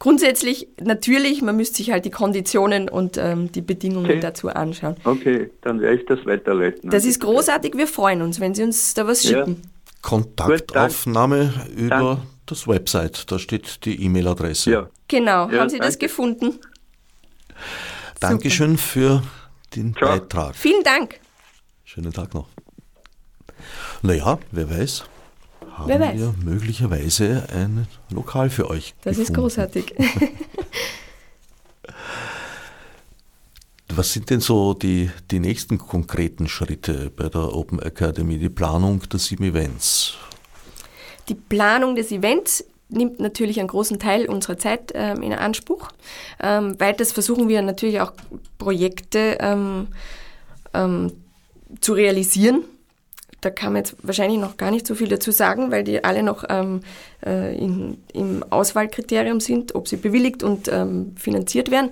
Grundsätzlich 0.00 0.66
natürlich, 0.82 1.40
man 1.40 1.56
müsste 1.56 1.76
sich 1.76 1.92
halt 1.92 2.04
die 2.06 2.10
Konditionen 2.10 2.88
und 2.88 3.16
ähm, 3.18 3.52
die 3.52 3.60
Bedingungen 3.60 4.06
okay. 4.06 4.20
dazu 4.20 4.48
anschauen. 4.48 4.96
Okay, 5.04 5.48
dann 5.60 5.80
werde 5.80 5.98
ich 6.00 6.06
das 6.06 6.26
weiterleiten. 6.26 6.90
Das 6.90 7.04
ist 7.04 7.20
großartig, 7.20 7.76
wir 7.76 7.86
freuen 7.86 8.22
uns, 8.22 8.40
wenn 8.40 8.56
Sie 8.56 8.64
uns 8.64 8.94
da 8.94 9.06
was 9.06 9.22
schicken. 9.22 9.62
Ja. 9.62 9.70
Kontaktaufnahme 10.02 11.52
Gut, 11.68 11.78
über 11.78 11.88
Dank. 11.88 12.20
das 12.46 12.66
Website, 12.66 13.30
da 13.30 13.38
steht 13.38 13.84
die 13.84 14.02
E-Mail-Adresse. 14.02 14.70
Ja. 14.72 14.90
Genau, 15.06 15.48
ja, 15.48 15.60
haben 15.60 15.70
Sie 15.70 15.78
danke. 15.78 15.86
das 15.86 15.98
gefunden? 15.98 16.58
Dankeschön 18.20 18.76
Super. 18.76 18.82
für 18.82 19.22
den 19.74 19.94
Ciao. 19.94 20.08
Beitrag. 20.10 20.56
Vielen 20.56 20.82
Dank. 20.82 21.20
Schönen 21.84 22.12
Tag 22.12 22.34
noch. 22.34 22.48
Naja, 24.02 24.38
wer 24.50 24.70
weiß, 24.70 25.04
haben 25.72 25.88
wer 25.88 26.00
weiß. 26.00 26.18
wir 26.18 26.34
möglicherweise 26.44 27.46
ein 27.52 27.86
Lokal 28.10 28.50
für 28.50 28.68
euch. 28.70 28.94
Das 29.02 29.16
gefunden. 29.16 29.22
ist 29.22 29.34
großartig. 29.34 29.94
Was 33.90 34.12
sind 34.12 34.30
denn 34.30 34.40
so 34.40 34.74
die, 34.74 35.10
die 35.30 35.40
nächsten 35.40 35.78
konkreten 35.78 36.46
Schritte 36.46 37.10
bei 37.10 37.28
der 37.28 37.52
Open 37.54 37.80
Academy, 37.80 38.38
die 38.38 38.48
Planung 38.50 39.00
der 39.08 39.18
sieben 39.18 39.44
Events? 39.44 40.14
Die 41.28 41.34
Planung 41.34 41.96
des 41.96 42.12
Events 42.12 42.64
nimmt 42.88 43.20
natürlich 43.20 43.58
einen 43.58 43.68
großen 43.68 43.98
Teil 43.98 44.28
unserer 44.28 44.58
Zeit 44.58 44.92
ähm, 44.94 45.22
in 45.22 45.32
Anspruch. 45.32 45.88
Ähm, 46.42 46.78
weiters 46.80 47.12
versuchen 47.12 47.48
wir 47.48 47.62
natürlich 47.62 48.00
auch 48.00 48.12
Projekte 48.58 49.38
ähm, 49.40 49.88
ähm, 50.74 51.12
zu 51.80 51.92
realisieren. 51.92 52.64
Da 53.40 53.50
kann 53.50 53.72
man 53.72 53.82
jetzt 53.84 53.96
wahrscheinlich 54.02 54.40
noch 54.40 54.56
gar 54.56 54.70
nicht 54.70 54.86
so 54.86 54.96
viel 54.96 55.08
dazu 55.08 55.30
sagen, 55.30 55.70
weil 55.70 55.84
die 55.84 56.02
alle 56.02 56.24
noch 56.24 56.44
ähm, 56.48 56.80
äh, 57.24 57.56
in, 57.56 57.98
im 58.12 58.42
Auswahlkriterium 58.50 59.38
sind, 59.38 59.74
ob 59.76 59.86
sie 59.86 59.96
bewilligt 59.96 60.42
und 60.42 60.66
ähm, 60.68 61.14
finanziert 61.16 61.70
werden. 61.70 61.90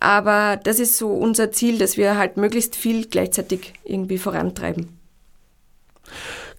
Aber 0.00 0.60
das 0.62 0.80
ist 0.80 0.98
so 0.98 1.08
unser 1.12 1.52
Ziel, 1.52 1.78
dass 1.78 1.96
wir 1.96 2.18
halt 2.18 2.36
möglichst 2.36 2.76
viel 2.76 3.06
gleichzeitig 3.06 3.72
irgendwie 3.84 4.18
vorantreiben. 4.18 4.98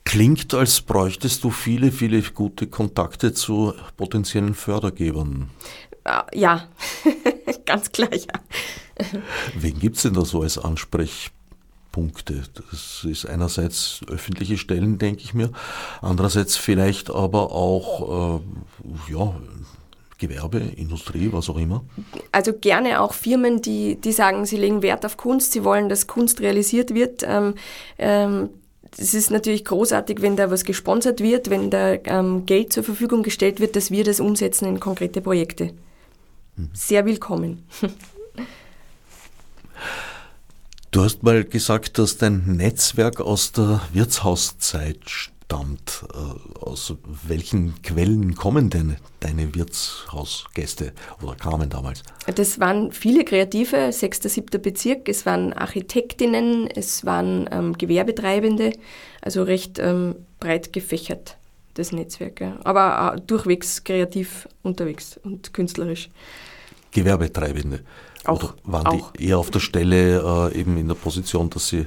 Klingt, 0.05 0.53
als 0.53 0.81
bräuchtest 0.81 1.43
du 1.43 1.49
viele, 1.49 1.91
viele 1.91 2.21
gute 2.21 2.67
Kontakte 2.67 3.33
zu 3.33 3.73
potenziellen 3.97 4.53
Fördergebern. 4.53 5.49
Ah, 6.03 6.25
ja, 6.33 6.67
ganz 7.65 7.91
klar, 7.91 8.13
ja. 8.13 8.33
Wen 9.55 9.79
gibt 9.79 9.95
es 9.95 10.03
denn 10.03 10.13
da 10.13 10.25
so 10.25 10.41
als 10.41 10.57
Ansprechpunkte? 10.57 12.43
Das 12.69 13.05
ist 13.09 13.25
einerseits 13.25 14.01
öffentliche 14.07 14.57
Stellen, 14.57 14.97
denke 14.97 15.21
ich 15.23 15.33
mir, 15.33 15.51
andererseits 16.01 16.57
vielleicht 16.57 17.09
aber 17.09 17.51
auch 17.53 18.37
äh, 18.37 19.11
ja, 19.11 19.33
Gewerbe, 20.17 20.59
Industrie, 20.59 21.31
was 21.31 21.49
auch 21.49 21.57
immer? 21.57 21.83
Also 22.31 22.53
gerne 22.53 23.01
auch 23.01 23.13
Firmen, 23.13 23.61
die, 23.61 23.95
die 23.99 24.11
sagen, 24.11 24.45
sie 24.45 24.57
legen 24.57 24.81
Wert 24.81 25.05
auf 25.05 25.17
Kunst, 25.17 25.53
sie 25.53 25.63
wollen, 25.63 25.89
dass 25.89 26.07
Kunst 26.07 26.39
realisiert 26.41 26.93
wird. 26.93 27.23
Ähm, 27.25 27.55
ähm, 27.97 28.49
es 28.97 29.13
ist 29.13 29.31
natürlich 29.31 29.65
großartig, 29.65 30.21
wenn 30.21 30.35
da 30.35 30.51
was 30.51 30.65
gesponsert 30.65 31.19
wird, 31.19 31.49
wenn 31.49 31.69
da 31.69 31.93
ähm, 32.05 32.45
Geld 32.45 32.73
zur 32.73 32.83
Verfügung 32.83 33.23
gestellt 33.23 33.59
wird, 33.59 33.75
dass 33.75 33.91
wir 33.91 34.03
das 34.03 34.19
umsetzen 34.19 34.67
in 34.67 34.79
konkrete 34.79 35.21
Projekte. 35.21 35.73
Mhm. 36.55 36.69
Sehr 36.73 37.05
willkommen. 37.05 37.63
Du 40.91 41.03
hast 41.03 41.23
mal 41.23 41.43
gesagt, 41.43 41.97
dass 41.97 42.17
dein 42.17 42.43
Netzwerk 42.55 43.19
aus 43.19 43.51
der 43.51 43.81
Wirtshauszeit 43.93 44.99
stammt. 45.05 45.32
Äh, 45.53 46.59
aus 46.59 46.95
welchen 47.27 47.81
Quellen 47.81 48.35
kommen 48.35 48.69
denn 48.69 48.97
deine 49.19 49.53
Wirtshausgäste 49.53 50.93
oder 51.21 51.35
kamen 51.35 51.69
damals? 51.69 52.03
Das 52.35 52.59
waren 52.59 52.91
viele 52.91 53.23
Kreative, 53.23 53.91
6., 53.91 54.23
7. 54.23 54.61
Bezirk. 54.61 55.07
Es 55.07 55.25
waren 55.25 55.53
Architektinnen, 55.53 56.67
es 56.67 57.05
waren 57.05 57.49
ähm, 57.51 57.77
Gewerbetreibende, 57.77 58.73
also 59.21 59.43
recht 59.43 59.79
ähm, 59.79 60.15
breit 60.39 60.73
gefächert, 60.73 61.37
das 61.75 61.91
Netzwerk. 61.91 62.41
Ja. 62.41 62.57
Aber 62.63 63.15
äh, 63.15 63.21
durchwegs 63.21 63.83
kreativ 63.83 64.47
unterwegs 64.63 65.19
und 65.23 65.53
künstlerisch. 65.53 66.09
Gewerbetreibende? 66.91 67.81
Auch, 68.25 68.43
Oder 68.43 68.55
waren 68.63 68.87
auch. 68.87 69.11
die 69.13 69.27
eher 69.27 69.37
auf 69.37 69.51
der 69.51 69.59
Stelle 69.59 70.51
äh, 70.53 70.59
eben 70.59 70.77
in 70.77 70.87
der 70.87 70.95
Position, 70.95 71.49
dass 71.49 71.67
sie 71.67 71.85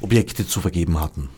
Objekte 0.00 0.46
zu 0.46 0.60
vergeben 0.60 1.00
hatten? 1.00 1.28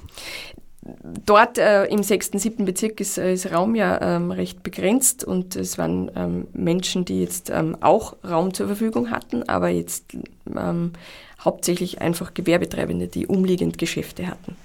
Dort 0.82 1.58
äh, 1.58 1.84
im 1.86 2.02
6., 2.02 2.30
7. 2.34 2.64
Bezirk 2.64 3.00
ist, 3.00 3.18
äh, 3.18 3.34
ist 3.34 3.52
Raum 3.52 3.74
ja 3.74 4.00
ähm, 4.00 4.30
recht 4.30 4.62
begrenzt 4.62 5.24
und 5.24 5.54
es 5.54 5.76
waren 5.76 6.10
ähm, 6.16 6.48
Menschen, 6.54 7.04
die 7.04 7.20
jetzt 7.20 7.50
ähm, 7.50 7.76
auch 7.80 8.16
Raum 8.24 8.54
zur 8.54 8.66
Verfügung 8.66 9.10
hatten, 9.10 9.46
aber 9.46 9.68
jetzt 9.68 10.16
ähm, 10.56 10.92
hauptsächlich 11.38 12.00
einfach 12.00 12.32
Gewerbetreibende, 12.32 13.08
die 13.08 13.26
umliegend 13.26 13.76
Geschäfte 13.76 14.26
hatten. 14.26 14.56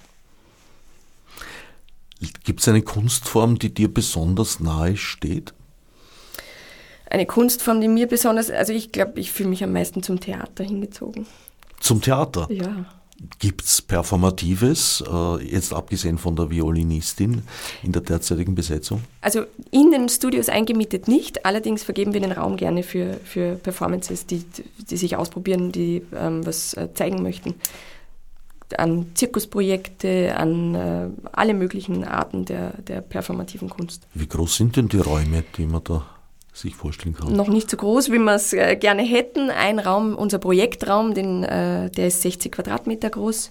Gibt 2.46 2.62
es 2.62 2.68
eine 2.70 2.82
Kunstform, 2.82 3.60
die 3.60 3.74
dir 3.74 3.94
besonders 3.94 4.62
nahe 4.62 4.96
steht? 4.96 5.54
Eine 7.10 7.26
Kunstform, 7.26 7.82
die 7.82 7.88
mir 7.88 8.08
besonders, 8.08 8.50
also 8.50 8.72
ich 8.72 8.92
glaube, 8.92 9.20
ich 9.20 9.32
fühle 9.32 9.50
mich 9.50 9.64
am 9.64 9.74
meisten 9.74 10.02
zum 10.02 10.20
Theater 10.20 10.64
hingezogen. 10.64 11.28
Zum 11.80 12.02
Theater? 12.02 12.48
Ja. 12.50 12.86
Gibt 13.40 13.64
es 13.64 13.82
Performatives, 13.82 15.02
äh, 15.10 15.44
jetzt 15.46 15.74
abgesehen 15.74 16.18
von 16.18 16.36
der 16.36 16.50
Violinistin 16.50 17.44
in 17.82 17.94
der 17.94 18.02
derzeitigen 18.02 18.56
Besetzung? 18.56 19.02
Also 19.22 19.44
in 19.72 19.92
den 19.92 20.10
Studios 20.10 20.50
eingemietet 20.50 21.08
nicht, 21.08 21.46
allerdings 21.46 21.84
vergeben 21.84 22.14
wir 22.14 22.20
den 22.20 22.34
Raum 22.34 22.58
gerne 22.58 22.84
für, 22.84 23.14
für 23.24 23.56
Performances, 23.56 24.26
die, 24.26 24.44
die 24.90 24.98
sich 24.98 25.16
ausprobieren, 25.16 25.72
die 25.72 26.02
ähm, 26.14 26.46
was 26.46 26.74
äh, 26.74 26.90
zeigen 26.94 27.24
möchten. 27.24 27.56
An 28.78 29.06
Zirkusprojekte, 29.14 30.36
an 30.36 30.76
äh, 30.76 31.08
alle 31.32 31.54
möglichen 31.54 32.04
Arten 32.04 32.44
der, 32.44 32.74
der 32.82 33.00
performativen 33.00 33.70
Kunst. 33.70 34.08
Wie 34.14 34.28
groß 34.28 34.58
sind 34.58 34.76
denn 34.76 34.90
die 34.90 35.00
Räume, 35.00 35.46
die 35.56 35.68
man 35.68 35.84
da 35.86 36.06
sich 36.56 36.76
vorstellen 36.76 37.16
kann. 37.16 37.36
Noch 37.36 37.50
nicht 37.50 37.70
so 37.70 37.78
groß, 37.78 38.12
wie 38.12 38.18
wir 38.18 38.34
es 38.34 38.54
äh, 38.54 38.76
gerne 38.76 39.04
hätten. 39.04 39.50
Ein 39.50 39.80
Raum, 39.80 40.16
unser 40.16 40.40
Projektraum, 40.40 41.14
den, 41.14 41.44
äh, 41.44 41.90
der 41.92 42.08
ist 42.08 42.22
60 42.22 42.52
Quadratmeter 42.52 43.10
groß. 43.10 43.50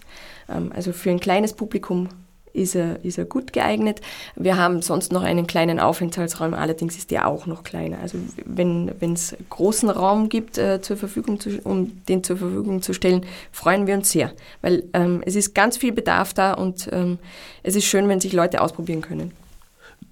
Ähm, 0.48 0.72
also 0.74 0.92
für 0.92 1.10
ein 1.10 1.20
kleines 1.20 1.52
Publikum 1.52 2.08
ist 2.54 2.76
er, 2.76 3.04
ist 3.04 3.18
er 3.18 3.24
gut 3.24 3.52
geeignet. 3.52 4.00
Wir 4.36 4.56
haben 4.56 4.80
sonst 4.80 5.12
noch 5.12 5.22
einen 5.22 5.46
kleinen 5.46 5.80
Aufenthaltsraum, 5.80 6.54
allerdings 6.54 6.96
ist 6.96 7.10
der 7.10 7.28
auch 7.28 7.46
noch 7.46 7.64
kleiner. 7.64 7.98
Also 8.00 8.16
wenn 8.44 8.88
es 9.00 9.36
großen 9.50 9.90
Raum 9.90 10.28
gibt, 10.28 10.56
äh, 10.56 10.80
zur 10.80 10.96
Verfügung 10.96 11.40
zu, 11.40 11.58
um 11.64 12.04
den 12.06 12.22
zur 12.22 12.36
Verfügung 12.36 12.80
zu 12.80 12.94
stellen, 12.94 13.26
freuen 13.50 13.86
wir 13.86 13.94
uns 13.94 14.10
sehr, 14.10 14.32
weil 14.62 14.84
ähm, 14.94 15.22
es 15.26 15.34
ist 15.34 15.54
ganz 15.54 15.76
viel 15.76 15.92
Bedarf 15.92 16.32
da 16.32 16.54
und 16.54 16.88
ähm, 16.92 17.18
es 17.62 17.74
ist 17.74 17.84
schön, 17.84 18.08
wenn 18.08 18.20
sich 18.20 18.32
Leute 18.32 18.60
ausprobieren 18.60 19.02
können. 19.02 19.32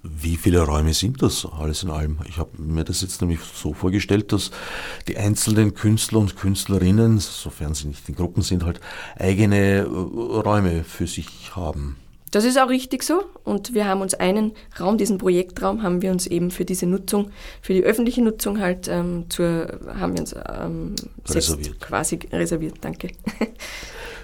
Wie 0.05 0.35
viele 0.35 0.61
Räume 0.61 0.93
sind 0.93 1.21
das 1.21 1.45
alles 1.45 1.83
in 1.83 1.89
allem? 1.89 2.19
Ich 2.27 2.37
habe 2.37 2.61
mir 2.61 2.83
das 2.83 3.01
jetzt 3.01 3.21
nämlich 3.21 3.39
so 3.39 3.73
vorgestellt, 3.73 4.33
dass 4.33 4.51
die 5.07 5.15
einzelnen 5.15 5.73
Künstler 5.73 6.19
und 6.19 6.35
Künstlerinnen, 6.35 7.19
sofern 7.19 7.73
sie 7.73 7.87
nicht 7.87 8.09
in 8.09 8.15
Gruppen 8.15 8.41
sind, 8.41 8.65
halt 8.65 8.81
eigene 9.17 9.77
äh, 9.77 9.81
Räume 9.83 10.83
für 10.83 11.07
sich 11.07 11.55
haben. 11.55 11.95
Das 12.31 12.43
ist 12.43 12.59
auch 12.59 12.67
richtig 12.67 13.03
so 13.03 13.23
und 13.45 13.73
wir 13.75 13.87
haben 13.87 14.01
uns 14.01 14.13
einen 14.15 14.53
Raum, 14.77 14.97
diesen 14.97 15.19
Projektraum, 15.19 15.83
haben 15.83 16.01
wir 16.01 16.11
uns 16.11 16.27
eben 16.27 16.51
für 16.51 16.65
diese 16.65 16.85
Nutzung, 16.87 17.29
für 17.61 17.73
die 17.73 17.83
öffentliche 17.83 18.23
Nutzung 18.23 18.59
halt 18.59 18.89
ähm, 18.89 19.27
zur, 19.29 19.79
haben 19.99 20.13
wir 20.13 20.21
uns 20.21 20.33
ähm, 20.33 20.95
reserviert. 21.29 21.79
quasi 21.79 22.19
reserviert, 22.31 22.75
danke. 22.81 23.11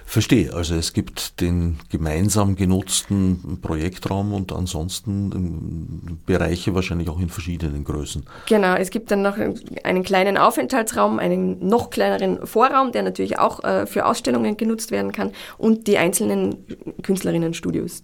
Verstehe, 0.10 0.52
also 0.56 0.74
es 0.74 0.94
gibt 0.94 1.40
den 1.40 1.78
gemeinsam 1.92 2.56
genutzten 2.56 3.60
Projektraum 3.62 4.34
und 4.34 4.52
ansonsten 4.52 5.32
ähm, 5.32 6.20
Bereiche 6.26 6.74
wahrscheinlich 6.74 7.10
auch 7.10 7.20
in 7.20 7.30
verschiedenen 7.30 7.84
Größen. 7.84 8.26
Genau, 8.48 8.74
es 8.74 8.90
gibt 8.90 9.12
dann 9.12 9.22
noch 9.22 9.38
einen 9.84 10.04
kleinen 10.04 10.36
Aufenthaltsraum, 10.36 11.20
einen 11.20 11.64
noch 11.64 11.92
kleineren 11.92 12.48
Vorraum, 12.48 12.92
der 12.92 13.04
natürlich 13.04 13.38
auch 13.38 13.64
äh, 13.64 13.86
für 13.86 14.08
Ausstellungen 14.08 14.58
genutzt 14.58 14.90
werden 14.90 15.12
kann 15.12 15.32
und 15.60 15.86
die 15.86 16.00
einzelnen 16.00 16.66
Künstlerinnenstudios. 17.04 18.02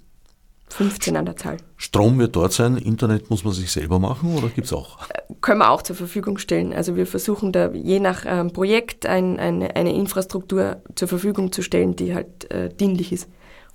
15 0.69 1.15
an 1.15 1.25
der 1.25 1.35
Zahl. 1.35 1.57
Strom 1.77 2.19
wird 2.19 2.35
dort 2.35 2.53
sein, 2.53 2.77
Internet 2.77 3.29
muss 3.29 3.43
man 3.43 3.53
sich 3.53 3.71
selber 3.71 3.99
machen 3.99 4.35
oder 4.35 4.49
gibt 4.49 4.67
es 4.67 4.73
auch? 4.73 5.09
Äh, 5.09 5.21
können 5.41 5.59
wir 5.59 5.69
auch 5.69 5.81
zur 5.81 5.95
Verfügung 5.95 6.37
stellen. 6.37 6.73
Also 6.73 6.95
wir 6.95 7.07
versuchen 7.07 7.51
da 7.51 7.71
je 7.71 7.99
nach 7.99 8.25
ähm, 8.25 8.51
Projekt 8.51 9.05
ein, 9.05 9.39
eine, 9.39 9.75
eine, 9.75 9.93
Infrastruktur 9.93 10.81
zur 10.95 11.07
Verfügung 11.07 11.51
zu 11.51 11.61
stellen, 11.61 11.95
die 11.95 12.15
halt 12.15 12.51
äh, 12.51 12.69
dienlich 12.69 13.11
ist 13.11 13.29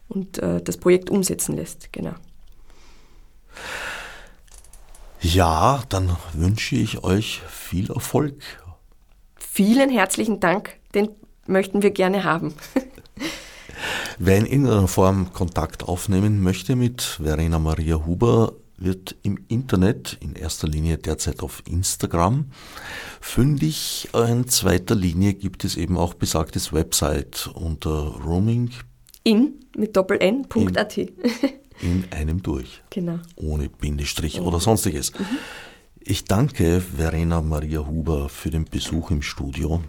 und 0.09 0.38
äh, 0.38 0.61
das 0.61 0.76
Projekt 0.76 1.11
umsetzen 1.11 1.57
lässt. 1.57 1.93
Genau. 1.93 2.14
Ja, 5.20 5.82
dann 5.88 6.16
wünsche 6.32 6.76
ich 6.76 7.05
euch 7.05 7.43
viel 7.49 7.91
Erfolg. 7.91 8.34
Vielen 9.36 9.91
herzlichen 9.91 10.41
Dank, 10.41 10.76
den 10.95 11.11
möchten 11.47 11.82
wir 11.82 11.91
gerne 11.91 12.24
haben. 12.24 12.55
Wer 14.23 14.37
in 14.37 14.45
irgendeiner 14.45 14.87
Form 14.87 15.33
Kontakt 15.33 15.85
aufnehmen 15.85 16.43
möchte 16.43 16.77
mit 16.77 17.01
Verena 17.01 17.59
Maria 17.59 18.05
Huber, 18.05 18.53
wird 18.77 19.16
im 19.23 19.39
Internet, 19.49 20.18
in 20.21 20.35
erster 20.35 20.68
Linie 20.68 20.99
derzeit 20.99 21.43
auf 21.43 21.62
Instagram, 21.66 22.51
fündig. 23.23 24.11
In 24.12 24.47
zweiter 24.47 24.95
Linie 24.95 25.33
gibt 25.33 25.64
es 25.64 25.75
eben 25.75 25.97
auch 25.97 26.12
besagtes 26.12 26.71
Website 26.71 27.49
unter 27.55 28.21
roaming 28.23 28.68
in 29.25 29.55
mit 29.75 29.97
doppel-n.at. 29.97 30.99
In, 30.99 31.09
in, 31.81 32.05
einem 32.11 32.43
durch. 32.43 32.83
Genau. 32.91 33.21
Ohne 33.37 33.71
Bindestrich 33.71 34.43
oder 34.43 34.61
sonstiges. 34.61 35.18
Mhm. 35.18 35.39
Ich 35.99 36.25
danke 36.25 36.83
Verena 36.83 37.41
Maria 37.41 37.87
Huber 37.87 38.29
für 38.29 38.51
den 38.51 38.66
Besuch 38.66 39.11
im 39.12 39.23
Studio 39.23 39.81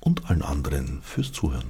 und 0.00 0.28
allen 0.28 0.42
anderen 0.42 1.02
fürs 1.02 1.30
Zuhören. 1.30 1.66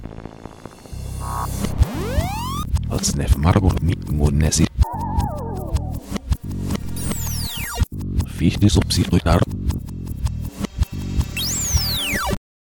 أصناف 2.91 3.37
مربط 3.37 3.81
مناسب 4.11 4.67
فيه 8.27 8.55
دي 8.57 8.69
سبسيد 8.69 9.13
الأرض 9.13 9.71